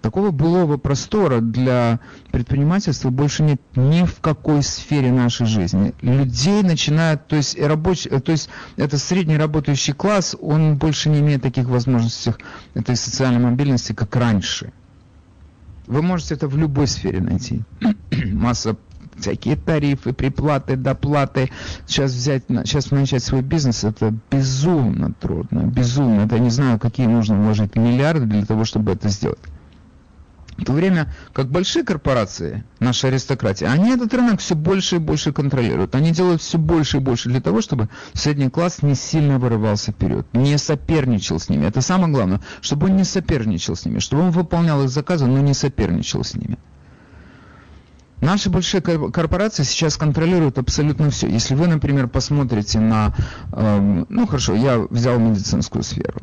Такого 0.00 0.30
былого 0.30 0.76
простора 0.76 1.40
для 1.40 1.98
предпринимательства 2.30 3.10
больше 3.10 3.42
нет 3.42 3.60
ни 3.74 4.04
в 4.04 4.20
какой 4.20 4.62
сфере 4.62 5.10
нашей 5.10 5.46
жизни. 5.46 5.92
Людей 6.02 6.62
начинают, 6.62 7.26
то 7.26 7.34
есть, 7.34 7.60
рабочий, 7.60 8.08
то 8.08 8.30
есть 8.30 8.48
это 8.76 8.96
средний 8.96 9.36
работающий 9.36 9.92
класс, 9.92 10.36
он 10.40 10.76
больше 10.76 11.10
не 11.10 11.18
имеет 11.18 11.42
таких 11.42 11.68
возможностей 11.68 12.32
этой 12.74 12.94
социальной 12.94 13.40
мобильности, 13.40 13.92
как 13.92 14.14
раньше. 14.14 14.72
Вы 15.88 16.02
можете 16.02 16.34
это 16.34 16.46
в 16.46 16.56
любой 16.56 16.86
сфере 16.86 17.20
найти. 17.20 17.62
Масса 18.32 18.76
всякие 19.20 19.56
тарифы, 19.56 20.12
приплаты, 20.12 20.76
доплаты. 20.76 21.50
Сейчас 21.86 22.12
взять, 22.12 22.44
сейчас 22.48 22.90
начать 22.90 23.22
свой 23.22 23.42
бизнес, 23.42 23.84
это 23.84 24.14
безумно 24.30 25.12
трудно, 25.20 25.60
безумно. 25.60 26.22
Это 26.22 26.38
не 26.38 26.50
знаю, 26.50 26.78
какие 26.78 27.06
нужно 27.06 27.40
вложить 27.40 27.76
миллиарды 27.76 28.26
для 28.26 28.44
того, 28.44 28.64
чтобы 28.64 28.92
это 28.92 29.08
сделать. 29.08 29.38
В 30.58 30.64
то 30.64 30.72
время 30.72 31.14
как 31.32 31.50
большие 31.50 31.84
корпорации, 31.84 32.64
наша 32.80 33.08
аристократия, 33.08 33.66
они 33.66 33.92
этот 33.92 34.12
рынок 34.12 34.40
все 34.40 34.56
больше 34.56 34.96
и 34.96 34.98
больше 34.98 35.32
контролируют. 35.32 35.94
Они 35.94 36.10
делают 36.10 36.42
все 36.42 36.58
больше 36.58 36.96
и 36.96 37.00
больше 37.00 37.28
для 37.28 37.40
того, 37.40 37.60
чтобы 37.60 37.88
средний 38.12 38.50
класс 38.50 38.82
не 38.82 38.96
сильно 38.96 39.38
вырывался 39.38 39.92
вперед, 39.92 40.26
не 40.32 40.58
соперничал 40.58 41.38
с 41.38 41.48
ними. 41.48 41.66
Это 41.66 41.80
самое 41.80 42.12
главное, 42.12 42.40
чтобы 42.60 42.88
он 42.88 42.96
не 42.96 43.04
соперничал 43.04 43.76
с 43.76 43.84
ними, 43.84 44.00
чтобы 44.00 44.24
он 44.24 44.30
выполнял 44.32 44.82
их 44.82 44.88
заказы, 44.88 45.26
но 45.26 45.38
не 45.38 45.54
соперничал 45.54 46.24
с 46.24 46.34
ними. 46.34 46.58
Наши 48.20 48.50
большие 48.50 48.80
корпорации 48.80 49.62
сейчас 49.62 49.96
контролируют 49.96 50.58
абсолютно 50.58 51.10
все. 51.10 51.28
Если 51.28 51.54
вы, 51.54 51.68
например, 51.68 52.08
посмотрите 52.08 52.80
на, 52.80 53.14
э, 53.52 54.04
ну 54.08 54.26
хорошо, 54.26 54.54
я 54.54 54.78
взял 54.78 55.18
медицинскую 55.18 55.84
сферу. 55.84 56.20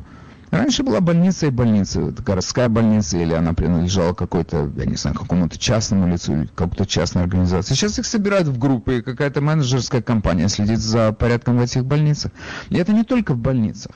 Раньше 0.52 0.84
была 0.84 1.02
больница 1.02 1.48
и 1.48 1.50
больница, 1.50 2.14
городская 2.26 2.70
больница, 2.70 3.18
или 3.18 3.34
она 3.34 3.54
принадлежала 3.54 4.14
какой-то, 4.14 4.72
я 4.78 4.86
не 4.86 4.96
знаю, 4.96 5.16
какому-то 5.18 5.58
частному 5.58 6.08
лицу, 6.08 6.34
или 6.34 6.50
какой-то 6.54 6.86
частной 6.86 7.24
организации. 7.24 7.74
Сейчас 7.74 8.00
их 8.00 8.06
собирают 8.06 8.48
в 8.48 8.58
группы, 8.58 8.98
и 8.98 9.02
какая-то 9.02 9.42
менеджерская 9.42 10.02
компания 10.02 10.48
следит 10.48 10.80
за 10.80 11.12
порядком 11.12 11.58
в 11.58 11.62
этих 11.62 11.86
больницах. 11.86 12.32
И 12.70 12.78
это 12.78 12.94
не 12.94 13.04
только 13.04 13.34
в 13.34 13.38
больницах. 13.38 13.92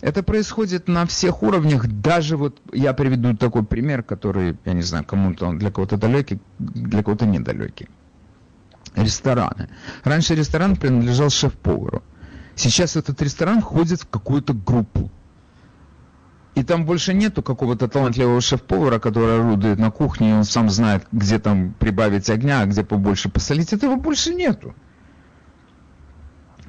Это 0.00 0.22
происходит 0.22 0.86
на 0.86 1.06
всех 1.06 1.42
уровнях, 1.42 1.86
даже 1.88 2.36
вот 2.36 2.60
я 2.72 2.92
приведу 2.92 3.36
такой 3.36 3.64
пример, 3.64 4.04
который, 4.04 4.56
я 4.64 4.72
не 4.72 4.82
знаю, 4.82 5.04
кому-то 5.04 5.46
он 5.46 5.58
для 5.58 5.72
кого-то 5.72 5.96
далекий, 5.96 6.38
для 6.58 7.02
кого-то 7.02 7.26
недалекий. 7.26 7.88
Рестораны. 8.94 9.68
Раньше 10.04 10.36
ресторан 10.36 10.76
принадлежал 10.76 11.30
шеф-повару. 11.30 12.02
Сейчас 12.54 12.96
этот 12.96 13.20
ресторан 13.22 13.60
входит 13.60 14.02
в 14.02 14.08
какую-то 14.08 14.52
группу. 14.52 15.10
И 16.54 16.64
там 16.64 16.86
больше 16.86 17.14
нету 17.14 17.42
какого-то 17.42 17.88
талантливого 17.88 18.40
шеф-повара, 18.40 18.98
который 18.98 19.38
орудует 19.38 19.78
на 19.78 19.90
кухне, 19.90 20.30
и 20.30 20.32
он 20.32 20.44
сам 20.44 20.70
знает, 20.70 21.06
где 21.12 21.38
там 21.38 21.74
прибавить 21.78 22.30
огня, 22.30 22.60
а 22.60 22.66
где 22.66 22.84
побольше 22.84 23.28
посолить. 23.28 23.72
Этого 23.72 23.96
больше 23.96 24.34
нету. 24.34 24.74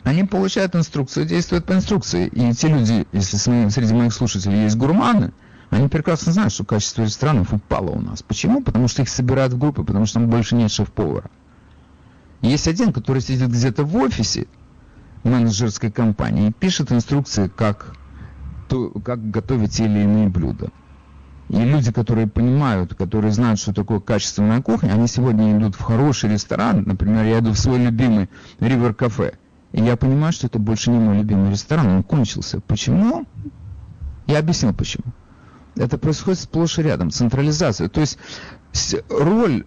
Они 0.10 0.24
получают 0.24 0.76
инструкцию, 0.76 1.28
действуют 1.28 1.65
по 1.65 1.74
инструкции. 1.74 2.26
И 2.30 2.52
те 2.54 2.67
люди, 2.67 3.06
если 3.12 3.38
среди 3.69 3.93
моих 3.93 4.12
слушателей 4.12 4.63
есть 4.63 4.76
гурманы, 4.76 5.34
они 5.69 5.88
прекрасно 5.88 6.32
знают, 6.32 6.52
что 6.52 6.65
качество 6.65 7.04
ресторанов 7.04 7.54
упало 7.54 7.91
у 7.91 8.02
нас. 8.02 8.24
Почему? 8.24 8.63
Потому 8.63 8.88
что 8.88 9.04
их 9.04 9.10
собирают 9.10 9.54
в 9.54 9.60
группы, 9.60 9.84
потому 9.84 10.08
что 10.08 10.19
там 10.19 10.28
больше 10.28 10.56
нет 10.56 10.72
шеф-повара. 10.72 11.30
Есть 12.41 12.67
один, 12.67 12.91
который 12.91 13.22
сидит 13.22 13.52
где-то 13.52 13.84
в 13.84 13.95
офисе 13.98 14.48
менеджерской 15.24 15.91
компании 15.91 16.48
и 16.48 16.54
пишет 16.54 16.91
инструкции, 16.91 17.48
как, 17.48 17.93
то, 18.67 18.89
как 18.89 19.30
готовить 19.30 19.74
те 19.74 19.86
или 19.86 20.00
иные 20.00 20.28
блюда. 20.28 20.72
И 21.50 21.58
люди, 21.58 21.91
которые 21.91 22.26
понимают, 22.26 22.95
которые 22.95 23.32
знают, 23.32 23.60
что 23.60 23.76
такое 23.76 24.00
качественная 24.00 24.63
кухня, 24.63 24.93
они 24.93 25.08
сегодня 25.08 25.56
идут 25.56 25.76
в 25.76 25.84
хороший 25.84 26.32
ресторан. 26.32 26.82
Например, 26.88 27.24
я 27.26 27.38
иду 27.38 27.52
в 27.52 27.60
свой 27.60 27.78
любимый 27.78 28.28
River 28.60 28.95
Cafe– 28.95 29.36
и 29.71 29.82
я 29.82 29.95
понимаю, 29.97 30.34
что 30.34 30.47
это 30.47 30.58
больше 30.58 30.89
не 30.89 30.97
мой 30.97 31.17
любимый 31.17 31.51
ресторан, 31.51 31.88
он 31.88 32.03
кончился. 32.03 32.60
Почему? 32.62 33.25
Я 34.25 34.39
объяснил 34.39 34.73
почему. 34.73 35.13
Это 35.75 35.97
происходит 35.97 36.39
сплошь 36.39 36.79
и 36.79 36.82
рядом, 36.82 37.12
централизация. 37.12 37.88
То 37.88 38.01
есть 38.01 38.17
роль 39.10 39.65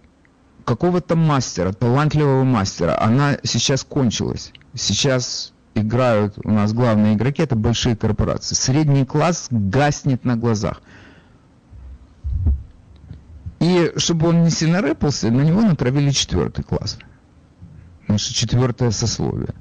какого-то 0.65 1.15
мастера, 1.15 1.71
талантливого 1.71 2.43
мастера, 2.43 2.99
она 3.01 3.37
сейчас 3.43 3.83
кончилась. 3.83 4.51
Сейчас 4.73 5.53
играют 5.73 6.37
у 6.43 6.51
нас 6.51 6.73
главные 6.73 7.15
игроки, 7.15 7.41
это 7.41 7.55
большие 7.55 7.95
корпорации. 7.95 8.55
Средний 8.55 9.05
класс 9.05 9.47
гаснет 9.49 10.25
на 10.25 10.35
глазах. 10.35 10.81
И 13.59 13.93
чтобы 13.95 14.27
он 14.27 14.43
не 14.43 14.49
сильно 14.49 14.81
рэпался, 14.81 15.31
на 15.31 15.41
него 15.41 15.61
натравили 15.61 16.11
четвертый 16.11 16.63
класс. 16.63 16.99
Наше 18.09 18.33
четвертое 18.33 18.91
сословие 18.91 19.53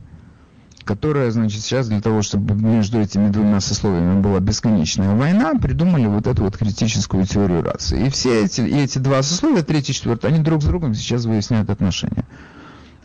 которая, 0.84 1.30
значит, 1.30 1.62
сейчас 1.62 1.88
для 1.88 2.00
того, 2.00 2.22
чтобы 2.22 2.54
между 2.54 3.00
этими 3.00 3.30
двумя 3.30 3.60
сословиями 3.60 4.20
была 4.20 4.40
бесконечная 4.40 5.14
война, 5.14 5.54
придумали 5.54 6.06
вот 6.06 6.26
эту 6.26 6.44
вот 6.44 6.56
критическую 6.56 7.24
теорию 7.26 7.62
расы. 7.62 8.06
И 8.06 8.10
все 8.10 8.44
эти, 8.44 8.60
и 8.62 8.76
эти 8.76 8.98
два 8.98 9.22
сословия, 9.22 9.62
третий, 9.62 9.92
четвертый, 9.92 10.30
они 10.30 10.40
друг 10.40 10.62
с 10.62 10.66
другом 10.66 10.94
сейчас 10.94 11.24
выясняют 11.24 11.70
отношения. 11.70 12.24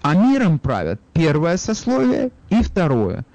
А 0.01 0.15
миром 0.15 0.59
правят 0.59 1.01
первое 1.13 1.57
сословие 1.57 2.31
и 2.49 2.61
второе. 2.61 3.25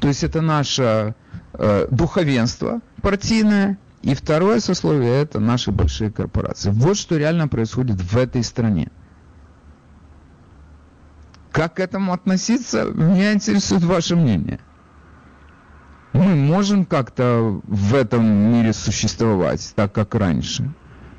То 0.00 0.08
есть 0.08 0.24
это 0.24 0.40
наше 0.40 1.14
э, 1.54 1.86
духовенство 1.90 2.80
партийное, 3.02 3.78
и 4.02 4.14
второе 4.14 4.58
сословие 4.60 5.22
это 5.22 5.38
наши 5.38 5.70
большие 5.70 6.10
корпорации. 6.10 6.70
Вот 6.70 6.96
что 6.96 7.16
реально 7.16 7.48
происходит 7.48 8.00
в 8.00 8.16
этой 8.16 8.42
стране. 8.42 8.88
Как 11.52 11.74
к 11.74 11.80
этому 11.80 12.12
относиться, 12.12 12.84
меня 12.84 13.34
интересует 13.34 13.84
ваше 13.84 14.16
мнение. 14.16 14.58
Мы 16.12 16.34
можем 16.34 16.84
как-то 16.84 17.60
в 17.64 17.94
этом 17.94 18.24
мире 18.24 18.72
существовать, 18.72 19.72
так 19.74 19.92
как 19.92 20.14
раньше. 20.14 20.72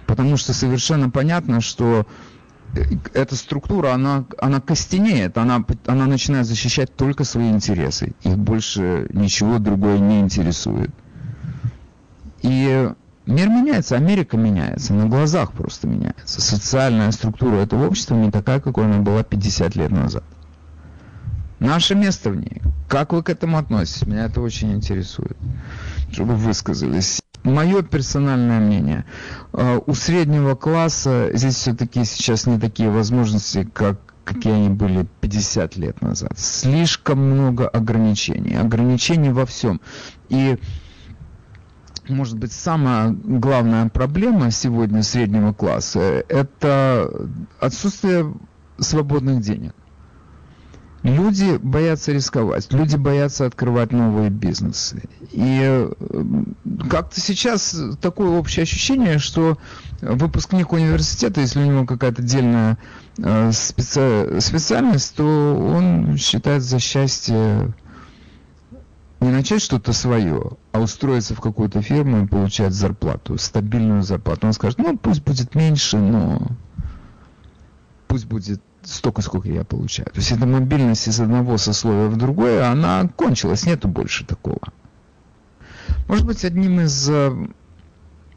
Потому 0.08 0.38
что 0.38 0.54
совершенно 0.54 1.10
понятно, 1.10 1.62
что 1.62 2.08
эта 3.14 3.36
структура, 3.36 3.94
она, 3.94 4.26
она 4.40 4.60
костенеет, 4.60 5.38
она, 5.38 5.64
она 5.86 6.06
начинает 6.08 6.48
защищать 6.48 6.96
только 6.96 7.24
свои 7.24 7.50
интересы. 7.50 8.14
Их 8.24 8.38
больше 8.38 9.08
ничего 9.14 9.60
другое 9.60 10.00
не 10.00 10.20
интересует. 10.20 10.92
И 12.42 12.90
мир 13.26 13.50
меняется, 13.50 13.96
Америка 13.96 14.38
меняется, 14.38 14.94
на 14.94 15.08
глазах 15.08 15.54
просто 15.54 15.88
меняется. 15.88 16.42
Социальная 16.42 17.12
структура 17.12 17.56
этого 17.58 17.88
общества 17.88 18.16
не 18.16 18.32
такая, 18.32 18.60
какой 18.60 18.86
она 18.86 19.00
была 19.00 19.24
50 19.24 19.76
лет 19.76 19.92
назад. 19.92 20.24
Наше 21.60 21.96
место 21.96 22.30
в 22.30 22.36
ней. 22.36 22.62
Как 22.90 23.14
вы 23.14 23.24
к 23.24 23.30
этому 23.30 23.58
относитесь? 23.58 24.06
Меня 24.06 24.26
это 24.26 24.42
очень 24.42 24.74
интересует, 24.74 25.38
чтобы 26.12 26.36
вы 26.36 26.48
высказались. 26.48 27.22
Мое 27.44 27.82
персональное 27.84 28.60
мнение. 28.60 29.06
Э, 29.54 29.80
у 29.86 29.94
среднего 29.94 30.56
класса 30.56 31.30
здесь 31.34 31.56
все-таки 31.56 32.04
сейчас 32.06 32.46
не 32.48 32.60
такие 32.60 32.90
возможности, 32.90 33.68
как 33.74 33.98
какие 34.24 34.54
они 34.54 34.70
были 34.70 35.06
50 35.22 35.76
лет 35.78 36.02
назад. 36.02 36.32
Слишком 36.38 37.20
много 37.20 37.68
ограничений. 37.68 38.56
Ограничений 38.56 39.30
во 39.30 39.46
всем. 39.46 39.82
И 40.30 40.58
может 42.10 42.38
быть, 42.38 42.52
самая 42.52 43.12
главная 43.12 43.90
проблема 43.90 44.52
сегодня 44.52 45.04
среднего 45.04 45.54
класса– 45.54 46.24
это 46.30 47.30
отсутствие 47.60 48.34
свободных 48.78 49.42
денег. 49.42 49.74
Люди 51.04 51.60
боятся 51.62 52.14
рисковать, 52.14 52.72
люди 52.72 52.96
боятся 52.96 53.46
открывать 53.46 53.92
новые 53.92 54.30
бизнесы. 54.30 55.04
И 55.32 55.90
как-то 56.90 57.20
сейчас 57.20 57.76
такое 58.02 58.30
общее 58.30 58.64
ощущение, 58.64 59.20
что 59.20 59.58
выпускник 60.00 60.72
университета, 60.72 61.42
если 61.42 61.60
у 61.60 61.66
него 61.66 61.86
какая-то 61.86 62.22
отдельная 62.22 62.78
э, 63.18 63.52
специ... 63.52 64.40
специальность, 64.40 65.16
то 65.16 65.26
он 65.26 66.16
считает 66.16 66.64
за 66.64 66.80
счастье 66.80 67.74
не 69.24 69.32
начать 69.32 69.62
что-то 69.62 69.94
свое, 69.94 70.52
а 70.72 70.80
устроиться 70.80 71.36
в 71.36 71.42
какую-то 71.42 71.82
фирму 71.82 72.24
и 72.24 72.28
получать 72.28 72.74
зарплату, 72.74 73.38
стабильную 73.38 74.04
зарплату. 74.04 74.48
Он 74.48 74.54
скажет, 74.54 74.78
ну 74.80 74.98
пусть 74.98 75.24
будет 75.24 75.56
меньше, 75.56 75.98
но 75.98 76.42
пусть 78.08 78.26
будет 78.26 78.62
столько, 78.84 79.22
сколько 79.22 79.48
я 79.50 79.64
получаю. 79.64 80.08
То 80.08 80.20
есть 80.20 80.32
эта 80.32 80.46
мобильность 80.46 81.08
из 81.08 81.20
одного 81.20 81.58
сословия 81.58 82.08
в 82.08 82.18
другое, 82.18 82.70
она 82.70 83.08
кончилась, 83.16 83.66
нету 83.66 83.88
больше 83.88 84.26
такого. 84.26 84.60
Может 86.08 86.26
быть, 86.26 86.44
одним 86.44 86.82
из, 86.82 87.10
э, 87.10 87.32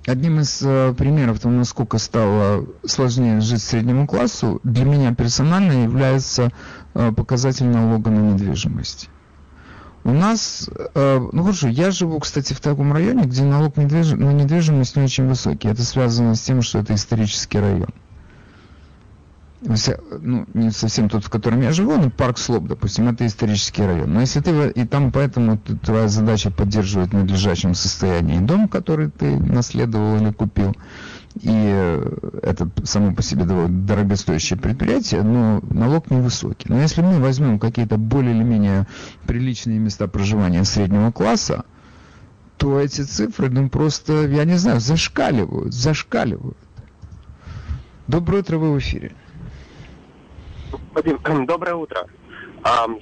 одним 0.07 0.41
из 0.41 0.63
э, 0.63 0.95
примеров 0.97 1.41
того, 1.41 1.55
насколько 1.55 1.99
стало 1.99 2.67
сложнее 2.85 3.41
жить 3.41 3.63
среднему 3.63 4.07
классу, 4.07 4.61
для 4.63 4.85
меня 4.85 5.15
персонально 5.15 5.85
является 5.85 6.53
э, 6.95 7.13
показатель 7.13 7.67
налога 7.67 8.11
на 8.11 8.33
недвижимость. 8.33 9.11
У 10.07 10.13
нас, 10.13 10.71
ну 10.95 11.43
хорошо, 11.43 11.67
я 11.67 11.91
живу, 11.91 12.21
кстати, 12.21 12.53
в 12.53 12.61
таком 12.61 12.93
районе, 12.93 13.25
где 13.25 13.43
налог 13.43 13.77
на 13.77 13.83
недвижимость 13.83 14.95
не 14.95 15.03
очень 15.03 15.27
высокий. 15.27 15.67
Это 15.67 15.83
связано 15.83 16.37
с 16.37 16.41
тем, 16.43 16.63
что 16.63 16.79
это 16.79 16.95
исторический 16.95 17.59
район 17.59 17.91
ну, 20.21 20.47
не 20.55 20.71
совсем 20.71 21.09
тот, 21.09 21.25
в 21.25 21.31
котором 21.31 21.63
я 21.63 21.73
живу, 21.73 21.97
но 21.97 22.11
парк 22.11 22.39
Слоп, 22.39 22.67
допустим, 22.67 23.09
это 23.09 23.27
исторический 23.27 23.83
район. 23.83 24.13
Но 24.13 24.21
если 24.21 24.41
ты, 24.41 24.71
и 24.71 24.87
там 24.87 25.13
поэтому 25.13 25.59
твоя 25.59 26.09
задача 26.09 26.51
поддерживать 26.51 27.11
в 27.11 27.15
надлежащем 27.15 27.75
состоянии 27.75 28.39
дом, 28.39 28.69
который 28.69 29.11
ты 29.11 29.37
наследовал 29.39 30.17
или 30.17 30.33
купил, 30.33 30.77
и 31.43 31.51
э, 31.51 32.39
это 32.43 32.69
само 32.85 33.15
по 33.15 33.23
себе 33.23 33.45
дорогостоящее 33.45 34.59
предприятие, 34.59 35.23
но 35.23 35.61
налог 35.71 36.11
невысокий. 36.11 36.67
Но 36.69 36.81
если 36.81 37.03
мы 37.03 37.21
возьмем 37.21 37.59
какие-то 37.59 37.99
более 37.99 38.35
или 38.35 38.43
менее 38.43 38.87
приличные 39.27 39.79
места 39.79 40.09
проживания 40.09 40.65
среднего 40.65 41.13
класса, 41.13 41.67
то 42.57 42.81
эти 42.81 43.03
цифры, 43.03 43.51
ну 43.51 43.69
просто, 43.69 44.27
я 44.29 44.45
не 44.45 44.55
знаю, 44.55 44.81
зашкаливают, 44.81 45.75
зашкаливают. 45.75 46.57
Доброе 48.07 48.39
утро, 48.39 48.57
вы 48.57 48.73
в 48.73 48.79
эфире. 48.79 49.13
Доброе 51.47 51.75
утро. 51.75 52.07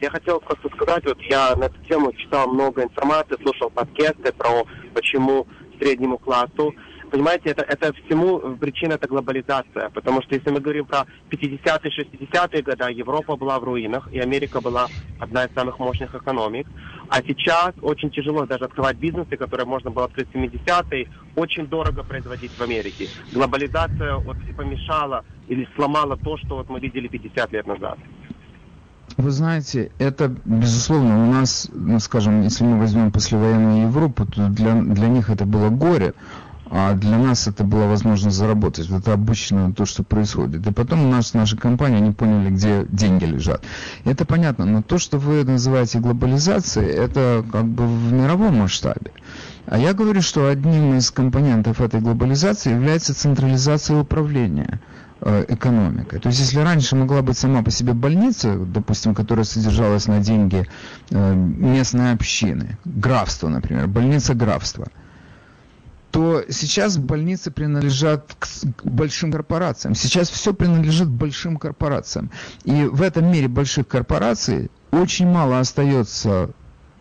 Я 0.01 0.11
хотел 0.11 0.41
просто 0.41 0.69
сказать, 0.75 1.05
вот 1.07 1.19
я 1.23 1.55
на 1.57 1.65
эту 1.65 1.79
тему 1.85 2.13
читал 2.13 2.49
много 2.49 2.83
информации, 2.83 3.37
слушал 3.43 3.71
подкасты 3.71 4.33
про 4.33 4.65
почему 4.93 5.47
среднему 5.79 6.19
классу 6.19 6.75
понимаете, 7.11 7.51
это, 7.51 7.63
это 7.63 7.93
всему 7.93 8.57
причина 8.57 8.95
это 8.95 9.09
глобализация. 9.09 9.91
Потому 9.91 10.23
что 10.23 10.35
если 10.35 10.51
мы 10.51 10.61
говорим 10.61 10.85
про 10.87 11.07
50-е, 11.31 11.91
60-е 11.91 12.63
годы, 12.63 12.93
Европа 12.93 13.37
была 13.37 13.59
в 13.59 13.65
руинах, 13.65 14.09
и 14.13 14.19
Америка 14.19 14.61
была 14.61 14.89
одна 15.19 15.45
из 15.45 15.55
самых 15.55 15.79
мощных 15.79 16.15
экономик. 16.15 16.67
А 17.09 17.23
сейчас 17.23 17.75
очень 17.83 18.11
тяжело 18.11 18.47
даже 18.47 18.65
открывать 18.65 18.97
бизнесы, 18.97 19.37
которые 19.37 19.67
можно 19.67 19.91
было 19.91 20.07
открыть 20.07 20.29
в 20.29 20.35
70-е, 20.35 21.09
очень 21.37 21.67
дорого 21.67 22.03
производить 22.03 22.53
в 22.53 22.61
Америке. 22.61 23.09
Глобализация 23.33 24.17
вот 24.17 24.37
помешала 24.57 25.25
или 25.49 25.69
сломала 25.77 26.17
то, 26.17 26.37
что 26.39 26.57
вот 26.57 26.69
мы 26.69 26.81
видели 26.81 27.09
50 27.09 27.53
лет 27.53 27.67
назад. 27.67 27.99
Вы 29.17 29.31
знаете, 29.31 29.93
это, 29.99 30.35
безусловно, 30.45 31.29
у 31.29 31.33
нас, 31.33 31.71
ну, 31.73 32.01
скажем, 32.01 32.43
если 32.43 32.65
мы 32.65 32.79
возьмем 32.79 33.13
послевоенную 33.13 33.83
Европу, 33.83 34.27
то 34.27 34.49
для, 34.49 34.75
для 34.75 35.09
них 35.09 35.31
это 35.31 35.45
было 35.45 35.69
горе 35.69 36.15
а 36.77 36.93
для 36.95 37.19
нас 37.19 37.47
это 37.47 37.63
была 37.63 37.87
возможность 37.87 38.37
заработать. 38.37 38.91
Это 38.91 39.13
обычно 39.13 39.73
то, 39.73 39.87
что 39.87 40.03
происходит. 40.03 40.67
И 40.67 40.73
потом 40.73 41.07
у 41.07 41.09
нас, 41.09 41.33
наши 41.33 41.57
компании, 41.57 41.99
они 41.99 42.11
поняли, 42.11 42.51
где 42.51 42.85
деньги 42.89 43.27
лежат. 43.27 43.63
Это 44.05 44.25
понятно, 44.25 44.65
но 44.65 44.83
то, 44.83 44.99
что 44.99 45.19
вы 45.19 45.45
называете 45.45 46.01
глобализацией, 46.01 46.91
это 46.91 47.45
как 47.53 47.67
бы 47.67 47.87
в 47.87 48.13
мировом 48.13 48.59
масштабе. 48.59 49.13
А 49.67 49.79
я 49.79 49.93
говорю, 49.93 50.21
что 50.21 50.49
одним 50.49 50.95
из 50.95 51.13
компонентов 51.13 51.81
этой 51.81 52.01
глобализации 52.01 52.73
является 52.73 53.15
централизация 53.15 53.97
управления 53.97 54.81
э, 55.21 55.45
экономикой. 55.51 56.19
То 56.19 56.29
есть 56.31 56.41
если 56.41 56.59
раньше 56.59 56.97
могла 56.97 57.23
быть 57.23 57.39
сама 57.39 57.63
по 57.63 57.71
себе 57.71 57.93
больница, 57.93 58.57
допустим, 58.57 59.15
которая 59.15 59.45
содержалась 59.45 60.09
на 60.09 60.19
деньги 60.19 60.67
э, 61.11 61.35
местной 61.35 62.15
общины, 62.15 62.79
графство, 62.85 63.47
например, 63.47 63.87
больница 63.87 64.35
графства– 64.35 64.89
то 66.15 66.45
сейчас 66.49 66.97
больницы 66.97 67.51
принадлежат 67.51 68.37
к 68.39 68.85
большим 68.85 69.33
корпорациям. 69.33 69.97
Сейчас 69.97 70.31
все 70.31 70.55
принадлежит 70.55 71.09
большим 71.09 71.57
корпорациям. 71.57 72.31
И 72.63 72.85
в 72.85 73.03
этом 73.03 73.33
мире 73.33 73.49
больших 73.49 73.89
корпораций 73.89 74.71
очень 74.93 75.27
мало 75.27 75.59
остается 75.59 76.51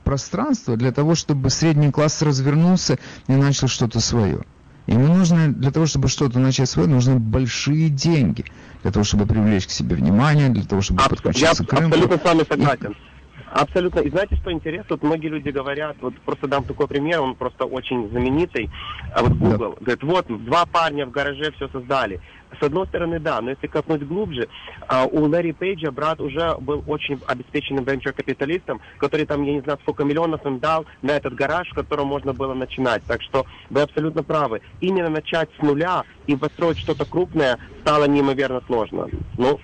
пространства 0.04 0.78
для 0.78 0.92
того, 0.92 1.14
чтобы 1.14 1.52
средний 1.52 1.92
класс 1.92 2.24
развернулся 2.24 2.98
и 3.28 3.34
начал 3.34 3.68
что-то 3.68 4.00
свое. 4.00 4.46
Ему 4.88 5.16
нужно, 5.16 5.54
для 5.54 5.70
того, 5.70 5.86
чтобы 5.86 6.08
что-то 6.08 6.40
начать 6.40 6.68
свое, 6.68 6.90
нужны 6.90 7.20
большие 7.20 7.90
деньги. 7.90 8.46
Для 8.82 8.92
того, 8.92 9.04
чтобы 9.04 9.28
привлечь 9.28 9.68
к 9.68 9.70
себе 9.70 9.96
внимание, 9.96 10.50
для 10.50 10.64
того, 10.64 10.82
чтобы 10.82 11.04
подключиться 11.08 11.62
я 11.62 11.70
к 11.70 11.72
рынку. 11.72 12.00
Я 12.00 12.04
абсолютно 12.06 12.18
с 12.18 12.24
вами 12.24 12.46
согласен. 12.50 12.92
И, 12.92 13.13
Абсолютно. 13.54 14.00
И 14.00 14.10
знаете, 14.10 14.36
что 14.36 14.52
интересно? 14.52 14.88
Вот 14.90 15.04
многие 15.04 15.28
люди 15.28 15.50
говорят, 15.50 15.96
вот 16.02 16.16
просто 16.22 16.48
дам 16.48 16.64
такой 16.64 16.88
пример, 16.88 17.22
он 17.22 17.36
просто 17.36 17.66
очень 17.66 18.10
знаменитый. 18.10 18.72
А 19.14 19.22
вот 19.22 19.34
Google 19.34 19.76
да. 19.80 19.86
говорит, 19.86 20.04
вот 20.04 20.46
два 20.46 20.66
парня 20.66 21.06
в 21.06 21.12
гараже 21.12 21.52
все 21.52 21.68
создали. 21.68 22.20
С 22.60 22.64
одной 22.64 22.88
стороны, 22.88 23.20
да, 23.20 23.42
но 23.42 23.52
если 23.52 23.68
копнуть 23.68 24.08
глубже, 24.08 24.48
а, 24.88 25.06
у 25.06 25.28
Ларри 25.28 25.54
Пейджа 25.54 25.92
брат 25.92 26.20
уже 26.20 26.56
был 26.60 26.84
очень 26.88 27.20
обеспеченным 27.28 27.84
венчур-капиталистом, 27.84 28.82
который 28.98 29.26
там, 29.28 29.44
я 29.44 29.54
не 29.54 29.62
знаю, 29.62 29.78
сколько 29.84 30.04
миллионов 30.04 30.44
им 30.46 30.58
дал 30.60 30.86
на 31.04 31.12
этот 31.12 31.36
гараж, 31.36 31.70
в 31.70 31.76
котором 31.76 32.08
можно 32.08 32.34
было 32.34 32.56
начинать. 32.56 33.04
Так 33.06 33.22
что 33.22 33.46
вы 33.70 33.82
абсолютно 33.82 34.24
правы. 34.24 34.62
Именно 34.82 35.10
начать 35.10 35.50
с 35.60 35.62
нуля 35.62 36.04
и 36.26 36.36
построить 36.36 36.80
что-то 36.80 37.06
крупное 37.06 37.60
стало 37.82 38.06
неимоверно 38.06 38.62
сложно. 38.66 39.10
Ну, 39.38 39.60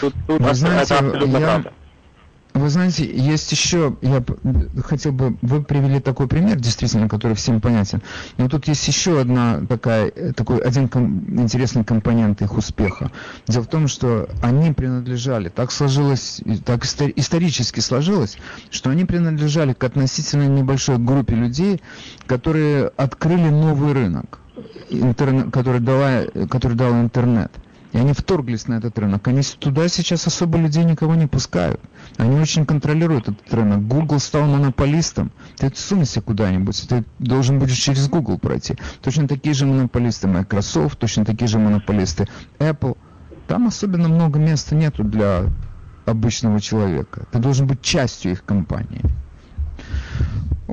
тут, 0.00 0.14
тут 0.26 0.40
Вы 0.40 0.54
знаете, 0.54 0.94
это 0.94 1.06
абсолютно 1.06 1.38
я... 1.38 1.46
правда. 1.46 1.72
Вы 2.58 2.70
знаете, 2.70 3.08
есть 3.08 3.52
еще, 3.52 3.96
я 4.02 4.22
хотел 4.82 5.12
бы, 5.12 5.36
вы 5.42 5.62
привели 5.62 6.00
такой 6.00 6.26
пример, 6.26 6.58
действительно, 6.58 7.08
который 7.08 7.34
всем 7.34 7.60
понятен, 7.60 8.02
но 8.36 8.48
тут 8.48 8.66
есть 8.66 8.86
еще 8.88 9.20
одна 9.20 9.60
такая, 9.68 10.10
такой 10.32 10.58
один 10.58 10.88
ком, 10.88 11.40
интересный 11.40 11.84
компонент 11.84 12.42
их 12.42 12.56
успеха. 12.56 13.12
Дело 13.46 13.62
в 13.62 13.68
том, 13.68 13.86
что 13.86 14.28
они 14.42 14.72
принадлежали, 14.72 15.50
так 15.50 15.70
сложилось, 15.70 16.40
так 16.64 16.84
исторически 16.84 17.78
сложилось, 17.78 18.36
что 18.70 18.90
они 18.90 19.04
принадлежали 19.04 19.72
к 19.72 19.84
относительно 19.84 20.48
небольшой 20.48 20.98
группе 20.98 21.36
людей, 21.36 21.80
которые 22.26 22.88
открыли 22.96 23.50
новый 23.50 23.92
рынок, 23.92 24.40
интернет, 24.90 25.52
который, 25.52 25.80
дала, 25.80 26.24
который 26.50 26.76
дал 26.76 26.92
интернет. 26.94 27.52
И 27.92 27.98
они 27.98 28.12
вторглись 28.12 28.68
на 28.68 28.74
этот 28.74 28.98
рынок. 28.98 29.26
Они 29.28 29.42
туда 29.42 29.88
сейчас 29.88 30.26
особо 30.26 30.58
людей 30.58 30.84
никого 30.84 31.14
не 31.14 31.26
пускают. 31.26 31.80
Они 32.18 32.38
очень 32.38 32.66
контролируют 32.66 33.28
этот 33.28 33.52
рынок. 33.52 33.86
Google 33.86 34.18
стал 34.18 34.46
монополистом. 34.46 35.32
Ты 35.56 35.72
сунься 35.74 36.20
куда-нибудь, 36.20 36.86
ты 36.88 37.04
должен 37.18 37.58
будешь 37.58 37.78
через 37.78 38.08
Google 38.08 38.38
пройти. 38.38 38.76
Точно 39.00 39.26
такие 39.26 39.54
же 39.54 39.64
монополисты 39.64 40.28
Microsoft, 40.28 40.98
точно 40.98 41.24
такие 41.24 41.48
же 41.48 41.58
монополисты 41.58 42.28
Apple. 42.58 42.96
Там 43.46 43.66
особенно 43.66 44.08
много 44.08 44.38
места 44.38 44.74
нету 44.74 45.02
для 45.02 45.44
обычного 46.04 46.60
человека. 46.60 47.26
Ты 47.32 47.38
должен 47.38 47.66
быть 47.66 47.80
частью 47.80 48.32
их 48.32 48.44
компании. 48.44 49.02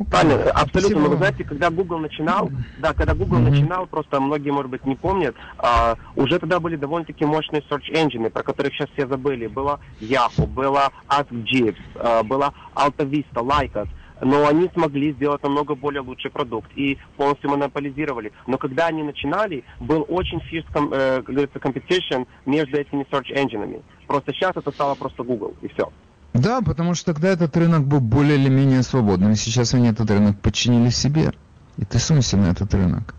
Правильно, 0.10 0.52
абсолютно. 0.52 1.00
Но 1.00 1.10
вы 1.10 1.18
знаете, 1.18 1.46
когда 1.46 1.70
Google 1.70 2.00
начинал, 2.00 2.50
да, 2.80 2.94
когда 2.94 3.14
Google 3.14 3.38
mm-hmm. 3.38 3.50
начинал, 3.50 3.88
просто 3.88 4.20
многие, 4.20 4.52
может 4.52 4.70
быть, 4.70 4.86
не 4.86 4.96
помнят, 4.96 5.36
а, 5.58 5.96
уже 6.18 6.38
тогда 6.38 6.60
были 6.60 6.76
довольно-таки 6.76 7.24
мощные 7.24 7.62
search 7.70 7.94
engines, 7.94 8.30
про 8.30 8.44
которых 8.44 8.74
сейчас 8.74 8.90
все 8.94 9.08
забыли. 9.08 9.48
Было 9.48 9.80
Yahoo, 10.02 10.48
было 10.48 10.92
AskJeeves, 11.08 11.78
а, 11.96 12.24
была 12.24 12.54
AltaVista, 12.76 13.42
Lycos. 13.42 13.88
Но 14.22 14.48
они 14.48 14.70
смогли 14.74 15.14
сделать 15.14 15.44
намного 15.44 15.76
более 15.76 16.02
лучший 16.02 16.32
продукт 16.32 16.72
и 16.76 16.98
полностью 17.18 17.50
монополизировали. 17.50 18.32
Но 18.48 18.58
когда 18.58 18.88
они 18.88 19.04
начинали, 19.04 19.64
был 19.80 20.06
очень 20.08 20.40
fierce, 20.40 20.66
э, 20.74 21.18
как 21.18 21.36
говорится, 21.36 21.60
competition 21.60 22.26
между 22.46 22.78
этими 22.78 23.06
search 23.12 23.34
engines. 23.34 23.84
Просто 24.08 24.34
сейчас 24.34 24.56
это 24.56 24.72
стало 24.72 24.96
просто 24.96 25.24
Google, 25.24 25.54
и 25.62 25.68
все. 25.68 25.92
Да, 26.36 26.62
потому 26.62 26.96
что 26.96 27.14
тогда 27.14 27.30
этот 27.30 27.56
рынок 27.56 27.86
был 27.86 28.02
более 28.02 28.38
или 28.38 28.50
менее 28.50 28.84
свободным, 28.84 29.36
сейчас 29.36 29.74
они 29.74 29.88
этот 29.88 30.12
рынок 30.12 30.40
подчинили 30.42 30.90
себе. 30.90 31.32
И 31.78 31.86
ты 31.86 31.98
сунься 31.98 32.38
на 32.38 32.52
этот 32.52 32.74
рынок. 32.74 33.16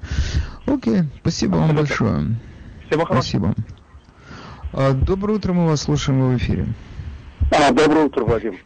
Окей, 0.67 1.03
спасибо 1.21 1.57
вам 1.57 1.75
большое. 1.75 2.37
Всего 2.89 3.05
хорошего. 3.05 3.53
Спасибо. 3.53 3.55
А, 4.73 4.93
доброе 4.93 5.35
утро, 5.35 5.53
мы 5.53 5.67
вас 5.67 5.83
слушаем 5.83 6.35
в 6.35 6.37
эфире. 6.37 6.67
А, 7.53 7.73
доброе 7.73 8.07
утро, 8.07 8.25
Вадим. 8.25 8.57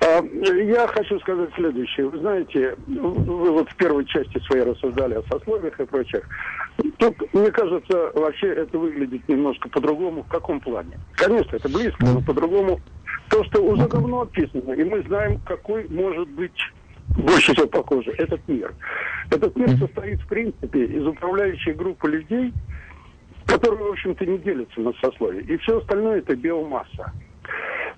А, 0.00 0.22
я 0.22 0.86
хочу 0.88 1.18
сказать 1.20 1.50
следующее. 1.56 2.08
Вы 2.08 2.18
знаете, 2.18 2.76
вы 2.86 3.52
вот 3.52 3.68
в 3.70 3.76
первой 3.76 4.04
части 4.06 4.38
своей 4.46 4.64
рассуждали 4.64 5.14
о 5.14 5.22
сословиях 5.30 5.78
и 5.80 5.84
прочих. 5.84 6.22
Тут, 6.98 7.34
мне 7.34 7.50
кажется, 7.50 8.12
вообще 8.14 8.48
это 8.48 8.78
выглядит 8.78 9.28
немножко 9.28 9.68
по-другому. 9.68 10.22
В 10.22 10.28
каком 10.28 10.60
плане? 10.60 10.98
Конечно, 11.14 11.56
это 11.56 11.68
близко, 11.68 12.04
но 12.04 12.20
по-другому. 12.20 12.80
То, 13.30 13.44
что 13.44 13.62
уже 13.62 13.86
давно 13.88 14.22
описано, 14.22 14.72
и 14.72 14.84
мы 14.84 15.02
знаем, 15.02 15.40
какой 15.44 15.86
может 15.88 16.28
быть 16.30 16.58
больше 17.16 17.52
всего 17.52 17.66
похоже, 17.66 18.12
этот 18.12 18.46
мир. 18.48 18.74
Этот 19.30 19.56
мир 19.56 19.70
состоит, 19.78 20.20
в 20.20 20.28
принципе, 20.28 20.84
из 20.84 21.06
управляющей 21.06 21.72
группы 21.72 22.08
людей, 22.08 22.52
которые, 23.46 23.82
в 23.82 23.92
общем-то, 23.92 24.24
не 24.26 24.38
делятся 24.38 24.80
на 24.80 24.92
сословия. 24.94 25.40
И 25.42 25.56
все 25.58 25.78
остальное– 25.78 26.18
это 26.20 26.36
биомасса. 26.36 27.12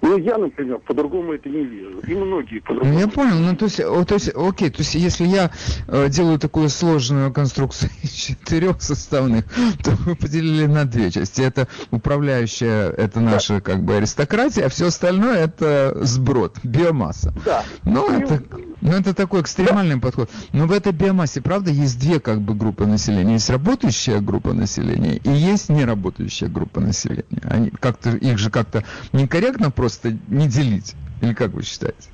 Ну, 0.03 0.17
я, 0.19 0.39
например, 0.39 0.79
по-другому 0.79 1.35
это 1.35 1.49
не 1.49 1.65
вижу. 1.65 2.01
И 2.07 2.15
многие 2.15 2.61
по-другому. 2.61 2.99
Я 2.99 3.09
понял. 3.09 3.39
Ну, 3.39 3.55
то 3.57 3.67
есть, 3.67 3.81
о, 3.81 4.05
то 4.05 4.15
есть, 4.15 4.31
окей, 4.35 4.71
то 4.71 4.79
есть, 4.79 4.95
если 4.95 5.27
я 5.27 5.51
э, 5.89 6.09
делаю 6.09 6.39
такую 6.39 6.69
сложную 6.69 7.33
конструкцию 7.33 7.91
из 8.03 8.11
четырех 8.11 8.81
составных, 8.81 9.45
то 9.85 9.91
вы 10.07 10.17
поделили 10.17 10.67
на 10.67 10.85
две 10.85 11.11
части. 11.11 11.43
Это 11.43 11.69
управляющая, 11.91 12.91
это 12.91 13.21
наша, 13.21 13.55
да. 13.55 13.61
как 13.61 13.83
бы, 13.83 13.97
аристократия, 13.97 14.67
а 14.67 14.69
все 14.69 14.87
остальное 14.87 15.45
это 15.45 15.97
сброд, 16.01 16.57
биомасса. 16.63 17.35
Да. 17.45 17.65
Ну, 17.85 18.11
и... 18.11 18.23
это, 18.23 18.43
ну, 18.81 18.93
это 18.93 19.15
такой 19.15 19.43
экстремальный 19.43 19.99
подход. 19.99 20.31
Но 20.53 20.67
в 20.67 20.73
этой 20.73 20.93
биомассе, 20.93 21.41
правда, 21.41 21.71
есть 21.71 21.99
две, 22.01 22.21
как 22.21 22.41
бы, 22.41 22.55
группы 22.55 22.87
населения. 22.87 23.35
Есть 23.35 23.51
работающая 23.51 24.21
группа 24.21 24.53
населения 24.53 25.17
и 25.17 25.31
есть 25.31 25.69
неработающая 25.69 26.49
группа 26.49 26.81
населения. 26.81 27.25
Они 27.45 27.71
как-то, 27.71 28.11
их 28.11 28.39
же 28.39 28.51
как-то 28.51 28.85
некорректно 29.13 29.71
просто 29.71 30.17
не 30.29 30.49
делить? 30.49 30.95
Или 31.21 31.35
как 31.35 31.53
вы 31.53 31.63
считаете? 31.63 32.09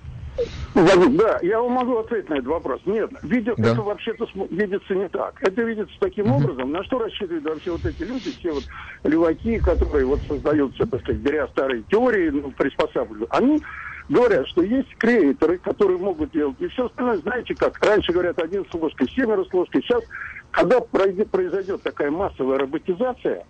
Да, 0.74 1.38
я 1.40 1.60
вам 1.60 1.72
могу 1.72 1.96
ответить 1.96 2.28
на 2.28 2.34
этот 2.34 2.48
вопрос. 2.48 2.80
Нет, 2.84 3.10
видео, 3.22 3.54
да. 3.56 3.72
это 3.72 3.80
вообще-то 3.80 4.26
видится 4.50 4.94
не 4.94 5.08
так. 5.08 5.34
Это 5.40 5.62
видится 5.62 5.94
таким 5.98 6.26
uh 6.26 6.36
образом, 6.36 6.72
на 6.72 6.84
что 6.84 6.98
рассчитывают 6.98 7.44
вообще 7.44 7.70
вот 7.70 7.84
эти 7.86 8.02
люди, 8.02 8.30
все 8.38 8.52
вот 8.52 8.64
леваки, 9.04 9.58
которые 9.58 10.04
вот 10.04 10.20
создаются, 10.28 10.86
так 10.86 11.00
сказать, 11.00 11.22
беря 11.22 11.48
старые 11.48 11.82
теории, 11.84 12.28
ну, 12.28 12.50
приспосабливают. 12.50 13.30
Они 13.32 13.62
говорят, 14.08 14.46
что 14.48 14.62
есть 14.62 14.94
креаторы, 14.98 15.58
которые 15.58 15.98
могут 15.98 16.30
делать. 16.32 16.56
И 16.60 16.68
все 16.68 16.86
остальное, 16.86 17.18
знаете 17.18 17.54
как, 17.54 17.78
раньше 17.84 18.12
говорят 18.12 18.38
один 18.38 18.64
с 18.70 18.74
ложкой, 18.74 19.08
семеро 19.10 19.44
с 19.44 19.52
ложкой. 19.52 19.82
Сейчас, 19.82 20.02
когда 20.50 20.80
произойдет 20.80 21.82
такая 21.82 22.10
массовая 22.10 22.58
роботизация, 22.58 23.44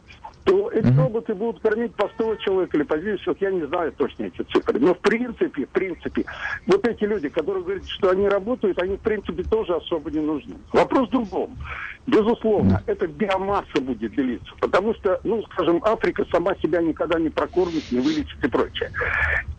то 0.47 0.71
эти 0.71 0.87
mm-hmm. 0.87 1.03
роботы 1.03 1.35
будут 1.35 1.61
кормить 1.61 1.93
по 1.97 2.09
100 2.09 2.37
человек 2.37 2.73
или 2.73 2.85
по 2.85 2.97
200, 2.97 3.29
вот 3.29 3.41
я 3.41 3.51
не 3.51 3.67
знаю 3.67 3.93
точно 3.97 4.25
эти 4.25 4.43
цифры. 4.43 4.79
Но 4.79 4.95
в 4.95 5.01
принципе, 5.01 5.67
в 5.67 5.69
принципе, 5.71 6.25
вот 6.69 6.87
эти 6.87 7.03
люди, 7.03 7.29
которые 7.29 7.65
говорят, 7.65 7.89
что 7.89 8.11
они 8.11 8.29
работают, 8.29 8.79
они 8.79 8.97
в 8.97 9.01
принципе 9.01 9.43
тоже 9.43 9.75
особо 9.75 10.09
не 10.13 10.21
нужны. 10.21 10.55
Вопрос 10.73 11.09
в 11.09 11.11
другом. 11.11 11.59
Безусловно, 12.07 12.75
mm-hmm. 12.75 12.93
эта 12.93 13.07
биомасса 13.09 13.81
будет 13.81 14.15
делиться, 14.15 14.53
потому 14.61 14.95
что, 14.95 15.21
ну, 15.25 15.43
скажем, 15.53 15.83
Африка 15.85 16.25
сама 16.31 16.55
себя 16.63 16.81
никогда 16.81 17.19
не 17.19 17.31
прокормит, 17.31 17.83
не 17.91 17.99
вылечит 17.99 18.45
и 18.45 18.49
прочее. 18.49 18.93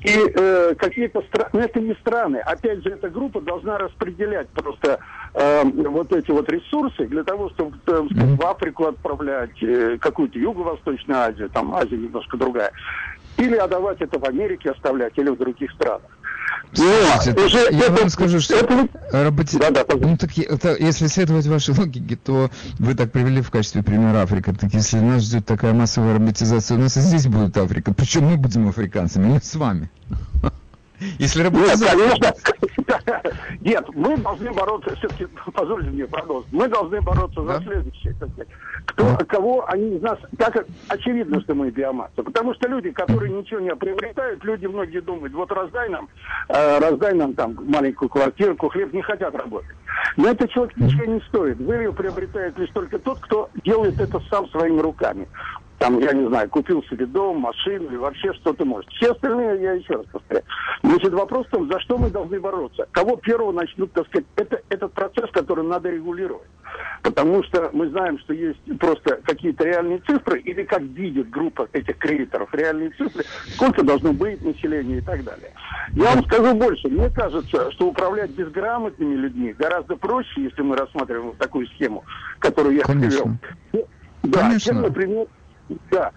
И 0.05 0.15
э, 0.15 0.73
какие-то 0.75 1.21
страны, 1.23 1.65
это 1.65 1.81
не 1.81 1.93
страны, 1.95 2.37
опять 2.37 2.81
же, 2.83 2.91
эта 2.91 3.09
группа 3.09 3.41
должна 3.41 3.77
распределять 3.77 4.47
просто 4.49 4.99
э, 5.33 5.63
вот 5.65 6.13
эти 6.13 6.31
вот 6.31 6.49
ресурсы 6.49 7.05
для 7.07 7.25
того, 7.25 7.49
чтобы 7.49 7.77
э, 7.85 8.01
в 8.01 8.45
Африку 8.45 8.85
отправлять 8.85 9.61
э, 9.61 9.97
какую-то 9.99 10.39
юго 10.39 10.76
Восточная 10.85 11.27
Азия, 11.27 11.47
там 11.49 11.73
Азия 11.75 11.97
немножко 11.97 12.37
другая, 12.37 12.71
или 13.37 13.55
отдавать 13.55 14.01
это 14.01 14.19
в 14.19 14.25
Америке 14.25 14.71
оставлять, 14.71 15.13
или 15.17 15.29
в 15.29 15.37
других 15.37 15.71
странах. 15.71 16.01
Слушайте, 16.73 17.33
Но, 17.35 17.45
уже 17.45 17.57
я 17.71 17.85
это, 17.85 17.91
вам 17.93 18.09
скажу, 18.09 18.39
что 18.39 18.55
это... 18.55 18.87
роботи... 19.11 19.57
да, 19.57 19.71
да, 19.71 19.85
ну, 19.99 20.17
так, 20.17 20.37
это, 20.37 20.75
если 20.75 21.07
следовать 21.07 21.47
вашей 21.47 21.73
логике, 21.75 22.17
то 22.17 22.49
вы 22.77 22.93
так 22.93 23.11
привели 23.11 23.41
в 23.41 23.49
качестве 23.51 23.83
примера 23.83 24.21
Африка. 24.21 24.53
Так 24.53 24.73
если 24.73 24.99
нас 24.99 25.23
ждет 25.23 25.45
такая 25.45 25.73
массовая 25.73 26.15
роботизация, 26.15 26.77
у 26.77 26.81
нас 26.81 26.97
и 26.97 26.99
здесь 26.99 27.27
будет 27.27 27.57
Африка. 27.57 27.93
Причем 27.93 28.25
мы 28.25 28.37
будем 28.37 28.67
африканцами, 28.67 29.27
мы 29.27 29.39
с 29.41 29.55
вами. 29.55 29.89
Если 30.99 31.43
работать... 31.43 31.79
Нет, 31.79 31.89
конечно. 31.89 32.33
Нет, 33.61 33.85
мы 33.93 34.17
должны 34.17 34.51
бороться, 34.51 34.95
все-таки, 34.95 35.27
позвольте 35.53 35.89
мне 35.89 36.05
продолжить, 36.05 36.51
мы 36.51 36.67
должны 36.67 37.01
бороться 37.01 37.43
за 37.43 37.61
следующее. 37.61 38.15
Кто. 38.85 39.17
Кого 39.27 39.69
они 39.69 39.97
из 39.97 40.01
нас... 40.01 40.17
Так 40.37 40.65
очевидно, 40.87 41.41
что 41.41 41.53
мы 41.53 41.69
биомасса. 41.69 42.23
Потому 42.23 42.53
что 42.55 42.67
люди, 42.67 42.91
которые 42.91 43.31
ничего 43.31 43.59
не 43.59 43.75
приобретают, 43.75 44.43
люди 44.43 44.65
многие 44.65 45.01
думают, 45.01 45.33
вот 45.33 45.51
раздай 45.51 45.89
нам, 45.89 46.09
э, 46.49 46.79
раздай 46.79 47.13
нам 47.13 47.33
там 47.33 47.57
маленькую 47.67 48.09
квартирку, 48.09 48.69
хлеб, 48.69 48.93
не 48.93 49.01
хотят 49.01 49.35
работать. 49.35 49.75
Но 50.15 50.29
это 50.29 50.47
человек 50.47 50.75
ничего 50.77 51.05
не 51.05 51.19
стоит. 51.27 51.57
Вырью 51.57 51.93
приобретает 51.93 52.57
лишь 52.57 52.69
только 52.71 52.97
тот, 52.97 53.19
кто 53.19 53.49
делает 53.63 53.99
это 53.99 54.19
сам 54.29 54.47
своими 54.49 54.79
руками 54.79 55.27
там, 55.79 55.99
я 55.99 56.11
не 56.11 56.27
знаю, 56.27 56.49
купил 56.49 56.83
себе 56.83 57.05
дом, 57.05 57.39
машину 57.39 57.91
и 57.91 57.97
вообще 57.97 58.33
что-то 58.33 58.65
может. 58.65 58.89
Все 58.93 59.11
остальные, 59.11 59.61
я 59.61 59.73
еще 59.73 59.93
раз 59.93 60.05
повторяю. 60.11 60.45
Значит, 60.81 61.13
вопрос 61.13 61.45
в 61.47 61.51
том, 61.51 61.71
за 61.71 61.79
что 61.81 61.97
мы 61.97 62.09
должны 62.09 62.39
бороться. 62.39 62.87
Кого 62.91 63.15
первого 63.17 63.51
начнут, 63.51 63.91
так 63.93 64.07
сказать, 64.07 64.25
это 64.35 64.61
этот 64.69 64.93
процесс, 64.93 65.29
который 65.31 65.63
надо 65.63 65.89
регулировать. 65.89 66.47
Потому 67.03 67.43
что 67.43 67.69
мы 67.73 67.89
знаем, 67.89 68.17
что 68.19 68.33
есть 68.33 68.59
просто 68.79 69.19
какие-то 69.23 69.65
реальные 69.65 69.99
цифры, 69.99 70.39
или 70.39 70.63
как 70.63 70.81
видит 70.81 71.29
группа 71.29 71.67
этих 71.71 71.97
кредиторов 71.97 72.53
реальные 72.53 72.89
цифры, 72.91 73.23
сколько 73.53 73.83
должно 73.83 74.13
быть 74.13 74.43
населения 74.43 74.97
и 74.97 75.01
так 75.01 75.23
далее. 75.23 75.51
Я 75.93 76.15
вам 76.15 76.25
скажу 76.25 76.55
больше. 76.55 76.87
Мне 76.87 77.09
кажется, 77.11 77.71
что 77.71 77.87
управлять 77.87 78.31
безграмотными 78.31 79.15
людьми 79.15 79.53
гораздо 79.53 79.95
проще, 79.95 80.43
если 80.43 80.63
мы 80.63 80.75
рассматриваем 80.75 81.27
вот 81.27 81.37
такую 81.37 81.67
схему, 81.67 82.03
которую 82.39 82.75
я 82.75 82.83
привел. 82.83 83.29
Да, 84.23 84.39
Конечно. 84.39 84.59
чем, 84.59 84.81
например, 84.81 85.27
да. 85.91 86.11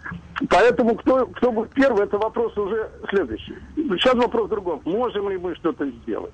Поэтому 0.49 0.95
кто, 0.97 1.27
кто 1.27 1.53
будет 1.53 1.71
первый, 1.73 2.05
это 2.05 2.19
вопрос 2.19 2.57
уже 2.57 2.89
следующий. 3.09 3.57
Сейчас 3.77 4.15
вопрос 4.15 4.47
в 4.47 4.51
другом. 4.51 4.81
Можем 4.85 5.29
ли 5.29 5.39
мы 5.39 5.55
что-то 5.57 5.87
сделать? 5.87 6.33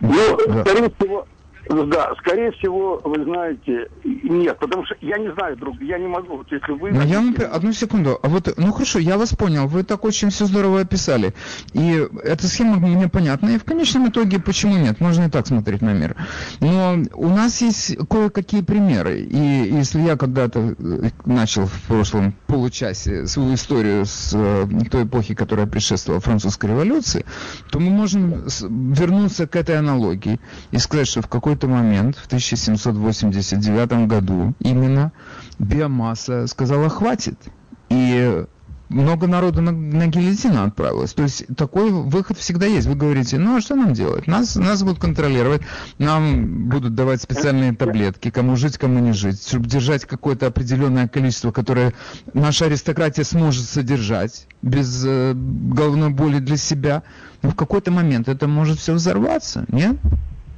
Ну, 0.00 0.14
да. 0.46 0.64
скорее 0.64 0.90
всего, 0.98 1.26
да, 1.68 2.12
скорее 2.18 2.52
всего, 2.52 3.00
вы 3.04 3.24
знаете, 3.24 3.88
нет, 4.04 4.58
потому 4.58 4.84
что 4.84 4.96
я 5.00 5.18
не 5.18 5.32
знаю, 5.32 5.56
друг, 5.56 5.80
я 5.80 5.98
не 5.98 6.06
могу, 6.06 6.38
вот 6.38 6.52
если 6.52 6.72
вы... 6.72 6.90
Ну, 6.90 7.02
я 7.02 7.18
вам... 7.18 7.34
Одну 7.52 7.72
секунду, 7.72 8.18
а 8.22 8.28
вот, 8.28 8.52
ну 8.56 8.72
хорошо, 8.72 8.98
я 8.98 9.16
вас 9.16 9.34
понял, 9.34 9.66
вы 9.66 9.82
так 9.82 10.04
очень 10.04 10.30
все 10.30 10.44
здорово 10.44 10.80
описали, 10.80 11.34
и 11.72 12.06
эта 12.22 12.46
схема 12.46 12.76
мне 12.76 13.08
понятна, 13.08 13.50
и 13.50 13.58
в 13.58 13.64
конечном 13.64 14.08
итоге 14.08 14.38
почему 14.38 14.76
нет, 14.76 15.00
можно 15.00 15.24
и 15.24 15.30
так 15.30 15.46
смотреть 15.46 15.82
на 15.82 15.92
мир. 15.92 16.16
Но 16.60 16.96
у 17.14 17.28
нас 17.28 17.60
есть 17.62 17.96
кое-какие 18.08 18.62
примеры, 18.62 19.20
и 19.20 19.36
если 19.72 20.00
я 20.00 20.16
когда-то 20.16 20.74
э, 20.78 21.10
начал 21.24 21.66
в 21.66 21.82
прошлом 21.88 22.34
получасе 22.46 23.26
свою 23.26 23.54
историю 23.54 24.04
с 24.04 24.32
э, 24.34 24.66
той 24.90 25.04
эпохи, 25.04 25.34
которая 25.34 25.66
предшествовала 25.66 26.20
французской 26.20 26.70
революции, 26.70 27.24
то 27.70 27.80
мы 27.80 27.90
можем 27.90 28.44
вернуться 28.92 29.46
к 29.46 29.56
этой 29.56 29.78
аналогии 29.78 30.40
и 30.70 30.78
сказать, 30.78 31.08
что 31.08 31.22
в 31.22 31.28
какой 31.28 31.53
какой-то 31.54 31.68
момент, 31.68 32.16
в 32.16 32.26
1789 32.26 34.08
году, 34.08 34.54
именно 34.58 35.12
биомасса 35.58 36.46
сказала 36.48 36.88
«хватит». 36.88 37.38
И 37.90 38.44
много 38.88 39.26
народу 39.26 39.60
на, 39.60 39.70
на 39.70 40.06
гильотину 40.08 40.64
отправилось. 40.64 41.12
То 41.14 41.22
есть 41.22 41.46
такой 41.56 41.90
выход 41.90 42.38
всегда 42.38 42.66
есть. 42.66 42.86
Вы 42.86 42.96
говорите, 42.96 43.38
ну 43.38 43.56
а 43.56 43.60
что 43.60 43.76
нам 43.76 43.92
делать? 43.92 44.26
Нас, 44.26 44.56
нас 44.56 44.82
будут 44.82 45.00
контролировать, 45.00 45.62
нам 45.98 46.68
будут 46.68 46.94
давать 46.94 47.22
специальные 47.22 47.74
таблетки, 47.74 48.30
кому 48.30 48.56
жить, 48.56 48.76
кому 48.76 48.98
не 48.98 49.12
жить, 49.12 49.46
чтобы 49.46 49.66
держать 49.66 50.04
какое-то 50.04 50.46
определенное 50.48 51.08
количество, 51.08 51.52
которое 51.52 51.94
наша 52.32 52.66
аристократия 52.66 53.24
сможет 53.24 53.64
содержать 53.64 54.46
без 54.60 55.04
э, 55.06 55.34
головной 55.34 56.10
боли 56.10 56.40
для 56.40 56.56
себя. 56.56 57.04
Но 57.42 57.50
в 57.50 57.54
какой-то 57.54 57.92
момент 57.92 58.28
это 58.28 58.48
может 58.48 58.78
все 58.80 58.94
взорваться, 58.94 59.64
нет? 59.68 59.96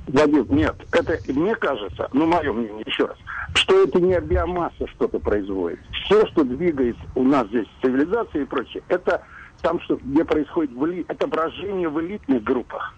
Владимир, 0.07 0.51
нет, 0.51 0.75
это 0.93 1.19
мне 1.33 1.55
кажется, 1.57 2.09
ну, 2.13 2.27
мое 2.27 2.53
мнение, 2.53 2.85
еще 2.87 3.07
раз, 3.07 3.17
что 3.55 3.83
это 3.83 4.01
не 4.01 4.19
биомасса 4.21 4.87
что-то 4.95 5.19
производит. 5.19 5.81
Все, 6.05 6.25
что 6.29 6.45
двигает 6.45 6.97
у 7.15 7.25
нас 7.25 7.49
здесь 7.49 7.67
цивилизация 7.83 8.43
и 8.43 8.45
прочее, 8.45 8.83
это 8.89 9.23
там, 9.63 9.81
что, 9.81 9.97
где 9.97 10.25
происходит 10.25 10.73
в 10.73 11.11
отображение 11.11 11.89
в 11.89 12.01
элитных 12.01 12.43
группах. 12.45 12.95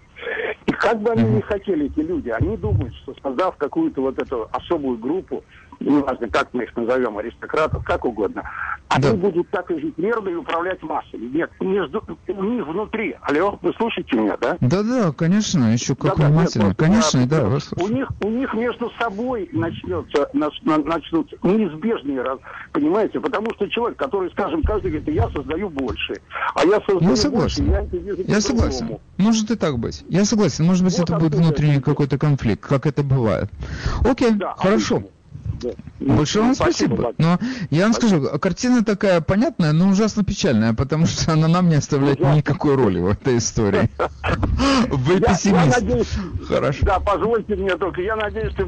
И 0.65 0.71
как 0.71 1.01
бы 1.01 1.11
они 1.11 1.23
ни 1.37 1.41
хотели, 1.41 1.87
эти 1.87 2.01
люди, 2.01 2.29
они 2.29 2.57
думают, 2.57 2.93
что 2.97 3.15
создав 3.23 3.55
какую-то 3.57 4.01
вот 4.01 4.21
эту 4.21 4.47
особую 4.51 4.97
группу, 4.97 5.43
неважно, 5.79 6.27
как 6.29 6.49
мы 6.53 6.63
их 6.63 6.75
назовем, 6.75 7.17
аристократов, 7.17 7.83
как 7.83 8.05
угодно, 8.05 8.43
они 8.89 9.03
да. 9.03 9.13
будут 9.13 9.49
так 9.49 9.69
и 9.71 9.79
жить 9.79 9.97
мирно 9.97 10.29
и 10.29 10.35
управлять 10.35 10.81
массами. 10.81 11.27
Нет, 11.27 11.51
между, 11.59 12.03
у 12.27 12.43
них 12.43 12.67
внутри. 12.67 13.15
Алло, 13.21 13.59
вы 13.61 13.73
слушаете 13.73 14.17
меня, 14.17 14.35
да? 14.37 14.57
Да-да, 14.61 15.11
конечно, 15.11 15.71
еще 15.71 15.95
как 15.95 16.17
да, 16.17 16.27
внимательно. 16.27 16.67
Нет, 16.67 16.77
конечно, 16.77 17.27
да, 17.27 17.45
вас 17.45 17.69
у 17.77 17.87
них, 17.87 18.09
у 18.23 18.29
них 18.29 18.53
между 18.53 18.89
собой 18.99 19.49
начнется, 19.51 20.29
начнутся 20.33 21.35
неизбежные, 21.43 22.21
раз, 22.21 22.39
понимаете, 22.71 23.19
потому 23.19 23.53
что 23.53 23.67
человек, 23.67 23.97
который, 23.97 24.29
скажем, 24.31 24.63
каждый 24.63 24.91
говорит, 24.91 25.09
я 25.09 25.29
создаю 25.29 25.69
больше, 25.69 26.15
а 26.55 26.65
я 26.65 26.81
создаю 26.81 27.11
я 27.11 27.15
согласен. 27.15 27.65
больше, 27.65 27.91
я 27.91 27.99
вижу 27.99 28.23
Я 28.27 28.41
согласен. 28.41 28.97
Может 29.17 29.51
и 29.51 29.55
так 29.55 29.77
быть. 29.77 30.03
Я 30.09 30.25
согласен. 30.25 30.65
Может 30.65 30.83
быть, 30.83 30.97
вот 30.97 31.09
это 31.09 31.19
будет 31.19 31.35
внутренний 31.35 31.81
какой-то 31.81 32.17
конфликт, 32.17 32.65
как 32.65 32.85
это 32.85 33.03
бывает. 33.03 33.49
Окей, 34.03 34.31
да, 34.31 34.55
хорошо. 34.57 34.97
Отлично. 34.97 35.18
Да. 35.61 35.69
Большое 35.99 36.45
вам 36.45 36.55
спасибо. 36.55 36.95
спасибо. 36.95 37.13
Но 37.17 37.39
я 37.69 37.83
вам 37.83 37.93
скажу, 37.93 38.21
картина 38.39 38.83
такая 38.83 39.21
понятная, 39.21 39.73
но 39.73 39.89
ужасно 39.89 40.23
печальная, 40.23 40.73
потому 40.73 41.05
что 41.05 41.33
она 41.33 41.47
нам 41.47 41.69
не 41.69 41.75
оставляет 41.75 42.19
никакой 42.19 42.75
роли 42.75 42.99
в 42.99 43.07
этой 43.07 43.37
истории. 43.37 43.89
Вы 44.89 45.19
пессимист. 45.19 46.19
Хорошо. 46.47 46.85
Да, 46.85 46.99
позвольте 46.99 47.55
мне 47.55 47.75
только, 47.75 48.01
я 48.01 48.15
надеюсь, 48.15 48.53
что 48.53 48.65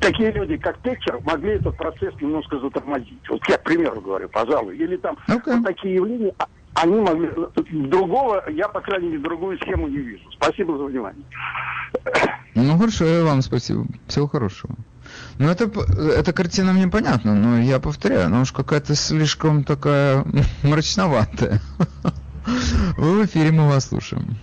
такие 0.00 0.30
люди, 0.32 0.56
как 0.56 0.78
Тэтчер, 0.78 1.20
могли 1.24 1.54
этот 1.54 1.76
процесс 1.76 2.14
немножко 2.20 2.58
затормозить. 2.58 3.28
Вот 3.28 3.40
я, 3.48 3.58
к 3.58 3.62
примеру, 3.64 4.00
говорю, 4.00 4.28
пожалуй. 4.28 4.76
Или 4.76 4.96
там 4.96 5.16
вот 5.26 5.64
такие 5.64 5.94
явления, 5.94 6.32
а, 6.38 6.46
они 6.74 7.00
могли... 7.00 7.30
Другого, 7.88 8.44
я, 8.50 8.68
по 8.68 8.80
крайней 8.80 9.08
мере, 9.08 9.22
другую 9.22 9.58
схему 9.58 9.88
не 9.88 9.98
вижу. 9.98 10.24
Спасибо 10.32 10.76
за 10.76 10.84
внимание. 10.84 11.24
Ну, 12.54 12.78
хорошо, 12.78 13.04
и 13.06 13.22
вам 13.22 13.42
спасибо. 13.42 13.86
Всего 14.06 14.26
хорошего. 14.26 14.74
Ну, 15.38 15.48
это, 15.50 15.70
эта 16.18 16.32
картина 16.32 16.72
мне 16.72 16.88
понятна, 16.88 17.34
но 17.34 17.58
я 17.58 17.78
повторяю, 17.78 18.26
она 18.26 18.40
уж 18.40 18.52
какая-то 18.52 18.94
слишком 18.94 19.64
такая 19.64 20.24
мрачноватая. 20.62 21.60
Вы 22.96 23.20
в 23.20 23.26
эфире, 23.26 23.50
мы 23.50 23.68
вас 23.68 23.88
слушаем. 23.88 24.36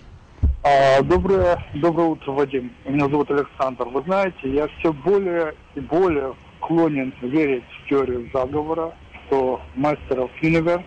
А, 0.62 1.02
доброе, 1.02 1.58
доброе 1.74 2.08
утро, 2.08 2.32
Вадим. 2.32 2.72
Меня 2.86 3.08
зовут 3.08 3.30
Александр. 3.30 3.84
Вы 3.88 4.02
знаете, 4.02 4.54
я 4.54 4.68
все 4.78 4.92
более 4.92 5.54
и 5.74 5.80
более 5.80 6.34
склонен 6.58 7.12
верить 7.22 7.64
в 7.64 7.88
теорию 7.88 8.30
заговора, 8.32 8.94
что 9.26 9.60
мастеров 9.74 10.30
Universe, 10.42 10.84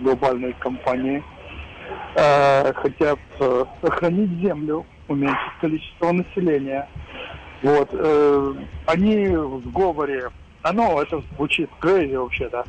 глобальной 0.00 0.54
компании, 0.54 1.22
э, 2.16 2.72
хотят 2.74 3.18
э, 3.40 3.64
сохранить 3.80 4.40
Землю, 4.42 4.84
уменьшить 5.08 5.60
количество 5.60 6.12
населения, 6.12 6.88
вот. 7.66 7.88
Э, 7.92 8.54
они 8.86 9.28
в 9.28 9.60
сговоре, 9.66 10.30
оно 10.62 11.02
это 11.02 11.20
звучит 11.34 11.68
крейзи 11.80 12.14
вообще, 12.14 12.48
да, 12.48 12.64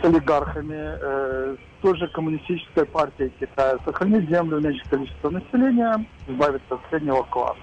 с 0.00 0.04
олигархами, 0.04 0.98
э, 1.00 1.56
с 1.56 1.82
той 1.82 1.96
же 1.96 2.06
коммунистической 2.08 2.84
партией 2.84 3.32
Китая, 3.40 3.78
сохранить 3.84 4.28
землю, 4.28 4.58
уменьшить 4.58 4.88
количество 4.88 5.30
населения, 5.30 6.04
избавиться 6.28 6.74
от 6.74 6.80
среднего 6.90 7.22
класса. 7.22 7.58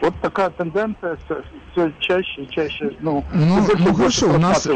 Вот 0.00 0.14
такая 0.22 0.50
тенденция 0.50 1.16
все, 1.24 1.42
все 1.72 1.92
чаще 1.98 2.42
и 2.42 2.48
чаще, 2.48 2.94
ну, 3.00 3.24
ну, 3.32 3.66
ну 3.78 3.94
хорошо, 3.94 4.30
у 4.34 4.38
нас, 4.38 4.68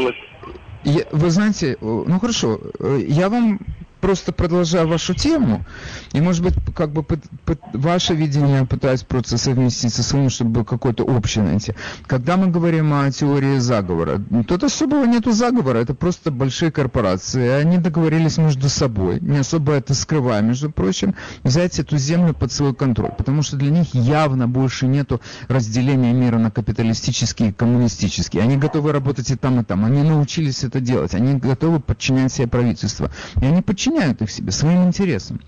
я, 0.83 1.03
вы 1.11 1.29
знаете, 1.29 1.77
ну 1.81 2.19
хорошо, 2.19 2.59
э, 2.79 2.99
я 3.07 3.29
вам 3.29 3.59
просто 3.99 4.31
продолжаю 4.31 4.87
вашу 4.87 5.13
тему, 5.13 5.65
и, 6.13 6.21
может 6.21 6.43
быть, 6.43 6.53
как 6.75 6.91
бы 6.91 7.03
под, 7.03 7.19
под 7.45 7.59
ваше 7.73 8.13
видение 8.13 8.65
пытаюсь 8.65 9.03
просто 9.03 9.37
совместить 9.37 9.93
со 9.93 10.03
своим, 10.03 10.29
чтобы 10.29 10.63
какой-то 10.65 11.03
общий 11.03 11.41
найти. 11.41 11.73
Когда 12.07 12.37
мы 12.37 12.47
говорим 12.47 12.93
о 12.93 13.11
теории 13.11 13.57
заговора, 13.59 14.21
тут 14.47 14.63
особого 14.63 15.05
нету 15.05 15.31
заговора, 15.31 15.79
это 15.79 15.93
просто 15.93 16.31
большие 16.31 16.71
корпорации, 16.71 17.49
они 17.49 17.77
договорились 17.77 18.37
между 18.37 18.69
собой, 18.69 19.19
не 19.21 19.37
особо 19.37 19.73
это 19.73 19.93
скрывая, 19.93 20.41
между 20.41 20.71
прочим, 20.71 21.15
взять 21.43 21.79
эту 21.79 21.97
землю 21.97 22.33
под 22.33 22.51
свой 22.51 22.73
контроль, 22.73 23.11
потому 23.17 23.43
что 23.43 23.57
для 23.57 23.71
них 23.71 23.93
явно 23.93 24.47
больше 24.47 24.87
нету 24.87 25.21
разделения 25.47 26.13
мира 26.13 26.37
на 26.37 26.51
капиталистический 26.51 27.49
и 27.49 27.51
коммунистический. 27.51 28.39
Они 28.39 28.57
готовы 28.57 28.91
работать 28.91 29.29
и 29.31 29.35
там, 29.35 29.59
и 29.59 29.63
там, 29.63 29.85
они 29.85 30.03
научились 30.03 30.63
это 30.63 30.79
делать, 30.79 31.13
они 31.13 31.35
готовы 31.35 31.79
подчинять 31.79 32.33
себе 32.33 32.47
правительство, 32.47 33.11
и 33.41 33.45
они 33.45 33.61
подчиняются 33.61 33.88
подчиняют 33.89 34.21
их 34.21 34.31
себе 34.31 34.51
своим 34.51 34.83
интересам. 34.83 35.39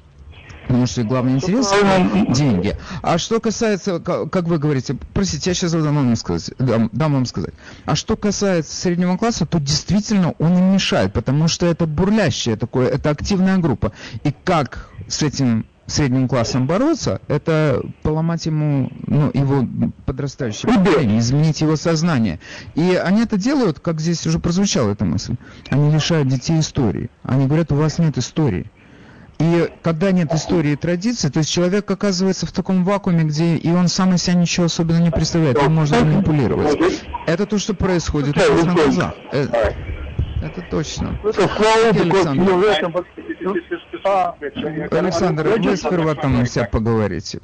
Потому 0.67 0.85
что 0.85 1.03
главный 1.03 1.33
интерес– 1.33 1.69
деньги. 2.37 2.77
А 3.01 3.17
что 3.17 3.39
касается, 3.41 3.99
как 3.99 4.43
вы 4.43 4.57
говорите, 4.57 4.95
простите, 5.13 5.49
я 5.49 5.53
сейчас 5.53 5.73
дам 5.73 5.95
вам 5.95 6.15
сказать, 6.15 6.51
дам, 6.59 6.89
дам 6.93 7.13
вам 7.13 7.25
сказать. 7.25 7.53
А 7.85 7.95
что 7.95 8.15
касается 8.15 8.73
среднего 8.73 9.17
класса, 9.17 9.45
то 9.45 9.59
действительно 9.59 10.33
он 10.39 10.57
им 10.57 10.73
мешает, 10.73 11.13
потому 11.13 11.47
что 11.47 11.65
это 11.65 11.87
бурлящая 11.87 12.55
такое, 12.55 12.87
это 12.87 13.09
активная 13.09 13.57
группа. 13.57 13.91
И 14.23 14.33
как 14.43 14.89
с 15.09 15.23
этим 15.23 15.65
средним 15.91 16.27
классом 16.27 16.67
бороться, 16.67 17.21
это 17.27 17.81
поломать 18.01 18.45
ему 18.45 18.89
ну, 19.07 19.31
его 19.33 19.67
подрастающее 20.05 20.71
поколение, 20.73 21.19
изменить 21.19 21.61
его 21.61 21.75
сознание. 21.75 22.39
И 22.75 22.95
они 22.95 23.21
это 23.21 23.37
делают, 23.37 23.79
как 23.79 23.99
здесь 23.99 24.25
уже 24.25 24.39
прозвучала 24.39 24.91
эта 24.91 25.05
мысль, 25.05 25.35
они 25.69 25.91
лишают 25.91 26.27
детей 26.27 26.59
истории. 26.59 27.09
Они 27.23 27.47
говорят, 27.47 27.71
у 27.71 27.75
вас 27.75 27.99
нет 27.99 28.17
истории. 28.17 28.71
И 29.39 29.69
когда 29.81 30.11
нет 30.11 30.31
истории 30.33 30.73
и 30.73 30.75
традиции, 30.75 31.29
то 31.29 31.39
есть 31.39 31.51
человек 31.51 31.89
оказывается 31.89 32.45
в 32.45 32.51
таком 32.51 32.83
вакууме, 32.83 33.23
где 33.23 33.55
и 33.55 33.71
он 33.71 33.87
сам 33.87 34.13
из 34.13 34.21
себя 34.23 34.35
ничего 34.35 34.67
особенно 34.67 34.99
не 34.99 35.09
представляет, 35.09 35.57
он 35.57 35.73
может 35.73 35.99
манипулировать. 35.99 36.77
Это 37.25 37.47
то, 37.47 37.57
что 37.57 37.73
происходит 37.73 38.37
у 38.37 38.53
нас 38.53 38.65
на 38.65 38.73
глазах. 38.75 39.15
Э, 39.31 39.47
это 40.43 40.61
точно. 40.69 41.19
Александр, 44.03 44.87
Александр, 44.91 45.47
вы 45.47 45.77
сперва 45.77 46.15
там 46.15 46.45
себя 46.45 46.65
поговорите. 46.65 47.39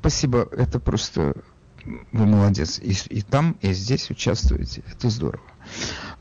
Спасибо, 0.00 0.48
это 0.52 0.80
просто 0.80 1.34
вы 2.12 2.26
молодец. 2.26 2.78
И, 2.78 2.92
и 3.08 3.22
там, 3.22 3.56
и 3.60 3.72
здесь 3.72 4.10
участвуете. 4.10 4.82
Это 4.92 5.08
здорово. 5.08 5.42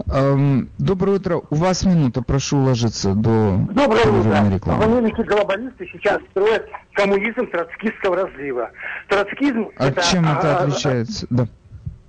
Эм, 0.07 0.69
доброе 0.77 1.17
утро. 1.17 1.41
У 1.49 1.55
вас 1.55 1.85
минута, 1.85 2.21
прошу 2.21 2.57
уложиться 2.57 3.13
до 3.13 3.57
Доброе 3.71 4.07
утро. 4.07 4.73
Анонимики 4.73 5.21
глобалисты 5.21 5.87
сейчас 5.91 6.19
строят 6.31 6.67
коммунизм 6.93 7.47
троцкистского 7.47 8.15
разлива. 8.15 8.71
Троцкизм... 9.07 9.69
А 9.77 9.87
это, 9.87 10.01
чем 10.03 10.25
это 10.25 10.57
а, 10.57 10.63
отличается? 10.63 11.27
Да. 11.29 11.47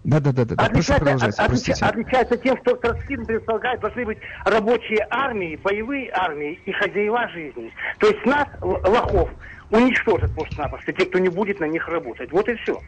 Да, 0.03 0.19
да, 0.19 0.33
да, 0.33 0.45
да. 0.45 0.55
Отличается, 0.57 1.15
от, 1.15 1.39
отличается, 1.39 1.87
отличается 1.87 2.37
тем, 2.39 2.57
что 2.63 2.75
троцкизм 2.77 3.27
предполагает, 3.27 3.81
должны 3.81 4.07
быть 4.07 4.19
рабочие 4.47 5.07
армии, 5.11 5.57
боевые 5.57 6.11
армии 6.13 6.59
и 6.65 6.73
хозяева 6.73 7.29
жизни. 7.29 7.71
То 7.99 8.07
есть 8.09 8.25
нас, 8.25 8.49
лохов, 8.63 9.29
уничтожат 9.71 10.33
просто-напросто 10.35 10.93
те, 10.93 11.05
кто 11.05 11.19
не 11.19 11.29
будет 11.29 11.61
на 11.61 11.67
них 11.67 11.87
работать. 11.87 12.33
Вот 12.33 12.49
и 12.49 12.55
все. 12.57 12.81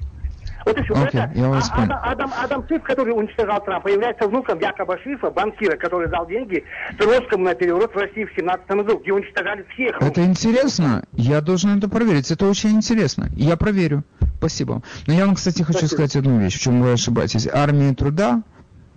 Вот 0.65 0.79
и 0.79 0.83
все. 0.83 0.95
Okay, 0.95 1.09
это, 1.09 1.31
я 1.35 1.49
вас 1.49 1.71
а, 1.73 1.83
Адам, 1.83 2.01
Адам, 2.03 2.33
Адам 2.39 2.69
Шиф, 2.69 2.83
который 2.83 3.11
уничтожал 3.11 3.63
Трампа, 3.65 3.89
является 3.89 4.29
внуком 4.29 4.59
Якоба 4.59 4.99
Шифа, 4.99 5.31
банкира, 5.31 5.77
который 5.77 6.09
дал 6.09 6.27
деньги 6.27 6.65
Троцкому 6.99 7.45
на 7.45 7.55
переворот 7.55 7.95
в 7.95 7.99
России 7.99 8.25
в 8.25 8.35
17 8.37 8.69
году, 8.69 8.99
где 8.99 9.13
уничтожали 9.13 9.67
всех. 9.75 10.01
Это 10.01 10.25
интересно. 10.25 11.05
Я 11.13 11.41
должен 11.41 11.79
это 11.79 11.89
проверить. 11.89 12.31
Это 12.31 12.49
очень 12.49 12.71
интересно. 12.71 13.29
Я 13.37 13.57
проверю. 13.57 14.05
Спасибо. 14.39 14.83
Но 15.07 15.15
я 15.15 15.27
вам, 15.27 15.35
кстати, 15.35 15.63
хочу 15.63 15.87
Спасибо. 15.87 15.97
сказать 15.97 16.17
одну 16.17 16.39
вещь, 16.39 16.59
в 16.59 16.63
чем 16.63 16.83
вы 16.83 16.93
ошибаетесь. 16.93 17.47
Армия 17.47 17.95
труда 17.95 18.43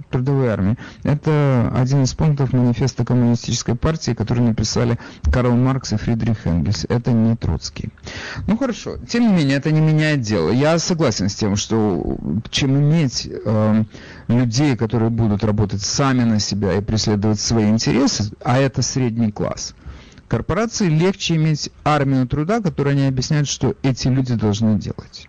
трудовой 0.10 0.50
армии. 0.50 0.78
Это 1.04 1.72
один 1.76 2.04
из 2.04 2.14
пунктов 2.14 2.54
манифеста 2.54 3.06
коммунистической 3.06 3.76
партии, 3.76 4.12
который 4.12 4.44
написали 4.44 5.00
Карл 5.32 5.56
Маркс 5.56 5.94
и 5.94 5.98
Фридрих 5.98 6.46
Энгельс. 6.48 6.86
Это 6.90 7.12
не 7.12 7.36
Троцкий. 7.36 7.90
Ну 8.48 8.58
хорошо, 8.58 8.98
тем 9.10 9.28
не 9.28 9.34
менее, 9.34 9.58
это 9.58 9.72
не 9.72 9.82
меняет 9.82 10.22
дело. 10.22 10.50
Я 10.50 10.78
согласен 10.80 11.30
с 11.30 11.36
тем, 11.36 11.56
что 11.56 12.18
чем 12.50 12.78
иметь 12.78 13.28
э, 13.30 13.84
людей, 14.28 14.76
которые 14.76 15.10
будут 15.10 15.44
работать 15.44 15.82
сами 15.82 16.24
на 16.24 16.40
себя 16.40 16.74
и 16.74 16.82
преследовать 16.82 17.40
свои 17.40 17.70
интересы, 17.70 18.32
а 18.44 18.58
это 18.58 18.82
средний 18.82 19.32
класс, 19.32 19.76
корпорации 20.28 20.88
легче 20.88 21.36
иметь 21.36 21.72
армию 21.84 22.28
труда, 22.28 22.62
которая 22.62 22.96
не 22.96 23.08
объясняет, 23.08 23.48
что 23.48 23.76
эти 23.84 24.08
люди 24.08 24.36
должны 24.36 24.78
делать. 24.80 25.28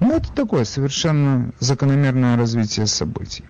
Ну, 0.00 0.16
это 0.16 0.32
такое 0.32 0.64
совершенно 0.64 1.52
закономерное 1.58 2.36
развитие 2.36 2.86
событий. 2.86 3.44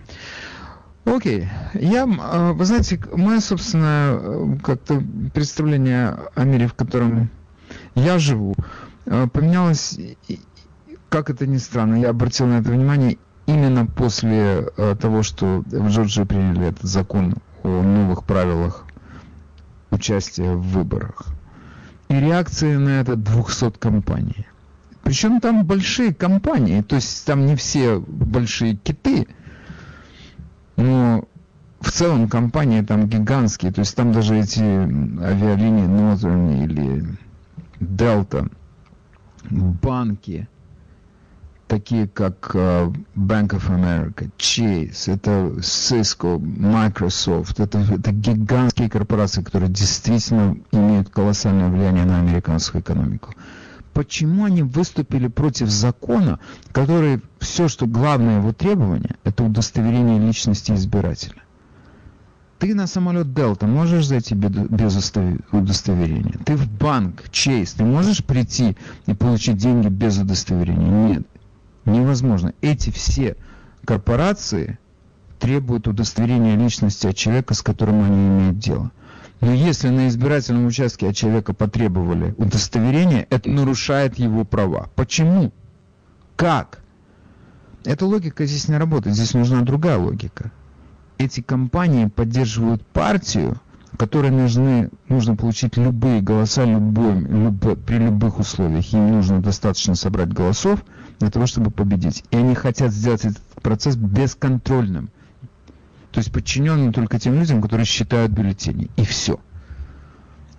Окей. 1.05 1.47
Я, 1.73 2.03
а, 2.03 2.53
вы 2.53 2.65
знаете, 2.65 2.99
мое, 3.13 3.39
собственно, 3.39 4.19
э, 4.19 4.57
как-то 4.61 5.01
представление 5.33 6.17
о 6.35 6.43
мире, 6.43 6.67
в 6.67 6.73
котором 6.73 7.29
я 7.95 8.19
живу, 8.19 8.55
э, 9.05 9.27
поменялось, 9.31 9.97
как 11.09 11.29
это 11.29 11.47
ни 11.47 11.57
странно, 11.57 11.95
я 11.95 12.09
обратил 12.09 12.47
на 12.47 12.59
это 12.59 12.71
внимание 12.71 13.17
именно 13.45 13.85
после 13.85 14.67
э, 14.75 14.95
того, 14.99 15.23
что 15.23 15.63
в 15.65 15.87
Джорджии 15.87 16.25
приняли 16.25 16.67
этот 16.67 16.83
закон 16.83 17.35
о 17.63 17.81
новых 17.81 18.25
правилах 18.25 18.85
участия 19.91 20.53
в 20.53 20.61
выборах. 20.61 21.27
И 22.09 22.15
реакции 22.15 22.75
на 22.75 23.01
это 23.01 23.15
200 23.15 23.71
компаний. 23.79 24.45
Причем 25.07 25.39
там 25.39 25.63
большие 25.63 26.13
компании, 26.13 26.81
то 26.81 26.97
есть 26.97 27.25
там 27.25 27.45
не 27.45 27.55
все 27.55 27.97
большие 27.97 28.75
киты, 28.75 29.25
Но 30.75 31.23
в 31.79 31.91
целом 31.93 32.27
компании 32.27 32.81
там 32.81 33.07
гигантские, 33.07 33.71
то 33.71 33.79
есть 33.79 33.95
там 33.95 34.11
даже 34.11 34.37
эти 34.37 34.59
авиалинии 34.59 35.87
Northern 35.87 36.61
или 36.61 37.05
Delta, 37.79 38.51
банки, 39.49 40.49
такие 41.69 42.09
как 42.09 42.53
uh, 42.53 42.93
Bank 43.15 43.51
of 43.51 43.69
America, 43.69 44.29
Chase, 44.37 45.09
это 45.09 45.53
Cisco, 45.61 46.37
Microsoft, 46.37 47.61
это, 47.61 47.79
это 47.79 48.11
гигантские 48.11 48.89
корпорации, 48.89 49.41
которые 49.41 49.69
действительно 49.69 50.57
имеют 50.73 51.07
колоссальное 51.07 51.69
влияние 51.69 52.03
на 52.03 52.19
американскую 52.19 52.81
экономику. 52.81 53.33
Почему 53.97 54.45
они 54.45 54.61
выступили 54.61 55.27
против 55.27 55.69
закона, 55.69 56.39
который 56.71 57.19
все, 57.39 57.67
что 57.67 57.87
главное 57.87 58.37
его 58.37 58.53
требование, 58.53 59.15
это 59.23 59.43
удостоверение 59.43 60.19
личности 60.19 60.71
избирателя? 60.73 61.41
Ты 62.59 62.75
на 62.75 62.85
самолет 62.85 63.25
Delta 63.25 63.65
можешь 63.65 64.05
зайти 64.05 64.35
без 64.35 65.11
удостоверения? 65.51 66.35
Ты 66.45 66.55
в 66.55 66.71
банк 66.71 67.23
Chase, 67.31 67.73
ты 67.75 67.85
можешь 67.85 68.23
прийти 68.23 68.77
и 69.07 69.15
получить 69.15 69.57
деньги 69.57 69.87
без 69.87 70.19
удостоверения? 70.19 71.15
Нет, 71.15 71.27
невозможно. 71.85 72.53
Эти 72.61 72.91
все 72.91 73.35
корпорации 73.83 74.77
требуют 75.39 75.87
удостоверения 75.87 76.55
личности 76.55 77.07
от 77.07 77.15
человека, 77.15 77.55
с 77.55 77.63
которым 77.63 78.03
они 78.03 78.27
имеют 78.27 78.59
дело. 78.59 78.91
Но 79.41 79.53
если 79.53 79.89
на 79.89 80.07
избирательном 80.07 80.65
участке 80.65 81.09
от 81.09 81.15
человека 81.15 81.53
потребовали 81.53 82.33
удостоверения, 82.37 83.27
это 83.29 83.49
нарушает 83.49 84.17
его 84.17 84.45
права. 84.45 84.89
Почему? 84.95 85.51
Как? 86.35 86.79
Эта 87.85 88.05
логика 88.05 88.45
здесь 88.45 88.67
не 88.67 88.77
работает. 88.77 89.15
Здесь 89.15 89.33
нужна 89.33 89.61
другая 89.61 89.97
логика 89.97 90.51
эти 91.17 91.41
компании 91.41 92.05
поддерживают 92.05 92.85
партию, 92.85 93.59
которой 93.97 94.31
нужны, 94.31 94.89
нужно 95.09 95.35
получить 95.35 95.77
любые 95.77 96.21
голоса 96.21 96.65
любой, 96.65 97.19
люб, 97.19 97.79
при 97.85 97.97
любых 97.97 98.39
условиях. 98.39 98.93
Им 98.93 99.11
нужно 99.11 99.41
достаточно 99.41 99.95
собрать 99.95 100.31
голосов 100.31 100.83
для 101.19 101.31
того, 101.31 101.47
чтобы 101.47 101.71
победить. 101.71 102.23
И 102.31 102.37
они 102.37 102.53
хотят 102.53 102.91
сделать 102.91 103.25
этот 103.25 103.41
процесс 103.61 103.95
бесконтрольным. 103.95 105.09
То 106.17 106.21
есть 106.21 106.31
подчиненным 106.31 106.93
только 106.93 107.19
тем 107.19 107.35
людям, 107.35 107.61
которые 107.61 107.85
считают 107.85 108.31
бюллетени. 108.31 108.89
И 108.95 109.05
все. 109.05 109.39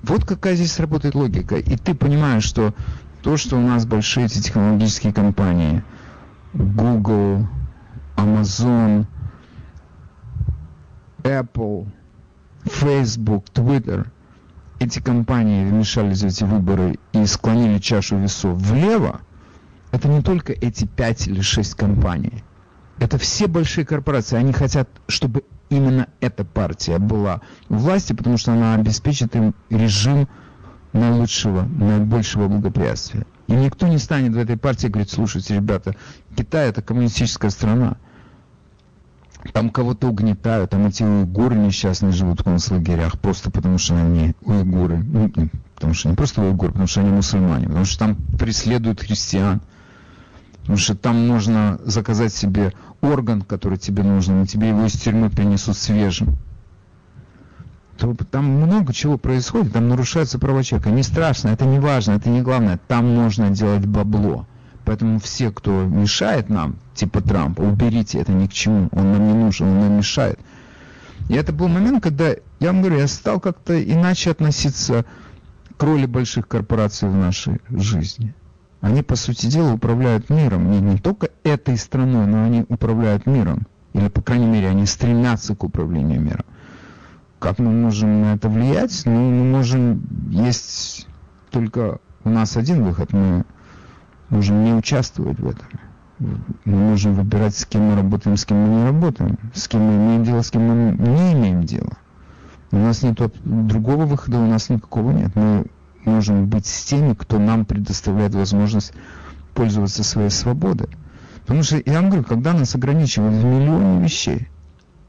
Вот 0.04 0.24
какая 0.24 0.54
здесь 0.54 0.78
работает 0.78 1.16
логика. 1.16 1.56
И 1.56 1.76
ты 1.76 1.96
понимаешь, 1.96 2.44
что 2.44 2.74
то, 3.22 3.36
что 3.36 3.56
у 3.56 3.60
нас 3.60 3.84
большие 3.84 4.26
эти 4.26 4.40
технологические 4.40 5.12
компании, 5.12 5.82
Google, 6.54 7.48
Amazon– 8.14 9.06
Apple, 11.24 11.88
Facebook, 12.64 13.46
Twitter, 13.52 14.06
эти 14.78 15.00
компании 15.00 15.68
вмешались 15.68 16.22
в 16.22 16.26
эти 16.26 16.44
выборы 16.44 17.00
и 17.12 17.26
склонили 17.26 17.80
чашу 17.80 18.16
весов 18.16 18.58
влево, 18.58 19.22
это 19.90 20.06
не 20.06 20.22
только 20.22 20.52
эти 20.52 20.84
пять 20.84 21.26
или 21.26 21.40
шесть 21.40 21.74
компаний. 21.74 22.44
Это 22.98 23.18
все 23.18 23.46
большие 23.46 23.84
корпорации. 23.84 24.36
Они 24.36 24.52
хотят, 24.52 24.88
чтобы 25.06 25.44
именно 25.70 26.08
эта 26.20 26.44
партия 26.44 26.98
была 26.98 27.40
у 27.68 27.76
власти, 27.76 28.12
потому 28.12 28.38
что 28.38 28.52
она 28.52 28.74
обеспечит 28.74 29.36
им 29.36 29.54
режим 29.70 30.28
наилучшего, 30.92 31.62
наибольшего 31.62 32.48
благоприятствия. 32.48 33.26
И 33.46 33.52
никто 33.52 33.86
не 33.86 33.98
станет 33.98 34.34
в 34.34 34.38
этой 34.38 34.56
партии 34.56 34.88
говорить, 34.88 35.10
слушайте, 35.10 35.54
ребята, 35.54 35.94
Китай 36.36 36.68
это 36.68 36.82
коммунистическая 36.82 37.50
страна. 37.50 37.96
Там 39.52 39.70
кого-то 39.70 40.08
угнетают, 40.08 40.70
там 40.70 40.86
эти 40.86 41.04
уйгуры 41.04 41.54
несчастные 41.54 42.12
живут 42.12 42.40
в 42.40 42.44
концлагерях, 42.44 43.18
просто 43.20 43.50
потому 43.50 43.78
что 43.78 43.96
они 43.96 44.34
уйгуры. 44.42 44.98
Ну, 44.98 45.30
потому 45.76 45.94
что 45.94 46.08
не 46.08 46.16
просто 46.16 46.42
уйгуры, 46.42 46.72
потому 46.72 46.88
что 46.88 47.00
они 47.00 47.10
мусульмане, 47.10 47.66
потому 47.66 47.84
что 47.84 47.98
там 48.00 48.16
преследуют 48.38 49.00
христиан. 49.00 49.60
Потому 50.68 50.80
что 50.80 50.94
там 50.94 51.26
нужно 51.26 51.80
заказать 51.86 52.34
себе 52.34 52.74
орган, 53.00 53.40
который 53.40 53.78
тебе 53.78 54.02
нужен, 54.02 54.42
и 54.42 54.46
тебе 54.46 54.68
его 54.68 54.84
из 54.84 54.92
тюрьмы 54.92 55.30
принесут 55.30 55.78
свежим. 55.78 56.36
Там 58.30 58.44
много 58.44 58.92
чего 58.92 59.16
происходит, 59.16 59.72
там 59.72 59.88
нарушаются 59.88 60.38
права 60.38 60.62
человека. 60.62 60.90
Не 60.90 61.02
страшно, 61.02 61.48
это 61.48 61.64
не 61.64 61.78
важно, 61.78 62.12
это 62.12 62.28
не 62.28 62.42
главное. 62.42 62.78
Там 62.86 63.14
нужно 63.14 63.48
делать 63.48 63.86
бабло. 63.86 64.46
Поэтому 64.84 65.20
все, 65.20 65.50
кто 65.50 65.84
мешает 65.84 66.50
нам, 66.50 66.76
типа 66.94 67.22
Трампа, 67.22 67.62
уберите, 67.62 68.18
это 68.18 68.32
ни 68.32 68.46
к 68.46 68.52
чему, 68.52 68.90
он 68.92 69.12
нам 69.12 69.26
не 69.26 69.32
нужен, 69.32 69.68
он 69.68 69.80
нам 69.80 69.92
мешает. 69.96 70.38
И 71.30 71.34
это 71.34 71.54
был 71.54 71.68
момент, 71.68 72.02
когда, 72.02 72.32
я 72.60 72.72
вам 72.72 72.82
говорю, 72.82 72.98
я 72.98 73.08
стал 73.08 73.40
как-то 73.40 73.82
иначе 73.82 74.32
относиться 74.32 75.06
к 75.78 75.82
роли 75.82 76.04
больших 76.04 76.46
корпораций 76.46 77.08
в 77.08 77.14
нашей 77.14 77.58
жизни. 77.70 78.34
Они, 78.80 79.02
по 79.02 79.16
сути 79.16 79.46
дела, 79.46 79.72
управляют 79.72 80.30
миром. 80.30 80.70
Не, 80.70 80.80
не 80.80 80.98
только 80.98 81.30
этой 81.42 81.76
страной, 81.76 82.26
но 82.26 82.44
они 82.44 82.64
управляют 82.68 83.26
миром. 83.26 83.66
Или, 83.92 84.08
по 84.08 84.22
крайней 84.22 84.46
мере, 84.46 84.68
они 84.68 84.86
стремятся 84.86 85.56
к 85.56 85.64
управлению 85.64 86.20
миром. 86.20 86.44
Как 87.38 87.58
мы 87.58 87.70
можем 87.70 88.22
на 88.22 88.34
это 88.34 88.48
влиять? 88.48 89.02
Ну, 89.04 89.30
мы 89.30 89.44
можем... 89.44 90.02
Есть 90.30 91.08
только 91.50 91.98
у 92.24 92.30
нас 92.30 92.56
один 92.56 92.84
выход. 92.84 93.12
Мы 93.12 93.44
можем 94.28 94.64
не 94.64 94.74
участвовать 94.74 95.38
в 95.40 95.48
этом. 95.48 95.66
Мы 96.18 96.76
можем 96.76 97.14
выбирать, 97.14 97.56
с 97.56 97.64
кем 97.64 97.82
мы 97.82 97.96
работаем, 97.96 98.36
с 98.36 98.44
кем 98.44 98.58
мы 98.58 98.68
не 98.68 98.84
работаем, 98.84 99.38
с 99.54 99.68
кем 99.68 99.82
мы 99.82 99.94
имеем 99.94 100.24
дело, 100.24 100.42
с 100.42 100.50
кем 100.50 100.62
мы 100.62 100.96
не 100.96 101.32
имеем 101.32 101.62
дела. 101.62 101.92
У 102.72 102.76
нас 102.76 103.02
нет 103.02 103.20
другого 103.44 104.04
выхода, 104.04 104.38
у 104.38 104.46
нас 104.46 104.68
никакого 104.68 105.12
нет. 105.12 105.34
Мы 105.36 105.66
можем 106.08 106.46
быть 106.46 106.66
с 106.66 106.84
теми, 106.84 107.14
кто 107.14 107.38
нам 107.38 107.64
предоставляет 107.64 108.34
возможность 108.34 108.92
пользоваться 109.54 110.02
своей 110.04 110.30
свободой. 110.30 110.88
Потому 111.42 111.62
что, 111.62 111.80
я 111.84 112.00
вам 112.00 112.10
говорю, 112.10 112.24
когда 112.24 112.52
нас 112.52 112.74
ограничивают 112.74 113.34
в 113.34 113.44
миллионе 113.44 114.02
вещей, 114.02 114.48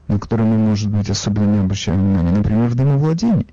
на 0.08 0.18
которые 0.18 0.48
мы, 0.48 0.58
может 0.58 0.90
быть, 0.90 1.10
особенно 1.10 1.52
не 1.52 1.58
обращаем 1.58 2.00
внимания, 2.00 2.30
например, 2.30 2.68
в 2.68 2.74
домовладении, 2.74 3.46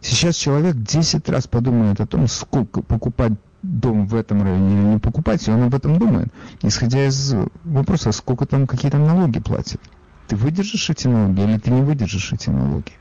сейчас 0.00 0.36
человек 0.36 0.76
10 0.76 1.28
раз 1.28 1.46
подумает 1.46 2.00
о 2.00 2.06
том, 2.06 2.28
сколько 2.28 2.82
покупать 2.82 3.32
дом 3.62 4.06
в 4.06 4.14
этом 4.14 4.42
районе 4.42 4.74
или 4.74 4.86
не 4.94 4.98
покупать, 4.98 5.46
и 5.46 5.50
он 5.50 5.64
об 5.64 5.74
этом 5.74 5.98
думает, 5.98 6.32
исходя 6.62 7.06
из 7.06 7.34
вопроса, 7.64 8.12
сколько 8.12 8.46
там, 8.46 8.66
какие 8.66 8.90
там 8.90 9.04
налоги 9.04 9.40
платят. 9.40 9.80
Ты 10.28 10.36
выдержишь 10.36 10.90
эти 10.90 11.08
налоги 11.08 11.40
или 11.40 11.58
ты 11.58 11.70
не 11.70 11.82
выдержишь 11.82 12.32
эти 12.32 12.50
налоги? 12.50 12.92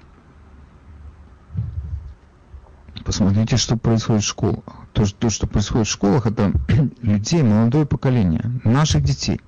Посмотрите, 3.06 3.56
что 3.56 3.78
происходит 3.78 4.24
в 4.24 4.28
школах. 4.28 4.64
То, 4.92 5.06
то 5.06 5.30
что 5.30 5.48
происходит 5.48 5.88
в 5.88 5.92
школах, 5.92 6.26
это 6.26 6.52
людей, 7.02 7.44
молодое 7.44 7.86
поколение, 7.86 8.60
наших 8.66 9.04
детей. 9.04 9.40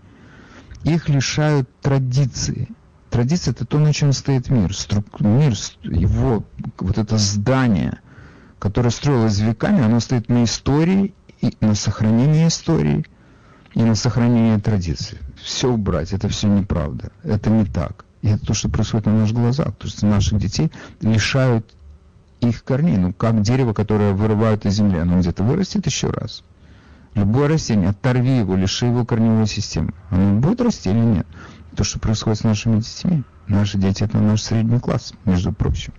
Их 0.84 1.10
лишают 1.10 1.70
традиции. 1.82 2.70
Традиция– 3.10 3.52
это 3.54 3.66
то, 3.66 3.80
на 3.80 3.94
чем 3.94 4.14
стоит 4.14 4.50
мир. 4.50 4.74
Струк... 4.76 5.20
Мир, 5.20 5.54
его, 5.84 6.46
вот 6.78 6.98
это 6.98 7.18
здание– 7.18 8.00
которое 8.60 8.90
строилось 8.90 9.40
веками, 9.40 9.84
оно 9.84 10.00
стоит 10.00 10.30
на 10.30 10.44
истории, 10.44 11.14
и 11.42 11.56
на 11.62 11.76
сохранении 11.76 12.48
истории, 12.48 13.06
и 13.74 13.84
на 13.84 13.96
сохранении 13.96 14.58
традиций. 14.58 15.20
Все 15.42 15.70
убрать, 15.70 16.14
это 16.14 16.28
все 16.30 16.48
неправда. 16.48 17.12
Это 17.24 17.50
не 17.50 17.66
так. 17.66 18.06
И 18.24 18.30
это 18.30 18.48
то, 18.48 18.54
что 18.54 18.70
происходит 18.70 19.06
на 19.06 19.20
наших 19.20 19.36
глазах. 19.36 19.68
То 19.78 19.86
есть 19.86 20.02
наших 20.02 20.40
детей 20.40 20.72
лишают 21.02 21.76
их 22.50 22.64
корней. 22.64 22.98
Ну, 22.98 23.14
как 23.14 23.42
дерево, 23.42 23.74
которое 23.74 24.14
вырывают 24.14 24.66
из 24.66 24.74
земли, 24.74 25.00
оно 25.00 25.20
где-то 25.20 25.44
вырастет 25.44 25.86
еще 25.86 26.10
раз. 26.10 26.44
Любое 27.16 27.48
растение, 27.48 27.90
оторви 27.90 28.38
его, 28.38 28.56
лиши 28.56 28.86
его 28.86 29.06
корневой 29.06 29.48
системы. 29.48 29.94
Оно 30.10 30.40
будет 30.40 30.62
расти 30.62 30.90
или 30.90 31.00
нет? 31.00 31.28
То, 31.76 31.84
что 31.84 32.00
происходит 32.00 32.40
с 32.40 32.44
нашими 32.44 32.80
детьми. 32.80 33.24
Наши 33.48 33.78
дети– 33.78 34.04
это 34.06 34.20
наш 34.20 34.42
средний 34.44 34.80
класс, 34.80 35.14
между 35.26 35.54
прочим. 35.54 35.94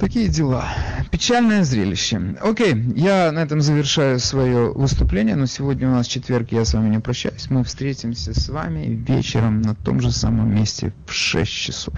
Такие 0.00 0.26
дела. 0.26 0.68
Печальное 1.12 1.62
зрелище. 1.62 2.36
Окей, 2.40 2.74
я 2.96 3.30
на 3.30 3.38
этом 3.38 3.60
завершаю 3.60 4.18
свое 4.18 4.72
выступление, 4.72 5.36
но 5.36 5.46
сегодня 5.46 5.88
у 5.88 5.92
нас 5.92 6.08
четверг, 6.08 6.50
я 6.50 6.64
с 6.64 6.74
вами 6.74 6.88
не 6.88 6.98
прощаюсь. 6.98 7.48
Мы 7.50 7.62
встретимся 7.62 8.34
с 8.34 8.48
вами 8.48 8.86
вечером 8.86 9.62
на 9.62 9.76
том 9.76 10.00
же 10.00 10.10
самом 10.10 10.52
месте 10.52 10.92
в 11.06 11.12
6 11.12 11.48
часов. 11.48 11.94